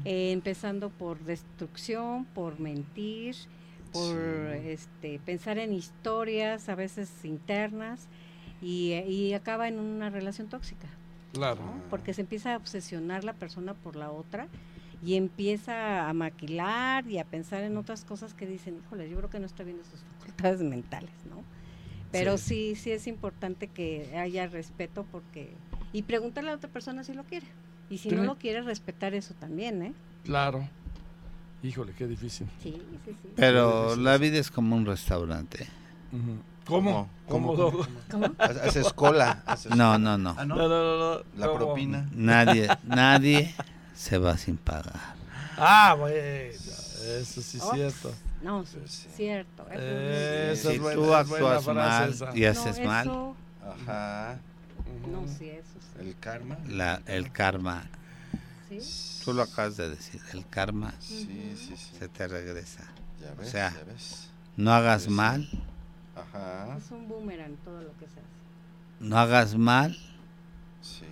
eh, 0.06 0.32
empezando 0.32 0.89
por 0.89 1.17
destrucción, 1.20 2.26
por 2.26 2.60
mentir, 2.60 3.36
por 3.91 4.15
Sí. 4.15 4.67
este, 4.70 5.20
pensar 5.26 5.58
en 5.58 5.74
historias 5.74 6.70
a 6.70 6.76
veces 6.76 7.10
internas 7.26 8.08
y, 8.62 8.93
y 8.93 9.34
acaba 9.34 9.67
en 9.67 9.80
una 9.80 10.12
relación 10.12 10.48
tóxica. 10.50 10.88
Claro. 11.34 11.60
¿no? 11.65 11.82
Porque 11.89 12.13
se 12.13 12.22
empieza 12.22 12.54
a 12.54 12.58
obsesionar 12.58 13.24
la 13.24 13.34
persona 13.34 13.74
por 13.74 13.96
la 13.96 14.12
otra 14.12 14.48
y 15.04 15.15
empieza 15.15 16.08
a 16.08 16.13
maquilar 16.13 17.08
y 17.08 17.17
a 17.17 17.24
pensar 17.26 17.63
en 17.63 17.76
otras 17.78 18.04
cosas 18.06 18.34
que 18.36 18.46
dicen, 18.46 18.78
híjole, 18.86 19.10
yo 19.10 19.17
creo 19.17 19.30
que 19.32 19.39
no 19.39 19.46
está 19.48 19.63
viendo 19.63 19.84
sus 19.84 20.00
facultades 20.20 20.62
mentales, 20.62 21.12
¿no? 21.30 21.43
Pero 22.12 22.38
sí. 22.38 22.76
sí, 22.76 22.91
es 22.91 23.08
importante 23.08 23.67
que 23.67 24.17
haya 24.17 24.48
respeto 24.48 25.06
porque 25.12 25.54
y 25.93 26.04
preguntarle 26.04 26.50
a 26.50 26.54
la 26.54 26.58
otra 26.58 26.70
persona 26.70 27.04
si 27.04 27.13
lo 27.13 27.24
quiere. 27.24 27.48
Y 27.89 28.00
si 28.00 28.10
no 28.10 28.24
lo 28.24 28.36
quiere, 28.38 28.62
respetar 28.62 29.13
eso 29.13 29.34
también, 29.39 29.82
¿eh? 29.82 29.93
Claro. 30.24 30.67
Híjole, 31.63 31.93
qué 31.98 32.06
difícil. 32.08 32.48
Sí, 32.62 32.74
sí, 33.06 33.12
sí. 33.22 33.30
Pero 33.36 33.96
la 33.96 34.17
vida 34.17 34.38
es 34.39 34.52
como 34.52 34.76
un 34.76 34.86
restaurante. 34.86 35.67
Ujú. 36.12 36.38
¿Cómo? 36.65 37.10
¿Cómo? 37.28 37.56
¿Cómo? 37.56 37.72
¿Cómo? 37.72 37.88
¿Cómo? 38.12 38.36
Ha- 38.39 38.65
Haces 38.67 38.91
cola. 38.93 39.41
haces 39.46 39.74
No, 39.76 39.98
no, 39.98 40.17
no. 40.17 40.36
Ah, 40.38 40.43
No, 40.46 40.56
¿no? 40.56 40.67
no, 40.67 40.70
no, 40.70 41.15
no. 41.15 41.24
La 41.38 41.48
¿Cómo? 41.48 41.58
propina. 41.60 42.08
Nadie, 42.13 42.67
nadie 42.84 43.56
se 43.96 44.17
va 44.17 44.38
sin 44.38 44.58
pagar. 44.58 45.15
Ah, 45.58 45.96
bueno. 45.98 46.17
Eso 46.17 47.41
sí 47.41 47.58
es 47.58 47.63
Ops. 47.63 47.74
cierto. 47.74 48.13
No, 48.48 48.66
sí, 48.66 48.78
Sí. 48.86 49.10
cierto. 49.14 49.64
eso 49.64 49.74
Eh, 49.74 50.54
Si 50.56 50.68
es 50.70 50.76
tú 50.78 50.82
buena 50.82 51.20
actúas 51.20 51.68
mal 51.68 52.10
esa. 52.12 52.38
y 52.38 52.46
haces 52.46 52.80
no, 52.80 52.86
mal, 52.86 53.08
eso- 53.08 53.36
Ajá. 53.86 54.40
Ujú. 55.04 55.12
no, 55.12 55.28
sí, 55.28 55.50
eso 55.50 55.74
sí. 55.82 56.00
El 56.00 56.16
karma. 56.18 56.58
la, 56.66 57.02
el 57.08 57.30
karma, 57.34 57.84
¿Sí? 58.70 58.80
tú 59.26 59.34
lo 59.34 59.42
acabas 59.42 59.76
de 59.76 59.90
decir, 59.90 60.22
el 60.32 60.48
karma 60.48 60.94
Sí, 61.02 61.56
sí, 61.58 61.76
sí. 61.76 61.98
se 62.00 62.08
te 62.08 62.26
regresa. 62.26 62.86
Ya 63.22 63.34
ves, 63.34 63.50
sea, 63.50 63.74
ya 63.74 63.84
ves. 63.84 64.30
No 64.56 64.72
hagas 64.72 65.10
mal, 65.10 65.46
Ajá. 66.16 66.78
Es 66.78 66.90
un 66.92 67.10
boomerang 67.10 67.58
todo 67.66 67.82
lo 67.82 67.92
que 67.98 68.06
se 68.08 68.14
hace. 68.14 69.02
no 69.02 69.18
hagas 69.20 69.56
mal, 69.58 69.98
Sí. 70.82 71.06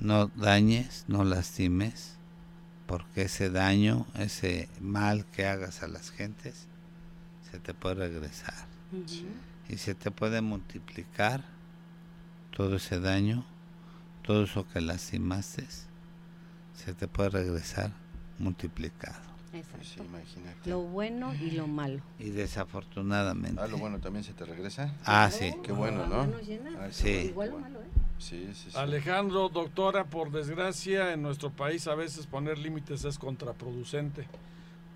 no 0.00 0.28
dañes, 0.28 1.04
no 1.06 1.22
lastimes, 1.22 2.13
porque 2.86 3.22
ese 3.22 3.50
daño, 3.50 4.06
ese 4.18 4.68
mal 4.80 5.24
que 5.26 5.46
hagas 5.46 5.82
a 5.82 5.88
las 5.88 6.10
gentes, 6.10 6.66
se 7.50 7.58
te 7.58 7.74
puede 7.74 7.94
regresar. 7.96 8.54
Sí. 9.06 9.26
Y 9.68 9.78
se 9.78 9.94
te 9.94 10.10
puede 10.10 10.40
multiplicar 10.42 11.44
todo 12.50 12.76
ese 12.76 13.00
daño, 13.00 13.44
todo 14.22 14.44
eso 14.44 14.66
que 14.68 14.80
lastimaste, 14.80 15.66
se 16.74 16.94
te 16.94 17.08
puede 17.08 17.30
regresar 17.30 17.92
multiplicado. 18.38 19.34
Pues 19.50 19.64
Exacto. 19.64 20.04
imagínate. 20.04 20.70
Lo 20.70 20.80
bueno 20.82 21.32
y 21.34 21.52
lo 21.52 21.68
malo. 21.68 22.02
Y 22.18 22.30
desafortunadamente. 22.30 23.60
Ah, 23.62 23.68
lo 23.68 23.78
bueno 23.78 24.00
también 24.00 24.24
se 24.24 24.32
te 24.32 24.44
regresa. 24.44 24.92
Ah, 25.04 25.30
sí. 25.30 25.54
Qué 25.62 25.70
bueno, 25.70 26.00
las 26.00 26.08
¿no? 26.08 26.36
Ah, 26.80 26.88
Sí. 26.90 27.26
Igual 27.28 27.50
lo 27.50 27.58
malo, 27.60 27.80
¿eh? 27.80 27.86
Sí, 28.24 28.48
sí, 28.54 28.70
sí. 28.70 28.76
Alejandro, 28.78 29.50
doctora, 29.50 30.04
por 30.04 30.30
desgracia 30.30 31.12
en 31.12 31.20
nuestro 31.22 31.50
país 31.50 31.86
a 31.88 31.94
veces 31.94 32.26
poner 32.26 32.56
límites 32.58 33.04
es 33.04 33.18
contraproducente. 33.18 34.26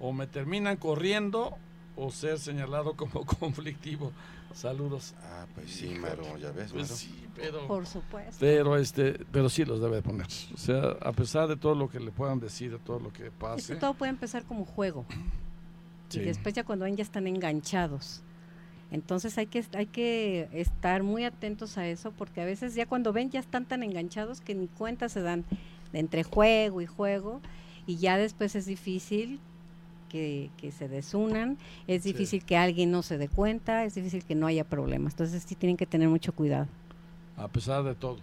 O 0.00 0.12
me 0.14 0.26
terminan 0.26 0.76
corriendo 0.78 1.56
o 1.96 2.10
ser 2.10 2.38
señalado 2.38 2.94
como 2.94 3.26
conflictivo. 3.40 4.12
Saludos. 4.54 5.14
Ah, 5.22 5.46
pues 5.54 5.70
sí. 5.70 5.88
Maro, 5.90 6.22
ya 6.38 6.52
ves, 6.52 6.72
Pues 6.72 6.84
Maro. 6.84 6.94
sí, 6.96 7.26
pero, 7.36 7.66
Por 7.68 7.86
supuesto. 7.86 8.36
pero 8.40 8.76
este, 8.78 9.12
pero 9.30 9.50
sí 9.50 9.64
los 9.66 9.80
debe 9.80 9.96
de 9.96 10.02
poner. 10.02 10.26
O 10.54 10.56
sea, 10.56 10.96
a 11.02 11.12
pesar 11.12 11.48
de 11.48 11.56
todo 11.56 11.74
lo 11.74 11.90
que 11.90 12.00
le 12.00 12.10
puedan 12.12 12.40
decir, 12.40 12.70
de 12.70 12.78
todo 12.78 12.98
lo 12.98 13.12
que 13.12 13.24
Es 13.26 13.30
que 13.30 13.36
pase. 13.38 13.76
todo 13.76 13.92
puede 13.92 14.10
empezar 14.10 14.44
como 14.44 14.64
juego. 14.64 15.04
sí. 16.08 16.20
Y 16.20 16.24
después 16.24 16.54
ya 16.54 16.64
cuando 16.64 16.86
ven 16.86 16.96
ya 16.96 17.02
están 17.02 17.26
enganchados. 17.26 18.22
Entonces 18.90 19.36
hay 19.38 19.46
que, 19.46 19.64
hay 19.74 19.86
que 19.86 20.48
estar 20.52 21.02
muy 21.02 21.24
atentos 21.24 21.76
a 21.76 21.86
eso 21.86 22.10
porque 22.12 22.40
a 22.40 22.44
veces 22.44 22.74
ya 22.74 22.86
cuando 22.86 23.12
ven 23.12 23.30
ya 23.30 23.40
están 23.40 23.66
tan 23.66 23.82
enganchados 23.82 24.40
que 24.40 24.54
ni 24.54 24.66
cuenta 24.66 25.08
se 25.08 25.20
dan 25.20 25.44
entre 25.92 26.22
juego 26.22 26.80
y 26.80 26.86
juego 26.86 27.40
y 27.86 27.96
ya 27.96 28.16
después 28.16 28.54
es 28.54 28.64
difícil 28.66 29.40
que, 30.08 30.50
que 30.56 30.72
se 30.72 30.88
desunan, 30.88 31.58
es 31.86 32.02
Sí. 32.02 32.12
difícil 32.12 32.42
que 32.44 32.56
alguien 32.56 32.90
no 32.90 33.02
se 33.02 33.18
dé 33.18 33.28
cuenta, 33.28 33.84
es 33.84 33.94
difícil 33.94 34.24
que 34.24 34.34
no 34.34 34.46
haya 34.46 34.64
problemas. 34.64 35.12
Entonces 35.12 35.42
sí 35.46 35.54
tienen 35.54 35.76
que 35.76 35.84
tener 35.86 36.08
mucho 36.08 36.32
cuidado. 36.32 36.66
A 37.36 37.48
pesar 37.48 37.84
de 37.84 37.94
todo. 37.94 38.16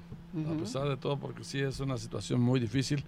A 0.52 0.60
pesar 0.60 0.90
de 0.90 0.98
todo, 0.98 1.18
porque 1.18 1.44
sí 1.44 1.60
es 1.60 1.80
una 1.80 1.98
situación 1.98 2.42
muy 2.42 2.60
difícil. 2.60 3.04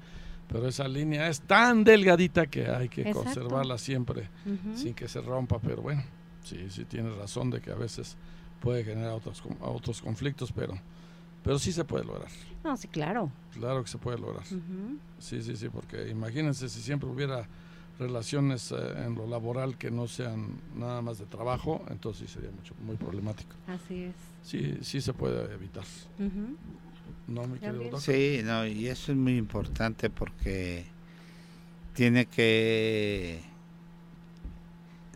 Pero 0.47 0.66
esa 0.68 0.88
línea 0.88 1.28
es 1.28 1.41
tan 1.41 1.84
delgadita 1.84 2.45
que 2.47 2.68
hay 2.68 2.88
que 2.88 3.01
Exacto. 3.01 3.24
conservarla 3.24 3.78
siempre 3.78 4.30
sin 4.76 4.93
que 4.93 5.08
se 5.10 5.20
rompa. 5.22 5.60
Pero 5.60 5.82
bueno, 5.82 6.03
sí, 6.47 6.69
sí 6.69 6.85
tienes 6.85 7.15
razón 7.17 7.49
de 7.49 7.61
que 7.61 7.71
a 7.71 7.75
veces 7.75 8.15
puede 8.61 8.83
generar 8.83 9.11
otros, 9.11 9.43
otros 9.59 10.01
conflictos, 10.01 10.51
pero, 10.51 10.73
pero 11.43 11.59
sí 11.59 11.71
se 11.71 11.83
puede 11.83 12.05
lograr. 12.05 12.29
No, 12.63 12.75
sí, 12.77 12.87
claro. 12.87 13.31
Claro 13.53 13.83
que 13.83 13.89
se 13.89 13.97
puede 13.97 14.17
lograr. 14.17 14.45
Sí, 15.19 15.41
sí, 15.41 15.55
sí, 15.55 15.69
porque 15.69 16.09
imagínense 16.09 16.69
si 16.69 16.81
siempre 16.81 17.09
hubiera 17.09 17.47
relaciones 17.99 18.71
eh, 18.71 18.75
en 19.05 19.15
lo 19.15 19.27
laboral 19.27 19.77
que 19.77 19.89
no 19.89 20.07
sean 20.07 20.61
nada 20.75 21.01
más 21.01 21.17
de 21.17 21.25
trabajo, 21.25 21.83
entonces 21.89 22.27
sí 22.27 22.33
sería 22.35 22.51
mucho, 22.51 22.75
muy 22.85 22.95
problemático. 22.95 23.55
Así 23.67 24.03
es. 24.03 24.15
Sí, 24.43 24.77
sí 24.81 25.01
se 25.01 25.13
puede 25.13 25.51
evitar. 25.53 25.83
¿No, 27.27 27.47
mi 27.47 27.59
querido? 27.59 27.99
Sí, 27.99 28.41
no, 28.43 28.65
y 28.65 28.87
eso 28.87 29.11
es 29.11 29.17
muy 29.17 29.37
importante 29.37 30.09
porque 30.09 30.85
tiene 31.93 32.27
que 32.27 33.41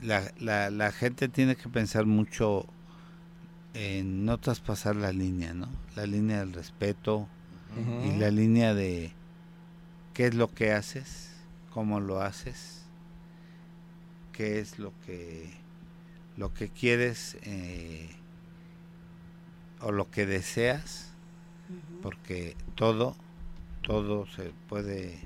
la, 0.02 0.32
la, 0.40 0.70
la 0.70 0.92
gente 0.92 1.28
tiene 1.28 1.56
que 1.56 1.70
pensar 1.70 2.06
mucho 2.06 2.66
en 3.74 4.26
no 4.26 4.38
traspasar 4.38 4.96
la 4.96 5.12
línea, 5.12 5.54
¿no? 5.54 5.70
La 5.96 6.06
línea 6.06 6.40
del 6.40 6.54
respeto 6.54 7.28
y 8.04 8.18
la 8.18 8.32
línea 8.32 8.74
de 8.74 9.14
qué 10.14 10.28
es 10.28 10.36
lo 10.36 10.50
que 10.50 10.74
haces, 10.74 11.32
cómo 11.70 12.02
lo 12.02 12.22
haces, 12.22 12.84
qué 14.34 14.60
es 14.60 14.78
lo 14.78 14.92
que 15.06 15.50
lo 16.36 16.54
que 16.54 16.70
quieres 16.70 17.38
eh, 17.44 18.10
o 19.80 19.92
lo 19.92 20.12
que 20.12 20.26
deseas 20.26 21.12
porque 22.02 22.56
todo, 22.76 23.16
todo 23.82 24.26
se 24.26 24.52
puede, 24.68 25.20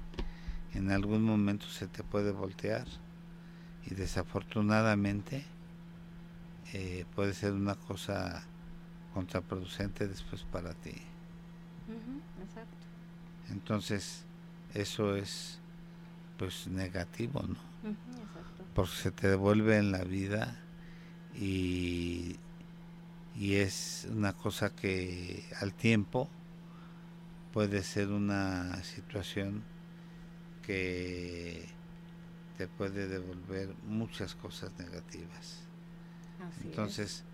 en 0.73 0.91
algún 0.91 1.23
momento 1.23 1.65
se 1.67 1.87
te 1.87 2.03
puede 2.03 2.31
voltear 2.31 2.85
y 3.85 3.93
desafortunadamente 3.93 5.45
eh, 6.73 7.05
puede 7.15 7.33
ser 7.33 7.53
una 7.53 7.75
cosa 7.75 8.43
contraproducente 9.13 10.07
después 10.07 10.43
para 10.43 10.73
ti. 10.73 10.95
Exacto. 12.41 12.87
Entonces, 13.49 14.25
eso 14.73 15.15
es 15.15 15.59
pues 16.37 16.67
negativo, 16.67 17.41
¿no? 17.41 17.89
Exacto. 17.89 18.65
Porque 18.73 18.91
se 18.91 19.11
te 19.11 19.29
devuelve 19.29 19.77
en 19.77 19.91
la 19.91 20.03
vida 20.03 20.59
y, 21.33 22.37
y 23.35 23.55
es 23.55 24.07
una 24.11 24.33
cosa 24.33 24.75
que 24.75 25.45
al 25.61 25.73
tiempo 25.73 26.29
puede 27.53 27.83
ser 27.83 28.09
una 28.09 28.83
situación 28.83 29.63
que 30.61 31.74
te 32.57 32.67
puede 32.67 33.07
devolver 33.07 33.75
muchas 33.83 34.35
cosas 34.35 34.71
negativas. 34.79 35.69
Así 36.39 36.69
es. 36.71 36.75
Entonces, 36.75 37.25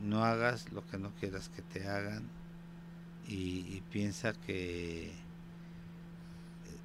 no 0.00 0.24
hagas 0.24 0.72
lo 0.72 0.86
que 0.86 0.98
no 0.98 1.14
quieras 1.14 1.48
que 1.48 1.62
te 1.62 1.86
hagan 1.88 2.30
y, 3.26 3.60
y 3.76 3.82
piensa 3.90 4.34
que 4.34 5.24
eh, 6.64 6.82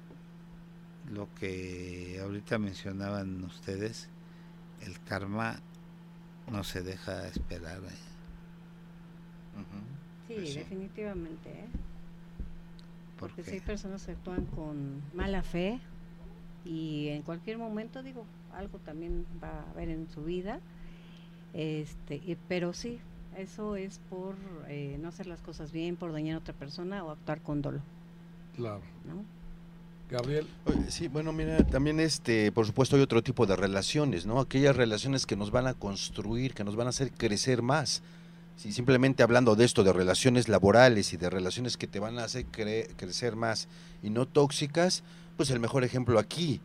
lo 1.04 1.32
que 1.34 2.18
ahorita 2.22 2.58
mencionaban 2.58 3.42
ustedes, 3.44 4.10
el 4.80 5.00
karma 5.04 5.62
no 6.46 6.64
se 6.64 6.82
deja 6.82 7.28
esperar. 7.28 7.82
¿eh? 7.84 7.98
Sí, 10.26 10.34
Pues 10.34 10.50
sí. 10.50 10.60
definitivamente, 10.60 11.50
¿eh? 11.50 11.70
porque 13.18 13.42
Porque 13.42 13.44
si 13.44 13.56
hay 13.56 13.60
personas 13.60 14.04
que 14.06 14.12
actúan 14.12 14.46
con 14.46 15.02
mala 15.12 15.42
fe 15.42 15.80
y 16.68 17.08
en 17.08 17.22
cualquier 17.22 17.56
momento, 17.58 18.02
digo, 18.02 18.24
algo 18.54 18.78
también 18.78 19.24
va 19.42 19.48
a 19.60 19.70
haber 19.70 19.88
en 19.88 20.06
su 20.12 20.22
vida, 20.24 20.60
este, 21.54 22.16
y- 22.16 22.36
pero 22.48 22.72
sí, 22.72 22.98
eso 23.36 23.76
es 23.76 24.00
por 24.10 24.34
eh, 24.68 24.98
no 25.00 25.08
hacer 25.08 25.26
las 25.26 25.40
cosas 25.40 25.72
bien, 25.72 25.96
por 25.96 26.12
dañar 26.12 26.36
a 26.36 26.38
otra 26.38 26.54
persona 26.54 27.02
o 27.04 27.10
actuar 27.10 27.40
con 27.40 27.62
dolo, 27.62 27.80
Claro. 28.56 28.80
¿no? 29.06 29.24
Gabriel, 30.10 30.46
Sí, 30.88 31.08
bueno, 31.08 31.32
mira, 31.34 31.58
también 31.66 32.00
este, 32.00 32.50
por 32.52 32.64
supuesto 32.66 32.96
hay 32.96 33.02
otro 33.02 33.22
tipo 33.22 33.44
de 33.46 33.56
relaciones, 33.56 34.24
¿no? 34.24 34.40
Aquellas 34.40 34.74
relaciones 34.74 35.26
que 35.26 35.36
nos 35.36 35.50
van 35.50 35.66
a 35.66 35.74
construir, 35.74 36.54
que 36.54 36.64
nos 36.64 36.76
van 36.76 36.86
a 36.86 36.90
hacer 36.90 37.10
crecer 37.12 37.60
más. 37.60 38.02
Si 38.56 38.72
simplemente 38.72 39.22
hablando 39.22 39.54
de 39.54 39.64
esto, 39.66 39.84
de 39.84 39.92
relaciones 39.92 40.48
laborales 40.48 41.12
y 41.12 41.18
de 41.18 41.28
relaciones 41.30 41.76
que 41.76 41.86
te 41.86 42.00
van 42.00 42.18
a 42.18 42.24
hacer 42.24 42.46
cre- 42.46 42.88
crecer 42.96 43.36
más 43.36 43.68
y 44.02 44.08
no 44.10 44.24
tóxicas, 44.26 45.04
pues 45.38 45.50
el 45.50 45.60
mejor 45.60 45.84
ejemplo 45.84 46.18
aquí 46.18 46.60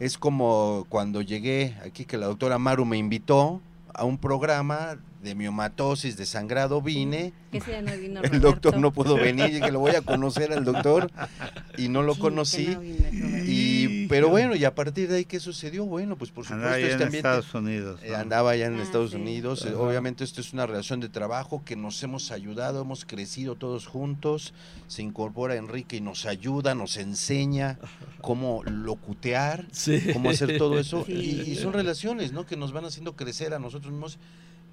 es 0.00 0.16
como 0.18 0.86
cuando 0.88 1.20
llegué 1.20 1.76
aquí 1.84 2.06
que 2.06 2.16
la 2.16 2.26
doctora 2.26 2.58
Maru 2.58 2.86
me 2.86 2.96
invitó 2.96 3.60
a 3.92 4.04
un 4.04 4.16
programa 4.16 4.96
de 5.22 5.34
miomatosis, 5.34 6.16
de 6.16 6.24
sangrado, 6.24 6.80
vine. 6.80 7.34
Que 7.52 7.58
ese 7.58 7.72
ya 7.72 7.82
no 7.82 7.92
vino 7.94 8.22
El 8.22 8.40
doctor 8.40 8.78
no 8.78 8.90
pudo 8.90 9.16
venir, 9.16 9.54
y 9.54 9.60
que 9.60 9.70
lo 9.70 9.78
voy 9.80 9.94
a 9.94 10.00
conocer 10.00 10.50
al 10.54 10.64
doctor 10.64 11.10
y 11.76 11.88
no 11.88 12.02
lo 12.02 12.14
Sí, 12.14 12.20
conocí. 12.20 12.66
no. 12.68 12.82
Y, 12.82 13.69
pero 14.10 14.28
bueno, 14.28 14.54
y 14.54 14.64
a 14.66 14.74
partir 14.74 15.08
de 15.08 15.16
ahí, 15.16 15.24
¿qué 15.24 15.40
sucedió? 15.40 15.86
Bueno, 15.86 16.16
pues 16.16 16.30
por 16.30 16.44
supuesto, 16.44 16.54
andaba 16.54 16.74
allá 16.74 16.84
este 16.84 16.96
en 16.96 17.02
ambiente- 17.04 17.16
Estados 17.28 17.54
Unidos. 17.54 18.00
eh, 18.02 18.10
¿no? 18.10 18.16
andaba 18.18 18.50
allá 18.50 18.66
en 18.66 18.78
Ah, 18.78 18.82
Estados 18.82 19.10
sí. 19.12 19.16
Unidos. 19.16 19.64
eh, 19.64 19.68
Ajá. 19.70 19.78
Obviamente 19.78 20.24
esto 20.24 20.42
es 20.42 20.52
una 20.52 20.66
relación 20.66 21.00
de 21.00 21.08
trabajo 21.08 21.62
que 21.64 21.76
nos 21.76 22.02
hemos 22.02 22.30
ayudado, 22.30 22.82
hemos 22.82 23.06
crecido 23.06 23.54
todos 23.56 23.86
juntos. 23.86 24.52
Se 24.88 25.02
incorpora 25.02 25.54
Enrique 25.56 25.96
y 25.96 26.00
nos 26.02 26.26
ayuda, 26.26 26.74
nos 26.74 26.98
enseña 26.98 27.78
cómo 28.20 28.62
locutear, 28.64 29.66
sí. 29.72 30.00
cómo 30.12 30.30
hacer 30.30 30.58
todo 30.58 30.78
eso. 30.78 31.04
Sí. 31.06 31.12
Y, 31.46 31.50
y 31.52 31.56
son 31.56 31.72
relaciones, 31.72 32.32
¿no? 32.32 32.44
Que 32.44 32.56
nos 32.56 32.72
van 32.72 32.84
haciendo 32.84 33.16
crecer 33.16 33.54
a 33.54 33.58
nosotros 33.58 33.92
mismos. 33.92 34.18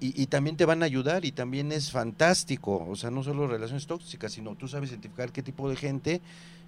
Y, 0.00 0.20
y 0.22 0.26
también 0.26 0.56
te 0.56 0.64
van 0.64 0.82
a 0.82 0.86
ayudar 0.86 1.24
y 1.24 1.32
también 1.32 1.72
es 1.72 1.90
fantástico. 1.90 2.86
O 2.88 2.94
sea, 2.94 3.10
no 3.10 3.24
solo 3.24 3.48
relaciones 3.48 3.86
tóxicas, 3.88 4.32
sino 4.32 4.54
tú 4.54 4.68
sabes 4.68 4.90
identificar 4.90 5.32
qué 5.32 5.42
tipo 5.42 5.68
de 5.68 5.74
gente 5.74 6.20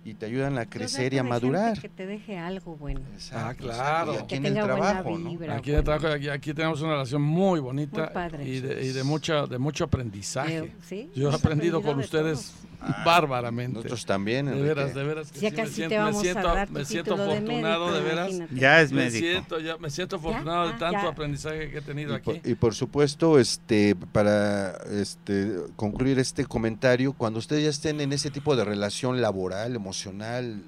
y 0.05 0.15
te 0.15 0.27
ayudan 0.27 0.59
a 0.59 0.67
crecer 0.67 1.13
y 1.15 1.19
a 1.19 1.23
madurar. 1.23 1.79
Que 1.81 1.89
te 1.89 2.07
deje 2.07 2.39
algo 2.39 2.77
bueno. 2.77 3.01
Exacto, 3.13 3.65
claro. 3.65 4.13
exacto. 4.13 4.13
Y 4.13 4.17
Que 4.17 4.23
aquí 4.23 4.37
en 4.37 4.47
el 4.47 4.53
tenga 4.55 4.67
buena 4.67 4.87
trabajo, 4.93 5.19
¿no? 5.19 5.31
vibra. 5.31 5.57
Aquí, 5.57 5.71
en 5.73 5.77
el 5.79 5.85
trabajo, 5.85 6.07
aquí, 6.09 6.29
aquí 6.29 6.55
tenemos 6.55 6.81
una 6.83 6.93
relación 6.93 7.23
muy 7.23 7.61
bonita 7.61 8.05
Muy 8.05 8.15
padre. 8.15 8.49
y, 8.49 8.61
de, 8.61 8.85
y 8.85 8.89
de, 8.93 9.05
mucha, 9.05 9.47
de 9.47 9.59
mucho 9.59 9.85
aprendizaje. 9.85 10.73
¿sí? 10.83 11.11
Yo 11.15 11.25
he 11.27 11.29
Hemos 11.29 11.45
aprendido 11.45 11.83
con 11.83 11.99
de 11.99 12.05
ustedes 12.05 12.55
Ah, 12.83 13.03
bárbaramente. 13.05 13.75
Nosotros 13.75 14.07
también, 14.07 14.47
de 14.47 14.61
veras, 14.61 14.95
de 14.95 15.05
veras. 15.05 15.31
que 15.31 15.41
Ya 15.41 15.51
sí 15.51 15.57
casi 15.57 15.69
me 15.69 15.75
siento, 15.75 15.89
te 15.91 15.99
vamos 15.99 16.17
me 16.17 16.23
siento, 16.23 16.49
a 16.49 16.55
dar 16.55 16.67
tu 16.69 16.73
me 16.73 16.85
siento 16.85 17.17
de 17.17 17.23
afortunado, 17.23 17.93
de 17.93 18.01
veras. 18.01 18.33
Ya 18.55 18.81
es 18.81 18.91
Me 18.93 19.05
médico. 19.05 19.19
siento, 19.27 19.61
ya, 19.61 19.77
me 19.79 19.91
siento 19.91 20.17
afortunado 20.17 20.63
Ah, 20.69 20.73
de 20.73 20.79
tanto 20.79 20.99
ya. 21.03 21.09
aprendizaje 21.09 21.71
que 21.71 21.79
he 21.79 21.83
tenido 21.83 22.13
Y 22.13 22.17
aquí. 22.17 22.25
por, 22.41 22.51
y 22.51 22.55
por 22.55 22.75
supuesto, 22.75 23.39
este, 23.39 23.95
para 24.13 24.73
este, 24.91 25.57
concluir 25.77 26.19
este 26.19 26.47
comentario, 26.47 27.13
cuando 27.13 27.39
ustedes 27.39 27.65
ya 27.65 27.71
estén 27.71 28.01
en 28.01 28.13
ese 28.13 28.31
tipo 28.31 28.57
de 28.57 28.65
relación 28.65 29.21
laboral, 29.21 29.75
emocional, 29.77 30.63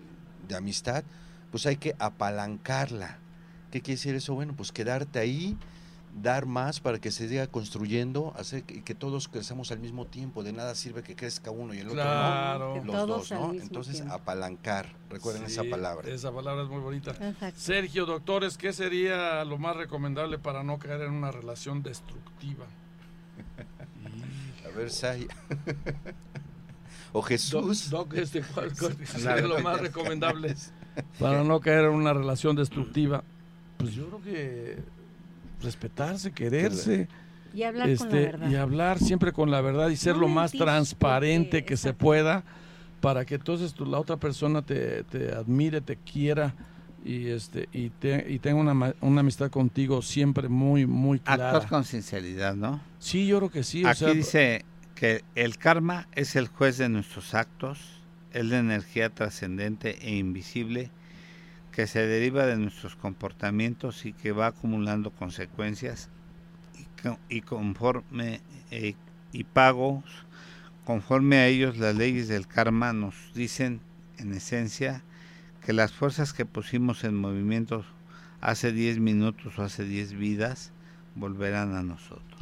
de 0.49 0.57
amistad, 0.57 1.05
pues 1.51 1.65
hay 1.67 1.77
que 1.77 1.95
apalancarla. 1.99 3.19
¿Qué 3.71 3.81
quiere 3.81 3.97
decir 3.97 4.15
eso? 4.15 4.35
Bueno, 4.35 4.53
pues 4.57 4.71
quedarte 4.71 5.19
ahí, 5.19 5.57
dar 6.15 6.47
más 6.47 6.81
para 6.81 6.99
que 6.99 7.11
se 7.11 7.29
siga 7.29 7.47
construyendo, 7.47 8.35
hacer 8.37 8.65
que, 8.65 8.83
que 8.83 8.95
todos 8.95 9.29
crezamos 9.29 9.73
al 9.73 9.79
mismo 9.79 10.07
tiempo. 10.07 10.43
De 10.43 10.53
nada 10.53 10.75
sirve 10.75 11.03
que 11.03 11.17
crezca 11.17 11.51
uno 11.51 11.75
y 11.75 11.79
el 11.79 11.87
otro 11.89 12.03
Claro. 12.03 12.77
no. 12.77 12.85
Los 12.85 12.95
todos 12.95 13.29
dos, 13.29 13.31
¿no? 13.33 13.53
Entonces, 13.55 13.97
tiempo. 13.97 14.15
apalancar. 14.15 14.95
Recuerden 15.09 15.45
esa 15.45 15.65
palabra. 15.65 16.09
Esa 16.11 16.33
palabra 16.33 16.65
es 16.65 16.69
muy 16.69 16.81
bonita. 16.81 17.13
Exacto. 17.13 17.59
Sergio, 17.59 18.07
doctores, 18.07 18.59
¿qué 18.59 18.73
sería 18.73 19.45
lo 19.45 19.59
más 19.59 19.77
recomendable 19.77 20.39
para 20.39 20.63
no 20.63 20.79
caer 20.79 21.03
en 21.03 21.13
una 21.13 21.31
relación 21.31 21.83
destructiva? 21.83 22.67
A 24.67 24.77
ver, 24.77 24.91
Sai. 24.91 25.27
o 27.13 27.21
Doc, 27.21 27.29
Jesús. 27.29 27.91
Doc, 27.91 28.15
este, 28.15 28.43
¿cuál, 28.43 28.73
cuál 28.79 28.97
La 29.01 29.07
sería 29.07 29.47
lo 29.47 29.61
más 29.61 29.81
recomendable 29.81 30.55
para 31.19 31.43
no 31.43 31.61
caer 31.61 31.85
en 31.87 31.95
una 31.95 32.13
relación 32.13 32.57
destructiva? 32.57 33.23
Pues 33.79 33.95
yo 33.95 34.07
creo 34.09 34.23
que 34.23 35.02
respetarse, 35.63 36.33
quererse. 36.33 37.09
Y 37.55 37.65
hablar 37.65 37.83
con 37.97 38.09
la 38.11 38.17
este, 38.19 38.19
verdad. 38.33 38.51
y 38.51 38.55
hablar 38.57 38.99
siempre 38.99 39.33
con 39.33 39.51
la 39.51 39.61
verdad 39.61 39.89
y 39.91 39.97
ser 39.97 40.15
No 40.15 40.23
lo 40.23 40.29
más 40.29 40.53
mentir, 40.53 40.63
transparente 40.67 41.59
porque- 41.59 41.65
que 41.65 41.77
se 41.77 41.93
pueda 41.93 42.45
para 43.01 43.25
que 43.25 43.35
entonces 43.35 43.75
tú- 43.75 43.85
la 43.85 43.99
otra 43.99 44.17
persona 44.17 44.63
te, 44.63 45.03
te 45.05 45.33
admire, 45.33 45.81
te 45.81 45.97
quiera 45.97 46.55
y 47.05 47.27
este 47.29 47.69
y, 47.73 47.91
te, 47.91 48.27
y 48.31 48.39
tenga 48.39 48.61
una, 48.61 48.75
ma- 48.75 48.95
una 49.01 49.21
amistad 49.21 49.51
contigo 49.51 50.01
siempre 50.03 50.49
muy 50.49 50.87
muy 50.87 51.19
clara. 51.19 51.51
Actuar 51.51 51.69
con 51.69 51.85
sinceridad, 51.85 52.55
¿no? 52.55 52.81
Sí, 53.01 53.27
yo 53.27 53.39
creo 53.39 53.51
que 53.51 53.65
sí. 53.65 53.85
o 53.85 53.89
Aquí 53.89 53.99
sea, 53.99 54.15
dice 54.15 54.65
que 54.95 55.23
el 55.35 55.59
karma 55.59 56.07
es 56.15 56.37
el 56.37 56.47
juez 56.49 56.79
de 56.79 56.89
nuestros 56.89 57.35
actos, 57.35 57.81
es 58.33 58.47
la 58.47 58.59
energía 58.61 59.11
trascendente 59.11 59.99
e 60.01 60.15
invisible 60.17 60.91
que 61.73 61.87
se 61.87 62.07
deriva 62.07 62.47
de 62.47 62.57
nuestros 62.57 62.97
comportamientos 62.97 64.05
y 64.05 64.12
que 64.12 64.33
va 64.33 64.47
acumulando 64.49 65.11
consecuencias 65.11 66.09
y, 66.79 66.85
co- 67.03 67.18
y 67.29 67.41
conforme 67.41 68.41
eh, 68.70 68.95
y 69.33 69.45
pagos 69.45 70.05
conforme 70.85 71.37
a 71.37 71.47
ellos 71.47 71.79
las 71.79 71.95
leyes 71.95 72.29
del 72.29 72.47
karma 72.47 72.93
nos 72.93 73.14
dicen 73.35 73.81
en 74.18 74.33
esencia 74.35 75.03
que 75.64 75.73
las 75.73 75.93
fuerzas 75.93 76.33
que 76.33 76.45
pusimos 76.45 77.05
en 77.05 77.14
movimiento 77.16 77.85
hace 78.41 78.73
10 78.73 78.99
minutos 78.99 79.59
o 79.59 79.62
hace 79.62 79.85
10 79.85 80.12
vidas 80.12 80.73
volverán 81.14 81.75
a 81.75 81.83
nosotros. 81.83 82.41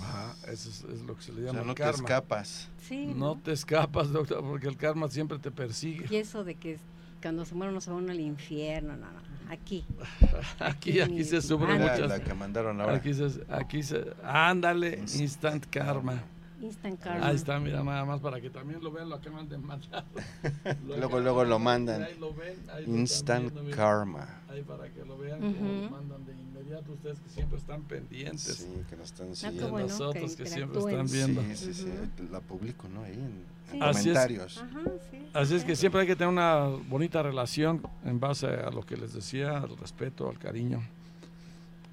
Ajá, 0.00 0.36
eso 0.48 0.68
es, 0.68 0.84
es 0.92 1.02
lo 1.02 1.16
que 1.16 1.22
se 1.22 1.32
le 1.32 1.40
O 1.42 1.44
llama 1.46 1.52
sea, 1.58 1.64
no 1.64 1.74
te 1.74 1.88
escapas. 1.90 2.68
Sí, 2.86 3.06
No 3.16 3.34
¿no? 3.34 3.38
te 3.38 3.52
escapas, 3.52 4.10
doctor, 4.12 4.42
porque 4.42 4.68
el 4.68 4.76
karma 4.76 5.08
siempre 5.08 5.38
te 5.38 5.50
persigue. 5.50 6.06
Y 6.10 6.16
eso 6.16 6.44
de 6.44 6.54
que 6.56 6.78
cuando 7.24 7.44
se 7.46 7.54
muere 7.54 7.72
uno 7.72 7.80
se 7.80 7.90
va 7.90 7.96
uno 7.96 8.12
al 8.12 8.20
infierno, 8.20 8.96
no, 8.96 9.06
no. 9.06 9.50
Aquí. 9.50 9.84
Aquí, 10.60 11.00
aquí 11.00 11.24
se 11.24 11.40
sufre 11.42 11.72
Ah, 11.72 11.78
La, 11.78 11.92
muchas. 11.92 12.08
la 12.08 12.20
que 12.20 12.34
mandaron 12.34 12.80
ahora. 12.80 12.96
Aquí 12.96 13.12
se, 13.14 13.28
aquí 13.48 13.82
se, 13.82 14.04
ándale, 14.22 14.98
Instant 14.98 15.20
instant 15.22 15.66
karma. 15.70 16.22
Instant 16.62 17.00
karma. 17.00 17.26
Ahí 17.26 17.36
está, 17.36 17.58
mira, 17.60 17.82
nada 17.82 18.04
más 18.04 18.20
para 18.20 18.40
que 18.40 18.48
también 18.50 18.82
lo 18.82 18.90
vean, 18.92 19.08
lo 19.08 19.16
acaban 19.16 19.48
de 19.48 19.58
mandar. 19.58 20.04
Luego, 20.86 21.20
luego 21.20 21.44
lo 21.44 21.58
mandan. 21.58 22.02
Ahí 22.04 22.16
lo 22.18 22.32
ven, 22.34 22.56
ahí 22.72 22.86
lo 22.86 22.96
Instant 22.96 23.44
viendo, 23.44 23.62
mira. 23.62 23.76
karma. 23.76 24.28
Ahí 24.50 24.62
para 24.62 24.88
que 24.88 25.04
lo 25.04 25.16
vean, 25.18 25.40
como 25.40 25.52
lo 25.52 25.84
Ujú. 25.86 25.90
mandan 25.94 26.24
de 26.26 26.32
inmediato 26.32 26.92
ustedes 26.92 27.18
que 27.20 27.28
siempre 27.30 27.58
están 27.58 27.82
pendientes. 27.82 28.42
Sí, 28.56 28.66
que 28.88 28.96
nos 28.96 29.10
están 29.12 29.28
Ah, 29.30 29.34
siguiendo. 29.34 29.70
bueno, 29.70 29.88
nosotros 29.88 30.36
que 30.36 30.44
que 30.44 30.48
siempre 30.50 30.78
están 30.78 31.06
viendo. 31.06 31.42
Sí, 31.42 31.56
sí, 31.56 31.74
sí. 31.74 31.84
Ujú. 31.88 32.32
La 32.32 32.40
publico, 32.40 32.86
¿no? 32.88 33.02
Ahí 33.02 33.12
en, 33.14 33.20
en 33.20 33.54
Sí. 33.70 33.78
Así 33.82 33.98
es. 33.98 34.02
comentarios. 34.04 34.58
Ajá, 34.58 34.80
sí. 35.10 35.18
Así 35.34 35.56
es 35.56 35.64
que 35.64 35.74
siempre 35.74 36.00
hay 36.00 36.06
que 36.06 36.14
tener 36.14 36.32
una 36.32 36.66
bonita 36.88 37.20
relación 37.20 37.82
en 38.04 38.20
base 38.20 38.46
a 38.46 38.70
lo 38.70 38.86
que 38.86 38.96
les 38.96 39.12
decía, 39.12 39.58
al 39.58 39.76
respeto, 39.76 40.30
al 40.30 40.38
cariño, 40.38 40.80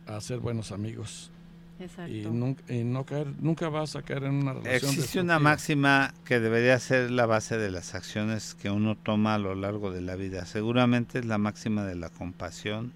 a 0.05 0.21
ser 0.21 0.37
buenos 0.37 0.71
amigos. 0.71 1.31
Exacto. 1.79 2.11
Y 2.11 2.21
nunca, 2.27 2.71
y 2.71 2.83
no 2.83 3.03
caer, 3.03 3.33
nunca 3.39 3.67
vas 3.69 3.95
a 3.95 4.03
caer 4.03 4.25
en 4.25 4.35
una 4.35 4.53
relación 4.53 4.91
Existe 4.91 5.19
una 5.19 5.39
máxima 5.39 6.13
que 6.23 6.39
debería 6.39 6.77
ser 6.77 7.09
la 7.09 7.25
base 7.25 7.57
de 7.57 7.71
las 7.71 7.95
acciones 7.95 8.53
que 8.53 8.69
uno 8.69 8.95
toma 8.95 9.33
a 9.33 9.39
lo 9.39 9.55
largo 9.55 9.91
de 9.91 10.01
la 10.01 10.15
vida. 10.15 10.45
Seguramente 10.45 11.17
es 11.17 11.25
la 11.25 11.39
máxima 11.39 11.83
de 11.83 11.95
la 11.95 12.09
compasión. 12.09 12.93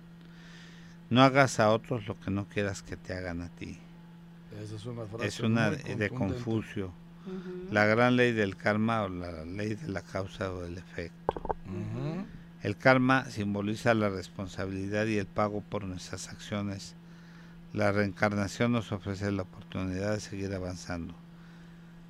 No 1.10 1.24
hagas 1.24 1.60
a 1.60 1.72
otros 1.72 2.06
lo 2.08 2.20
que 2.20 2.30
no 2.30 2.46
quieras 2.46 2.84
que 2.84 2.98
te 2.98 3.14
hagan 3.14 3.42
a 3.42 3.50
ti. 3.50 3.80
Esa 4.64 4.76
es 4.76 4.86
una 4.86 5.06
frase 5.06 5.26
Es 5.26 5.40
una 5.40 5.70
muy 5.70 5.78
de, 5.78 5.96
de 5.96 6.10
La 7.72 7.86
gran 7.86 8.16
ley 8.16 8.32
del 8.32 8.56
karma 8.56 9.04
o 9.04 9.10
la 9.10 9.46
ley 9.46 9.76
de 9.76 9.88
la 9.88 10.02
causa 10.02 10.54
o 10.54 10.62
del 10.62 10.78
efecto. 10.78 11.56
El 12.62 12.78
karma 12.78 13.26
simboliza 13.26 13.94
la 13.94 14.10
responsabilidad 14.10 15.06
y 15.06 15.18
el 15.18 15.28
pago 15.28 15.62
por 15.62 15.84
nuestras 15.84 16.30
acciones. 16.30 16.96
La 17.74 17.92
reencarnación 17.92 18.72
nos 18.72 18.92
ofrece 18.92 19.32
la 19.32 19.44
oportunidad 19.44 20.14
de 20.14 20.20
seguir 20.20 20.54
avanzando. 20.54 21.14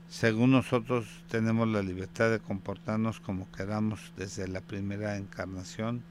Según 0.07 0.51
nosotros 0.51 1.07
tenemos 1.29 1.67
la 1.67 1.81
libertad 1.81 2.29
de 2.29 2.39
comportarnos 2.39 3.19
como 3.19 3.51
queramos 3.51 4.13
desde 4.15 4.47
la 4.47 4.61
primera 4.61 5.17
encarnación 5.17 6.03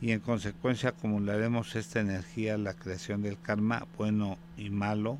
y 0.00 0.12
en 0.12 0.20
consecuencia 0.20 0.90
acumularemos 0.90 1.76
esta 1.76 2.00
energía, 2.00 2.58
la 2.58 2.74
creación 2.74 3.22
del 3.22 3.40
karma, 3.40 3.86
bueno 3.96 4.38
y 4.56 4.70
malo. 4.70 5.18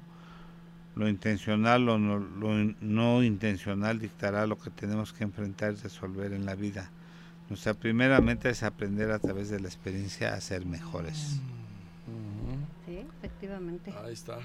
Lo 1.00 1.08
intencional 1.08 1.88
o 1.88 1.98
no, 1.98 2.18
lo 2.18 2.74
no 2.82 3.22
intencional 3.22 3.98
dictará 3.98 4.46
lo 4.46 4.58
que 4.58 4.68
tenemos 4.68 5.14
que 5.14 5.24
enfrentar 5.24 5.72
y 5.72 5.76
resolver 5.76 6.34
en 6.34 6.44
la 6.44 6.54
vida. 6.54 6.90
Nuestra 7.48 7.72
primera 7.72 8.20
meta 8.20 8.50
es 8.50 8.62
aprender 8.62 9.10
a 9.10 9.18
través 9.18 9.48
de 9.48 9.60
la 9.60 9.68
experiencia 9.68 10.34
a 10.34 10.40
ser 10.42 10.66
mejores. 10.66 11.40
Sí, 12.84 12.98
efectivamente. 13.16 13.94
Ahí 14.04 14.12
está. 14.12 14.40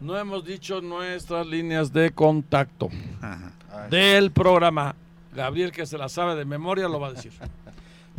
No 0.00 0.16
hemos 0.16 0.44
dicho 0.44 0.80
nuestras 0.80 1.44
líneas 1.44 1.92
de 1.92 2.12
contacto 2.12 2.88
Ajá. 3.20 3.52
Del 3.90 4.30
programa. 4.30 4.94
Gabriel, 5.34 5.72
que 5.72 5.86
se 5.86 5.98
la 5.98 6.08
sabe 6.08 6.36
de 6.36 6.44
memoria, 6.44 6.86
lo 6.86 7.00
va 7.00 7.08
a 7.08 7.12
decir. 7.14 7.32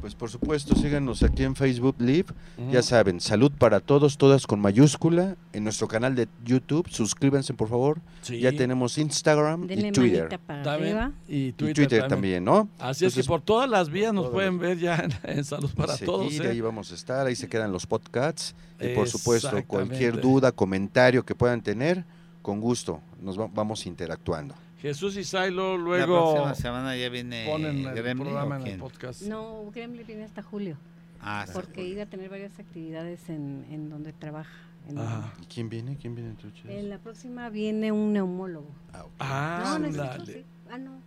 Pues 0.02 0.16
por 0.16 0.30
supuesto, 0.32 0.76
síganos 0.76 1.22
aquí 1.22 1.44
en 1.44 1.56
Facebook 1.56 1.96
Live. 2.00 2.26
Ya 2.72 2.82
saben, 2.82 3.20
salud 3.22 3.52
para 3.56 3.80
todos, 3.80 4.18
todas 4.18 4.48
con 4.48 4.60
mayúscula. 4.60 5.36
En 5.54 5.64
nuestro 5.64 5.88
canal 5.88 6.16
de 6.16 6.28
YouTube, 6.44 6.90
suscríbanse 6.90 7.54
por 7.54 7.70
favor. 7.70 8.00
Sí. 8.24 8.40
Ya 8.40 8.52
tenemos 8.52 8.98
Instagram 8.98 9.68
Denle 9.68 9.90
y 9.90 9.92
Twitter. 9.92 10.40
También. 10.64 11.14
Y 11.28 11.36
Y 11.48 11.52
Twitter, 11.54 12.08
también. 12.08 12.44
¿no? 12.44 12.68
Así 12.80 13.06
es 13.06 13.14
que 13.14 13.24
por 13.24 13.42
todas 13.42 13.70
las 13.70 13.90
vías 13.90 14.12
nos 14.14 14.30
pueden 14.30 14.58
ver 14.58 14.80
ya 14.80 14.96
en, 14.98 15.12
en 15.38 15.44
Salud 15.46 15.70
para 15.76 15.94
seguir, 15.94 16.06
Todos. 16.08 16.34
¿eh? 16.34 16.48
Ahí 16.50 16.62
vamos 16.62 16.92
a 16.92 16.96
estar, 16.96 17.28
ahí 17.28 17.36
se 17.36 17.48
quedan 17.48 17.72
los 17.72 17.86
podcasts. 17.86 18.56
Y 18.80 18.96
por 18.96 19.08
supuesto, 19.08 19.50
cualquier 19.68 20.20
duda, 20.20 20.52
comentario 20.52 21.24
que 21.24 21.36
puedan 21.36 21.62
tener, 21.62 22.04
con 22.42 22.60
gusto, 22.60 23.02
nos 23.22 23.40
va- 23.40 23.50
vamos 23.54 23.86
interactuando. 23.86 24.56
Jesús 24.82 25.16
y 25.18 25.24
Sailo 25.24 25.78
La 25.78 25.84
luego 25.84 26.34
próxima 26.34 26.56
semana 26.56 26.96
ya 26.98 27.10
viene 27.10 27.46
ponen 27.48 27.86
el 27.86 27.94
Gremlin, 27.96 28.26
programa 28.28 28.58
¿o 28.58 28.62
en 28.62 28.68
el 28.68 28.80
podcast. 28.80 29.22
No, 29.24 29.70
Gremlin 29.72 30.06
viene 30.08 30.24
hasta 30.24 30.42
julio, 30.42 30.78
Ah, 31.22 31.44
sí. 31.46 31.52
porque 31.54 31.84
iba 31.88 32.04
a 32.04 32.06
tener 32.08 32.30
varias 32.30 32.58
actividades 32.60 33.30
en, 33.30 33.66
en 33.70 33.90
donde 33.90 34.12
trabaja. 34.14 34.52
En. 34.90 34.98
¿Y 34.98 35.46
quién 35.46 35.70
viene? 35.70 35.98
¿Quién 35.98 36.16
viene 36.16 36.32
entonces? 36.32 36.66
en 36.68 36.90
la 36.90 36.98
próxima 36.98 37.50
viene 37.50 37.92
un 37.92 38.14
neumólogo. 38.14 38.68
Ah, 39.20 39.76
ok. 39.78 39.80
no, 39.82 39.90
no 40.18 40.26
sí. 40.26 40.44
Ah, 40.72 40.78
no. 40.78 41.00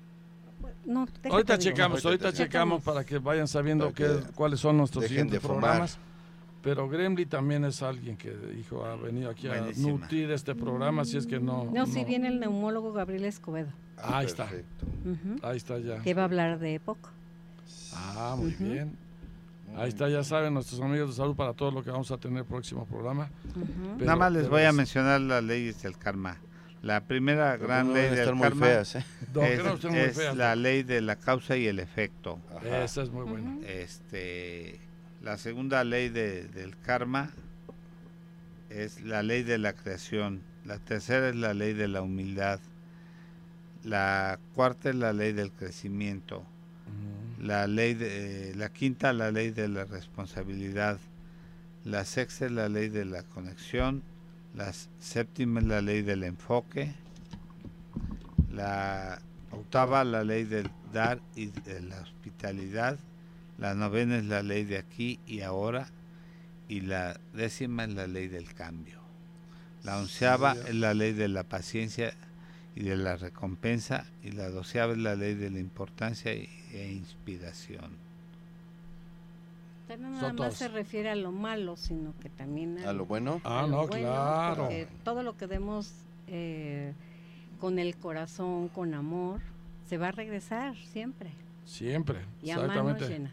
No, 0.87 1.07
Ahorita 1.31 1.59
checamos, 1.59 2.05
Ahorita 2.05 2.33
checamos 2.33 2.83
para 2.83 3.05
que 3.05 3.18
vayan 3.18 3.49
sabiendo 3.49 3.93
que 3.93 4.07
cuáles 4.35 4.61
son 4.61 4.77
nuestros 4.77 5.05
siguientes 5.07 5.41
fumar. 5.41 5.89
Pero 6.65 6.89
Gremlin 6.89 7.29
también 7.29 7.65
es 7.67 7.83
alguien 7.83 8.17
que 8.17 8.31
dijo 8.31 8.85
ha 8.85 8.97
venido 8.97 9.31
aquí 9.31 9.47
a 9.49 9.61
nutrir 9.77 10.31
este 10.31 10.55
programa, 10.55 11.03
así 11.03 11.19
es 11.19 11.27
que 11.27 11.39
no. 11.39 11.65
No, 11.73 11.87
sí 11.87 12.05
viene 12.05 12.29
el 12.29 12.41
neumólogo 12.41 12.93
Gabriel 12.93 13.27
Escobedo, 13.27 13.69
Ah, 13.99 14.19
ahí 14.19 14.27
está. 14.27 14.49
Ahí 15.43 15.57
está 15.59 15.79
ya. 15.79 16.01
que 16.03 16.15
va 16.15 16.23
a 16.23 16.25
hablar 16.25 16.59
de 16.59 16.75
EPOC. 16.77 16.99
Ah, 17.95 18.35
muy 18.39 18.51
bien. 18.53 18.97
Muy 19.69 19.81
Ahí 19.81 19.89
está, 19.89 20.09
ya 20.09 20.25
saben, 20.25 20.55
nuestros 20.55 20.81
amigos 20.81 21.11
de 21.11 21.17
salud 21.17 21.37
para 21.37 21.53
todo 21.53 21.71
lo 21.71 21.83
que 21.83 21.91
vamos 21.91 22.11
a 22.11 22.17
tener 22.17 22.39
el 22.39 22.45
próximo 22.45 22.87
programa. 22.87 23.29
Pero 23.53 24.05
Nada 24.07 24.17
más 24.17 24.33
les 24.33 24.49
voy 24.49 24.62
a 24.62 24.73
mencionar 24.73 25.21
las 25.21 25.43
leyes 25.45 25.83
del 25.83 25.97
karma. 25.99 26.39
La 26.83 27.01
primera 27.01 27.53
Pero 27.53 27.65
gran 27.67 27.89
no 27.89 27.95
ley 27.95 28.11
del 28.11 28.35
muy 28.35 28.43
karma 28.43 28.67
feas, 28.67 28.97
¿eh? 28.97 29.05
Es, 29.43 29.65
estén 29.65 29.91
muy 29.91 30.01
es 30.01 30.17
feas, 30.17 30.37
la 30.37 30.55
¿no? 30.55 30.62
ley 30.62 30.83
de 30.83 31.01
la 31.01 31.17
causa 31.17 31.57
y 31.57 31.67
el 31.67 31.79
efecto. 31.79 32.39
Ajá. 32.55 32.85
Esa 32.85 33.03
es 33.03 33.11
muy 33.11 33.25
buena. 33.25 33.57
Este, 33.67 34.81
la 35.25 35.39
segunda 35.39 35.83
ley 35.85 36.11
de- 36.11 36.47
del 36.49 36.77
karma 36.79 37.31
es 38.68 39.01
la 39.01 39.22
ley 39.22 39.43
de 39.43 39.57
la 39.59 39.72
creación. 39.72 40.43
La 40.66 40.79
tercera 40.79 41.29
es 41.31 41.37
la 41.37 41.55
ley 41.55 41.72
de 41.72 41.89
la 41.89 42.03
humildad. 42.03 42.61
La 43.85 44.39
cuarta 44.55 44.91
es 44.91 44.97
la 44.97 45.12
ley 45.12 45.33
del 45.33 45.51
crecimiento. 45.51 46.45
La 47.41 47.66
ley 47.66 47.95
de, 47.95 48.55
la 48.55 48.68
quinta 48.70 49.12
la 49.12 49.31
ley 49.31 49.51
de 49.51 49.68
la 49.68 49.85
responsabilidad. 49.85 50.99
La 51.85 52.05
sexta 52.05 52.47
es 52.47 52.53
la 52.53 52.68
ley 52.68 52.89
de 52.89 53.05
la 53.05 53.22
conexión. 53.22 54.03
La 54.55 54.72
séptima 55.01 55.61
es 55.61 55.66
la 55.66 55.81
ley 55.83 56.03
del 56.03 56.22
enfoque. 56.25 56.95
La 58.53 59.20
octava 59.51 60.05
la 60.05 60.22
ley 60.25 60.45
del 60.45 60.70
dar 60.93 61.20
y 61.35 61.47
de 61.47 61.81
la 61.83 62.01
hospitalidad. 62.01 62.99
La 63.59 63.75
novena 63.75 64.17
es 64.19 64.25
la 64.25 64.43
ley 64.43 64.65
de 64.65 64.79
aquí 64.79 65.19
y 65.27 65.41
ahora. 65.43 65.89
Y 66.69 66.81
la 66.81 67.19
décima 67.35 67.85
es 67.85 67.91
la 67.95 68.07
ley 68.07 68.29
del 68.29 68.53
cambio. 68.55 68.99
La 69.85 69.99
onceava 69.99 70.55
Sí. 70.55 70.61
es 70.69 70.75
la 70.77 70.95
ley 70.95 71.13
de 71.13 71.29
la 71.29 71.43
paciencia 71.45 72.15
y 72.75 72.85
de 72.85 72.97
la 72.97 73.17
recompensa. 73.17 74.07
Y 74.23 74.31
la 74.33 74.49
doceava 74.49 74.93
es 74.93 74.99
la 74.99 75.15
ley 75.15 75.35
de 75.35 75.51
la 75.51 75.59
importancia 75.61 76.33
y- 76.35 76.49
e 76.73 76.91
inspiración. 76.93 78.03
No 79.99 80.11
nada 80.11 80.33
más 80.33 80.55
se 80.57 80.69
refiere 80.69 81.11
a 81.11 81.15
lo 81.15 81.31
malo, 81.31 81.77
sino 81.77 82.15
que 82.21 82.31
también 82.31 82.79
A 82.85 82.93
lo 82.95 83.05
bueno. 83.05 83.41
Ah, 83.45 83.61
a 83.61 83.63
lo 83.63 83.69
no, 83.69 83.87
bueno, 83.87 84.07
claro. 84.09 84.69
todo 85.05 85.23
lo 85.23 85.37
que 85.37 85.47
demos 85.47 85.93
eh, 86.27 86.95
con 87.61 87.79
el 87.79 87.95
corazón, 87.97 88.69
con 88.69 88.95
amor, 88.95 89.41
se 89.87 89.99
va 89.99 90.09
a 90.09 90.13
regresar 90.13 90.75
siempre. 90.91 91.31
Siempre, 91.65 92.21
Y 92.43 92.51
a 92.51 92.57
manos 92.59 92.71
exactamente. 92.71 93.09
llenas. 93.09 93.33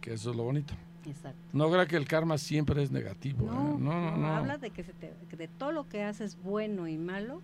Que 0.00 0.14
eso 0.14 0.30
es 0.30 0.36
lo 0.36 0.44
bonito. 0.44 0.74
Exacto. 1.06 1.38
No 1.52 1.68
crea 1.70 1.86
que 1.86 1.96
el 1.96 2.06
karma 2.06 2.38
siempre 2.38 2.82
es 2.82 2.90
negativo. 2.90 3.46
¿eh? 3.46 3.50
No, 3.50 3.78
No, 3.78 4.00
no, 4.12 4.16
no. 4.16 4.36
Habla 4.36 4.58
de 4.58 4.70
que, 4.70 4.84
se 4.84 4.92
te- 4.92 5.12
que 5.28 5.36
de 5.36 5.48
todo 5.48 5.72
lo 5.72 5.88
que 5.88 6.02
haces 6.04 6.36
bueno 6.42 6.86
y 6.86 6.96
malo, 6.98 7.42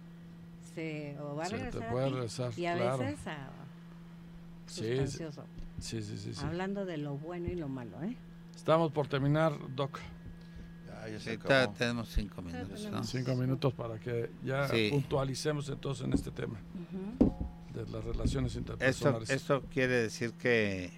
se 0.75 1.17
o 1.21 1.35
va 1.37 1.45
a 1.45 1.47
Se 1.47 1.57
te 1.57 1.65
regresar 1.65 1.83
a 1.89 1.91
puede 1.91 2.07
ti, 2.07 2.13
regresar, 2.15 2.53
y 2.59 2.67
a 2.67 2.77
claro. 2.77 2.99
veces 2.99 3.27
a 3.27 3.49
sustancioso. 4.67 5.45
sí, 5.81 6.03
sí, 6.03 6.19
sí, 6.19 6.35
sí. 6.35 6.45
Hablando 6.45 6.85
de 6.85 6.99
lo 6.99 7.17
bueno 7.17 7.49
y 7.49 7.55
lo 7.57 7.69
malo, 7.69 8.01
¿eh? 8.03 8.17
Estamos 8.55 8.93
por 8.93 9.09
terminar, 9.09 9.53
Doc. 9.75 9.99
Ya, 10.87 11.09
ya 11.09 11.21
se 11.21 11.39
tenemos 11.79 12.09
cinco 12.09 12.43
minutos, 12.43 12.89
¿no? 12.91 13.05
Cinco 13.05 13.35
minutos 13.35 13.73
para 13.75 13.99
que 13.99 14.31
ya 14.45 14.69
Sí. 14.69 14.89
puntualicemos 14.91 15.69
entonces 15.69 16.05
en 16.05 16.13
este 16.13 16.31
tema 16.31 16.59
Ujú. 16.75 17.28
De 17.85 17.91
las 17.93 18.05
relaciones 18.05 18.55
interpersonales. 18.57 19.31
esto 19.31 19.63
quiere 19.73 19.95
decir 20.03 20.33
que 20.33 20.93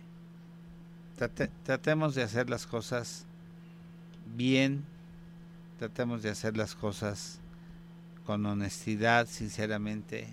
trate- 1.18 1.50
tratemos 1.64 2.14
de 2.14 2.22
hacer 2.22 2.48
las 2.50 2.66
cosas 2.66 3.24
bien, 4.34 4.84
tratemos 5.78 6.22
de 6.22 6.30
hacer 6.30 6.56
las 6.56 6.74
cosas 6.74 7.38
con 8.26 8.44
honestidad, 8.46 9.26
sinceramente, 9.26 10.32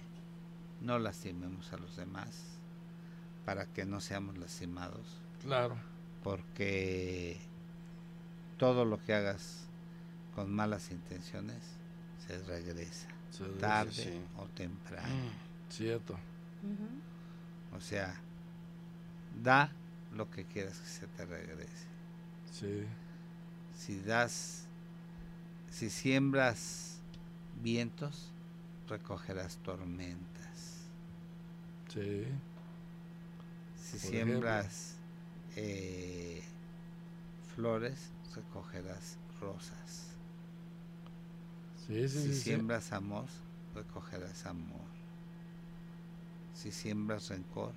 no 0.81 0.99
lastimemos 0.99 1.71
a 1.73 1.77
los 1.77 1.95
demás 1.95 2.43
para 3.45 3.65
que 3.65 3.85
no 3.85 3.99
seamos 4.01 4.37
lastimados, 4.37 5.05
Claro. 5.41 5.77
porque 6.23 7.37
todo 8.57 8.85
lo 8.85 9.01
que 9.03 9.13
hagas 9.13 9.63
con 10.35 10.51
malas 10.53 10.91
intenciones 10.91 11.57
se 12.27 12.37
regresa, 12.43 13.07
tarde 13.59 13.91
sí. 13.91 14.21
o 14.37 14.45
temprano. 14.47 15.07
Mm, 15.07 15.71
Cierto. 15.71 16.17
O 17.76 17.80
sea, 17.80 18.16
da 19.43 19.72
lo 20.14 20.30
que 20.30 20.45
quieras 20.45 20.80
que 20.80 20.88
se 20.88 21.08
te 21.08 21.26
regrese. 21.26 21.88
Sí. 22.51 22.86
Si 23.78 24.01
das, 24.01 24.66
si 25.70 25.89
siembras 25.89 26.99
vientos, 27.62 28.32
recogerás 28.88 29.58
tormentas. 29.58 30.88
Sí. 31.93 32.26
Si 33.80 33.97
Por 33.97 34.10
siembras 34.12 34.95
eh, 35.55 36.43
flores, 37.55 38.12
recogerás 38.36 39.18
rosas. 39.39 40.08
Sí, 41.88 42.08
sí, 42.10 42.22
si 42.22 42.34
sí. 42.34 42.41
siembras 42.41 42.91
amor, 42.91 43.26
recogerás 43.74 44.45
amor. 44.45 44.88
Si 46.58 46.72
siembras 46.72 47.30
rencor, 47.30 47.72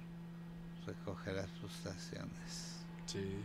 recogerás 0.87 1.51
frustraciones. 1.61 2.79
Sí. 3.05 3.43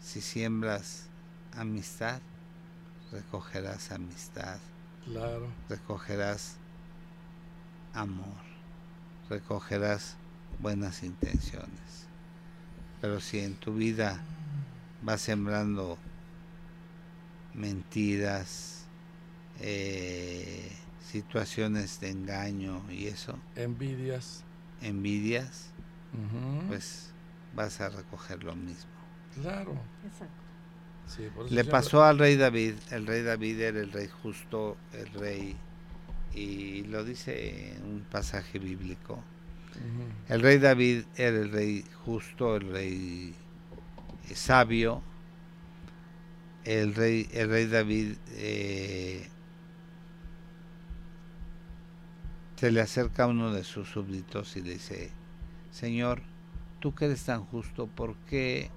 Si 0.00 0.20
siembras 0.20 1.08
amistad, 1.56 2.20
recogerás 3.10 3.90
amistad, 3.90 4.58
Claro. 5.04 5.48
recogerás 5.68 6.54
amor, 7.94 8.38
recogerás 9.28 10.14
buenas 10.60 11.02
intenciones. 11.02 12.06
Pero 13.00 13.18
si 13.18 13.40
en 13.40 13.56
tu 13.56 13.74
vida 13.74 14.20
vas 15.02 15.20
sembrando 15.20 15.98
mentiras, 17.54 18.84
eh, 19.58 20.70
situaciones 21.10 22.00
de 22.00 22.10
engaño 22.10 22.82
y 22.90 23.06
eso, 23.06 23.38
Envidias. 23.56 24.42
envidias, 24.82 25.70
pues 26.68 27.10
vas 27.54 27.80
a 27.80 27.88
recoger 27.90 28.42
lo 28.44 28.54
mismo. 28.54 28.90
Claro. 29.40 29.74
Exacto. 30.04 30.34
Sí, 31.06 31.28
por 31.34 31.44
eso 31.46 31.54
Le 31.54 31.62
siempre- 31.62 31.70
pasó 31.70 32.02
al 32.04 32.18
rey 32.18 32.36
David, 32.36 32.74
el 32.90 33.06
rey 33.06 33.22
David 33.22 33.60
era 33.60 33.80
el 33.80 33.92
rey 33.92 34.08
justo, 34.22 34.76
el 34.92 35.08
rey, 35.12 35.56
y 36.34 36.82
lo 36.84 37.04
dice 37.04 37.74
en 37.76 37.84
un 37.84 38.00
pasaje 38.10 38.58
bíblico. 38.58 39.22
El 40.28 40.40
rey 40.40 40.58
David 40.58 41.04
era 41.16 41.36
el 41.36 41.50
rey 41.50 41.84
justo, 42.04 42.56
el 42.56 42.70
rey 42.70 43.34
eh, 44.30 44.34
sabio. 44.34 45.02
El 46.64 46.94
rey, 46.94 47.28
el 47.32 47.48
rey 47.50 47.66
David 47.66 48.14
eh, 48.30 49.28
se 52.64 52.70
le 52.70 52.80
acerca 52.80 53.24
a 53.24 53.26
uno 53.26 53.52
de 53.52 53.62
sus 53.62 53.90
súbditos 53.90 54.56
y 54.56 54.62
le 54.62 54.72
dice, 54.72 55.10
Señor, 55.70 56.22
tú 56.80 56.94
que 56.94 57.04
eres 57.04 57.22
tan 57.22 57.44
justo, 57.44 57.88
¿por 57.88 58.16
qué, 58.30 58.70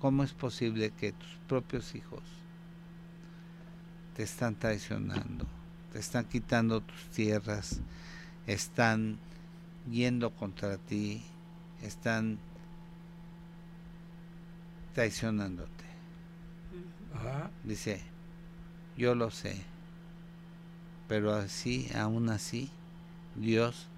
cómo 0.00 0.24
es 0.24 0.32
posible 0.32 0.90
que 0.90 1.12
tus 1.12 1.38
propios 1.46 1.94
hijos 1.94 2.24
te 4.16 4.24
están 4.24 4.56
traicionando, 4.56 5.46
te 5.92 6.00
están 6.00 6.24
quitando 6.24 6.80
tus 6.80 7.00
tierras, 7.10 7.78
están 8.48 9.18
yendo 9.88 10.34
contra 10.34 10.76
ti, 10.76 11.22
están 11.82 12.40
traicionándote. 14.94 15.84
Ajá. 17.14 17.52
Dice, 17.62 18.02
yo 18.96 19.14
lo 19.14 19.30
sé, 19.30 19.62
pero 21.06 21.32
así, 21.32 21.88
aún 21.94 22.30
así, 22.30 22.68
Dios 23.36 23.88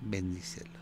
bendícelos. 0.00 0.72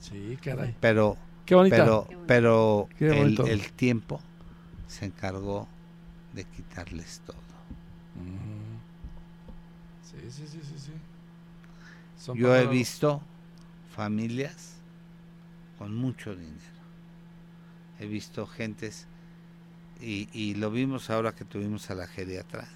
Sí, 0.00 0.38
caray. 0.42 0.76
Pero, 0.80 1.16
Qué 1.44 1.54
bonita. 1.54 1.76
pero, 1.76 2.08
pero 2.26 2.88
Qué 2.98 3.22
el, 3.22 3.72
tiempo 3.72 4.20
se 4.86 5.06
encargó 5.06 5.68
de 6.32 6.44
quitarles 6.44 7.20
todo. 7.26 7.36
Sí, 10.02 10.30
sí, 10.30 10.46
sí, 10.46 10.60
sí, 10.62 10.78
sí. 10.78 10.92
Son 12.18 12.36
Yo 12.36 12.54
he 12.56 12.66
visto 12.66 13.22
familias 13.94 14.76
con 15.78 15.94
mucho 15.94 16.34
dinero. 16.34 16.78
He 18.00 18.06
visto 18.06 18.46
gentes, 18.46 19.06
y, 20.00 20.28
y 20.32 20.54
lo 20.54 20.70
vimos 20.70 21.10
ahora 21.10 21.34
que 21.34 21.44
tuvimos 21.44 21.90
a 21.90 21.94
la 21.94 22.06
geriatra, 22.06 22.68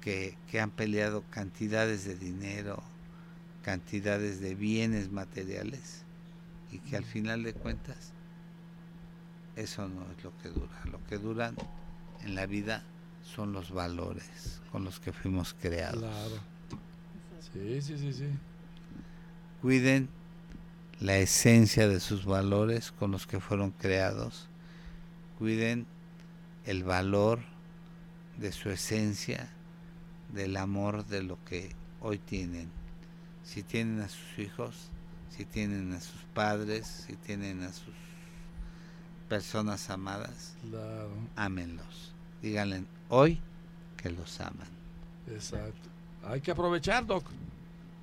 que, 0.00 0.36
que 0.50 0.60
han 0.60 0.70
peleado 0.70 1.24
cantidades 1.30 2.04
de 2.04 2.16
dinero, 2.16 2.82
cantidades 3.62 4.40
de 4.40 4.54
bienes 4.54 5.10
materiales, 5.10 6.02
y 6.70 6.78
que 6.78 6.96
al 6.96 7.04
final 7.04 7.42
de 7.42 7.54
cuentas 7.54 8.12
eso 9.56 9.88
no 9.88 10.06
es 10.16 10.22
lo 10.22 10.36
que 10.38 10.48
dura. 10.48 10.80
Lo 10.84 11.04
que 11.06 11.18
duran 11.18 11.56
en 12.22 12.34
la 12.34 12.46
vida 12.46 12.84
son 13.22 13.52
los 13.52 13.70
valores 13.70 14.60
con 14.70 14.84
los 14.84 15.00
que 15.00 15.12
fuimos 15.12 15.54
creados. 15.54 16.00
Claro. 16.00 16.40
Sí, 17.52 17.80
sí, 17.80 17.98
sí, 17.98 18.12
sí. 18.12 18.28
cuiden 19.62 20.08
la 21.00 21.16
esencia 21.16 21.88
de 21.88 22.00
sus 22.00 22.24
valores 22.24 22.92
con 22.92 23.10
los 23.10 23.26
que 23.26 23.40
fueron 23.40 23.70
creados, 23.70 24.48
cuiden 25.38 25.86
el 26.66 26.84
valor 26.84 27.40
de 28.36 28.52
su 28.52 28.70
esencia, 28.70 29.48
del 30.32 30.56
amor 30.56 31.06
de 31.06 31.22
lo 31.22 31.42
que 31.44 31.74
hoy 32.00 32.18
tienen. 32.18 32.70
Si 33.48 33.62
tienen 33.62 34.00
a 34.02 34.08
sus 34.10 34.38
hijos, 34.38 34.74
si 35.30 35.46
tienen 35.46 35.92
a 35.94 36.00
sus 36.00 36.20
padres, 36.34 37.04
si 37.06 37.16
tienen 37.16 37.62
a 37.62 37.72
sus 37.72 37.94
personas 39.26 39.88
amadas, 39.90 40.54
Claro. 40.68 41.10
ámenlos. 41.34 42.12
Díganle 42.42 42.84
hoy 43.08 43.40
que 43.96 44.10
los 44.10 44.38
aman. 44.40 44.68
Exacto. 45.28 45.88
Hay 46.26 46.42
que 46.42 46.50
aprovechar, 46.50 47.06
Doc. 47.06 47.24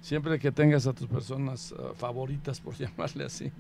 Siempre 0.02 0.39
que 0.39 0.52
tengas 0.52 0.88
a 0.88 0.93
tus 0.93 1.08
personas 1.08 1.74
ah, 1.78 1.93
favoritas, 1.96 2.60
por 2.60 2.76
llamarle 2.78 3.26
así, 3.26 3.52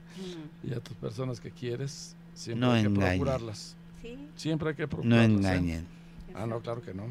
y 0.63 0.73
a 0.73 0.79
tus 0.79 0.97
personas 0.97 1.39
que 1.39 1.51
quieres, 1.51 2.15
siempre 2.33 2.67
No 2.67 2.73
hay 2.73 2.81
que 2.81 2.87
engañen. 2.87 3.19
procurarlas. 3.19 3.75
Sí. 4.01 4.27
Siempre 4.35 4.69
hay 4.69 4.75
que 4.75 4.83
No 4.83 4.89
procurarlas. 4.89 5.21
¿eh? 5.29 5.35
engañen. 5.35 5.87
Ah, 6.33 6.47
no, 6.47 6.61
claro 6.61 6.81
que 6.81 6.93
no. 6.95 7.05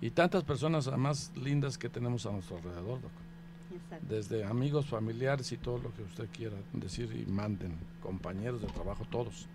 Y 0.00 0.10
tantas 0.10 0.42
personas 0.42 0.86
más 0.98 1.30
lindas 1.36 1.78
que 1.78 1.88
tenemos 1.88 2.26
a 2.26 2.32
nuestro 2.32 2.56
alrededor, 2.58 3.00
Doc. 3.00 3.10
Exacto. 3.74 4.06
Desde 4.08 4.44
amigos, 4.44 4.86
familiares 4.86 5.52
y 5.52 5.56
todo 5.56 5.78
lo 5.78 5.94
que 5.94 6.02
usted 6.02 6.28
quiera 6.32 6.56
decir 6.72 7.10
y 7.14 7.30
manden, 7.30 7.76
compañeros 8.00 8.60
de 8.60 8.68
trabajo, 8.68 9.04
todos. 9.10 9.46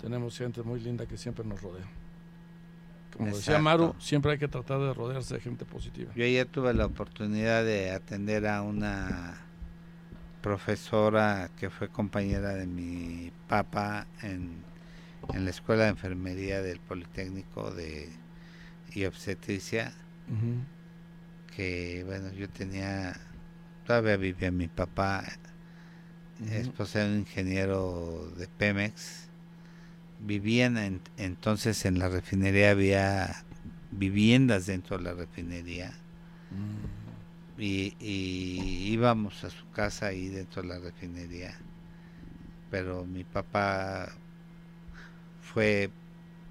Tenemos 0.00 0.36
gente 0.36 0.62
muy 0.62 0.80
linda 0.80 1.06
que 1.06 1.16
siempre 1.16 1.44
nos 1.44 1.60
rodea. 1.62 1.86
Como 3.12 3.26
decía 3.26 3.56
Exacto. 3.56 3.62
Maru, 3.62 3.94
siempre 3.98 4.32
hay 4.32 4.38
que 4.38 4.48
tratar 4.48 4.78
de 4.78 4.92
rodearse 4.92 5.34
de 5.34 5.40
gente 5.40 5.64
positiva. 5.64 6.12
Yo 6.14 6.24
ayer 6.24 6.46
tuve 6.46 6.74
la 6.74 6.86
oportunidad 6.86 7.64
de 7.64 7.90
atender 7.90 8.46
a 8.46 8.62
una 8.62 9.40
profesora 10.42 11.50
que 11.58 11.70
fue 11.70 11.88
compañera 11.88 12.54
de 12.54 12.66
mi 12.66 13.32
papá 13.48 14.06
en, 14.22 14.62
en 15.32 15.44
la 15.44 15.50
escuela 15.50 15.84
de 15.84 15.90
enfermería 15.90 16.62
del 16.62 16.78
Politécnico 16.78 17.70
de 17.70 18.12
y 18.96 19.04
obstetricia 19.04 19.92
que 21.54 22.02
bueno 22.06 22.32
yo 22.32 22.48
tenía 22.48 23.14
todavía 23.86 24.16
vivía 24.16 24.50
mi 24.50 24.68
papá 24.68 25.24
Ujú. 26.40 26.72
esposa 26.76 27.00
de 27.00 27.06
un 27.12 27.18
ingeniero 27.20 28.30
de 28.36 28.48
Pemex. 28.48 29.28
Vivían 30.20 30.78
en- 30.78 31.02
entonces 31.16 31.84
en 31.86 31.98
la 31.98 32.08
refinería 32.08 32.70
había 32.72 33.44
viviendas 33.92 34.66
dentro 34.66 34.98
de 34.98 35.04
la 35.04 35.14
refinería. 35.14 35.92
Y, 37.58 37.96
y 37.98 38.92
íbamos 38.92 39.42
a 39.44 39.50
su 39.50 39.68
casa 39.70 40.06
ahí 40.06 40.28
dentro 40.28 40.62
de 40.62 40.68
la 40.68 40.78
refinería. 40.78 41.54
Pero 42.70 43.04
mi 43.06 43.24
papá 43.24 44.08
fue 45.40 45.90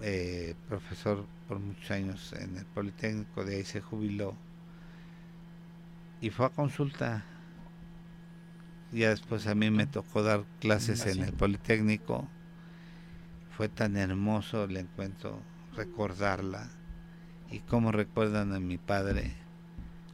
eh, 0.01 0.55
profesor 0.67 1.27
por 1.47 1.59
muchos 1.59 1.91
años 1.91 2.33
en 2.33 2.57
el 2.57 2.65
Politécnico 2.65 3.43
de 3.45 3.57
ahí 3.57 3.63
se 3.65 3.81
jubiló 3.81 4.35
y 6.21 6.29
fue 6.29 6.45
a 6.45 6.49
consulta. 6.49 7.23
Ya 8.91 9.09
después 9.09 9.45
a 9.47 9.55
mí 9.55 9.69
me 9.71 9.87
tocó 9.87 10.23
dar 10.23 10.45
clases 10.59 11.05
en 11.05 11.23
el 11.23 11.33
Politécnico. 11.33 12.27
Fue 13.57 13.67
tan 13.69 13.97
hermoso 13.97 14.63
el 14.65 14.77
encuentro 14.77 15.41
recordarla. 15.75 16.69
Y 17.51 17.59
cómo 17.59 17.91
recuerdan 17.91 18.53
a 18.53 18.59
mi 18.59 18.77
padre. 18.77 19.33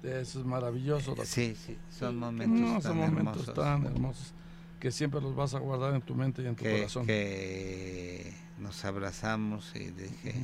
Eso 0.03 0.39
es 0.39 0.45
maravilloso. 0.45 1.11
doctor. 1.11 1.25
sí 1.27 1.55
sí 1.55 1.77
son 1.89 2.17
momentos 2.17 2.59
No, 2.59 2.73
tan 2.73 2.81
son 2.81 2.97
momentos 2.97 3.47
hermosos. 3.47 3.53
tan 3.53 3.85
hermosos 3.85 4.33
que 4.79 4.91
siempre 4.91 5.21
los 5.21 5.35
vas 5.35 5.53
a 5.53 5.59
guardar 5.59 5.93
en 5.93 6.01
tu 6.01 6.15
mente 6.15 6.41
y 6.41 6.47
en 6.47 6.55
tu 6.55 6.63
que, 6.63 6.77
corazón. 6.77 7.05
que 7.05 8.33
nos 8.57 8.83
abrazamos 8.83 9.71
y 9.75 9.91
dije 9.91 10.43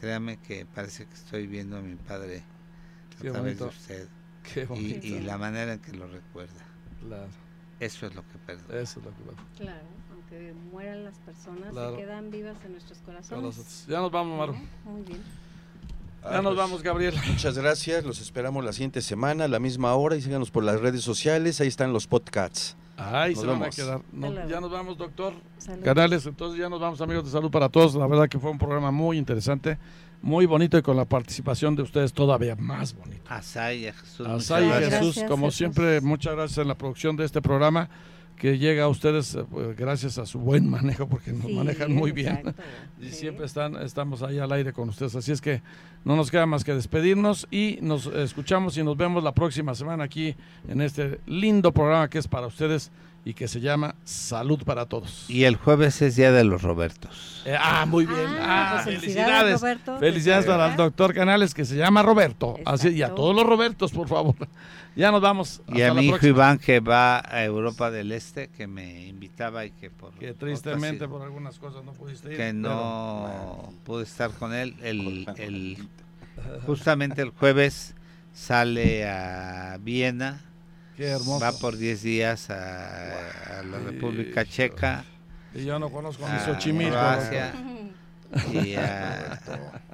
créame 0.00 0.38
que 0.38 0.64
parece 0.64 1.04
que 1.06 1.12
estoy 1.12 1.46
viendo 1.46 1.76
a 1.76 1.82
mi 1.82 1.94
padre 1.96 2.42
a 3.18 3.22
Qué 3.22 3.30
través 3.30 3.58
de 3.58 3.64
usted 3.66 4.08
Qué 4.54 4.62
y, 4.62 4.66
bonito. 4.66 5.06
y 5.06 5.20
la 5.20 5.38
manera 5.38 5.74
en 5.74 5.78
que 5.80 5.92
lo 5.92 6.06
recuerda 6.06 6.64
Claro, 7.06 7.28
eso 7.78 8.06
es 8.06 8.14
lo 8.14 8.22
que 8.22 8.38
perdona 8.46 8.80
eso 8.80 9.00
es 9.00 9.06
lo 9.06 9.12
que 9.12 9.22
va. 9.24 9.44
Claro, 9.56 9.86
aunque 10.12 10.54
mueran 10.70 11.04
las 11.04 11.18
personas, 11.18 11.70
Claro. 11.72 11.92
se 11.96 12.02
quedan 12.02 12.30
vivas 12.30 12.56
en 12.64 12.72
nuestros 12.72 12.98
corazones. 12.98 13.86
Ya 13.88 14.00
nos 14.00 14.10
vamos, 14.10 14.38
Maru. 14.38 14.54
Muy 14.84 15.02
bien. 15.02 15.20
Ah, 16.22 16.32
Ya 16.32 16.42
nos 16.42 16.54
pues, 16.54 16.56
vamos, 16.58 16.82
Gabriel. 16.82 17.14
Muchas 17.30 17.56
gracias, 17.56 18.04
los 18.04 18.20
esperamos 18.20 18.62
la 18.64 18.72
siguiente 18.74 19.00
semana 19.00 19.44
a 19.44 19.48
la 19.48 19.58
misma 19.58 19.94
hora 19.94 20.16
y 20.16 20.20
síganos 20.20 20.50
por 20.50 20.62
las 20.64 20.78
redes 20.80 21.02
sociales, 21.02 21.60
ahí 21.62 21.68
están 21.68 21.92
los 21.94 22.06
podcasts. 22.06 22.76
Ay, 22.98 23.32
Nos 23.32 23.40
se 23.40 23.46
van 23.46 23.62
a 23.62 23.70
quedar. 23.70 24.02
No, 24.12 24.46
ya 24.46 24.60
nos 24.60 24.70
vamos, 24.70 24.98
doctor. 24.98 25.32
Salud. 25.56 25.82
Canales, 25.82 26.26
entonces 26.26 26.60
ya 26.60 26.68
nos 26.68 26.78
vamos, 26.78 27.00
amigos 27.00 27.24
de 27.24 27.30
salud 27.30 27.50
para 27.50 27.70
todos. 27.70 27.94
La 27.94 28.06
verdad 28.06 28.28
que 28.28 28.38
fue 28.38 28.50
un 28.50 28.58
programa 28.58 28.90
muy 28.90 29.16
interesante, 29.16 29.78
muy 30.22 30.46
bonito 30.46 30.76
y 30.78 30.82
con 30.82 30.96
la 30.96 31.04
participación 31.04 31.74
de 31.76 31.82
ustedes 31.82 32.12
todavía 32.12 32.56
más 32.56 32.94
bonito. 32.94 33.22
Asay 33.28 33.84
Jesús 33.92 34.26
Asai 34.26 34.64
muchas 34.64 34.80
Gracias. 34.80 34.98
Jesús, 35.00 35.14
Gracias, 35.14 35.30
como 35.30 35.46
Jesús. 35.46 35.56
siempre, 35.58 36.00
muchas 36.00 36.34
gracias 36.34 36.58
en 36.58 36.68
la 36.68 36.76
producción 36.76 37.16
de 37.16 37.24
este 37.24 37.40
programa 37.40 37.88
que 38.36 38.56
llega 38.58 38.84
a 38.84 38.88
ustedes 38.88 39.34
eh, 39.34 39.44
pues, 39.50 39.76
gracias 39.76 40.16
a 40.16 40.24
su 40.24 40.38
buen 40.38 40.68
manejo 40.68 41.06
porque 41.08 41.30
nos 41.32 41.46
Sí, 41.46 41.52
manejan 41.54 41.92
muy 41.94 42.10
bien. 42.12 42.38
exacto, 42.38 42.62
Y 43.00 43.06
sí. 43.06 43.12
siempre 43.12 43.44
están, 43.46 43.76
estamos 43.76 44.22
ahí 44.22 44.38
al 44.38 44.50
aire 44.52 44.72
con 44.72 44.88
ustedes. 44.88 45.14
Así 45.14 45.30
es 45.32 45.40
que 45.42 45.60
no 46.04 46.16
nos 46.16 46.30
queda 46.30 46.46
más 46.46 46.64
que 46.64 46.72
despedirnos 46.74 47.46
y 47.50 47.78
nos 47.82 48.06
escuchamos 48.06 48.76
y 48.78 48.82
nos 48.82 48.96
vemos 48.96 49.22
la 49.22 49.32
próxima 49.32 49.74
semana 49.74 50.04
aquí 50.04 50.34
en 50.68 50.80
este 50.80 51.20
lindo 51.26 51.72
programa 51.72 52.08
que 52.08 52.18
es 52.18 52.28
para 52.28 52.46
ustedes 52.46 52.90
y 53.24 53.34
que 53.34 53.48
se 53.48 53.60
llama 53.60 53.94
Salud 54.04 54.62
para 54.64 54.86
Todos. 54.86 55.26
y 55.28 55.44
el 55.44 55.56
jueves 55.56 56.00
es 56.00 56.16
día 56.16 56.32
de 56.32 56.42
los 56.44 56.62
Robertos 56.62 57.42
Eh, 57.44 57.54
ah, 57.58 57.84
muy 57.86 58.06
bien. 58.06 58.18
Ah, 58.40 58.78
Ah, 58.78 58.80
pues 58.84 58.98
felicidades. 58.98 59.60
Roberto. 59.60 59.98
Felicidades 59.98 60.46
para 60.46 60.70
el 60.70 60.76
doctor 60.76 61.12
Canales 61.14 61.52
que 61.54 61.64
se 61.64 61.76
llama 61.76 62.02
Roberto. 62.02 62.56
Así, 62.64 62.88
y 62.90 63.02
a 63.02 63.14
todos 63.14 63.34
los 63.36 63.44
Robertos, 63.46 63.92
por 63.92 64.08
favor. 64.08 64.34
Ya 64.96 65.12
nos 65.12 65.20
vamos. 65.20 65.62
y 65.68 65.74
Hasta 65.82 65.84
a 65.92 65.94
la 65.94 66.00
mi 66.00 66.08
hijo. 66.08 66.26
Iván 66.26 66.58
que 66.58 66.80
va 66.80 67.22
a 67.24 67.44
Europa 67.44 67.92
del 67.92 68.10
Este 68.10 68.48
que 68.48 68.66
me 68.66 69.06
invitaba 69.06 69.64
y 69.64 69.70
que 69.70 69.88
por 69.88 70.12
Que 70.14 70.34
tristemente 70.34 71.06
por 71.06 71.22
algunas 71.22 71.60
cosas 71.60 71.84
no 71.84 71.92
pudiste 71.92 72.26
ir. 72.32 72.36
que 72.36 72.42
pero- 72.42 72.52
no 72.54 73.72
pude 73.84 74.02
estar 74.02 74.32
con 74.32 74.52
él 74.52 74.74
el, 74.82 75.26
el- 75.36 75.88
justamente 76.66 77.22
el 77.22 77.30
jueves 77.30 77.94
sale 78.32 79.08
a 79.08 79.78
Viena 79.80 80.40
Qué 81.00 81.08
hermoso. 81.08 81.40
va 81.42 81.52
por 81.52 81.78
10 81.78 82.02
días 82.02 82.50
a, 82.50 83.60
a 83.60 83.62
la. 83.62 83.78
República. 83.78 84.44
Checa 84.44 85.02
Y 85.54 85.64
yo 85.64 85.78
no 85.78 85.88
conozco 85.88 86.28
ni 86.28 86.34
a 86.34 86.44
Xochimilco. 86.44 86.90
Croacia 86.92 87.52
y 88.52 88.74
a- 88.74 89.40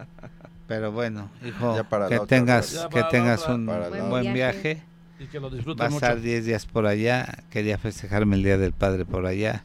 pero 0.67 0.91
bueno 0.91 1.31
hijo 1.45 1.77
que 2.09 2.19
tengas 2.27 2.89
que 2.91 3.05
tengas 3.05 3.47
un 3.49 3.67
buen 4.11 4.35
viaje 4.35 4.83
Y 5.21 5.27
que 5.27 5.39
lo 5.39 5.47
a 5.47 5.51
mucho. 5.53 5.85
estar 5.95 6.21
10 6.21 6.45
días 6.45 6.67
por 6.67 6.87
allá 6.87 7.45
quería 7.51 7.79
festejarme 7.79 8.35
el 8.35 8.43
día 8.43 8.59
del 8.59 8.73
padre 8.73 9.05
por 9.05 9.27
allá 9.27 9.63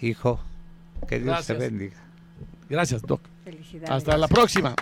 hijo 0.00 0.38
que 1.08 1.16
Dios 1.16 1.26
Gracias. 1.34 1.58
te 1.58 1.64
bendiga 1.64 1.96
Gracias, 2.70 3.02
Doc. 3.02 3.20
Felicidades. 3.44 3.90
Hasta 3.90 4.16
la 4.16 4.26
próxima. 4.28 4.74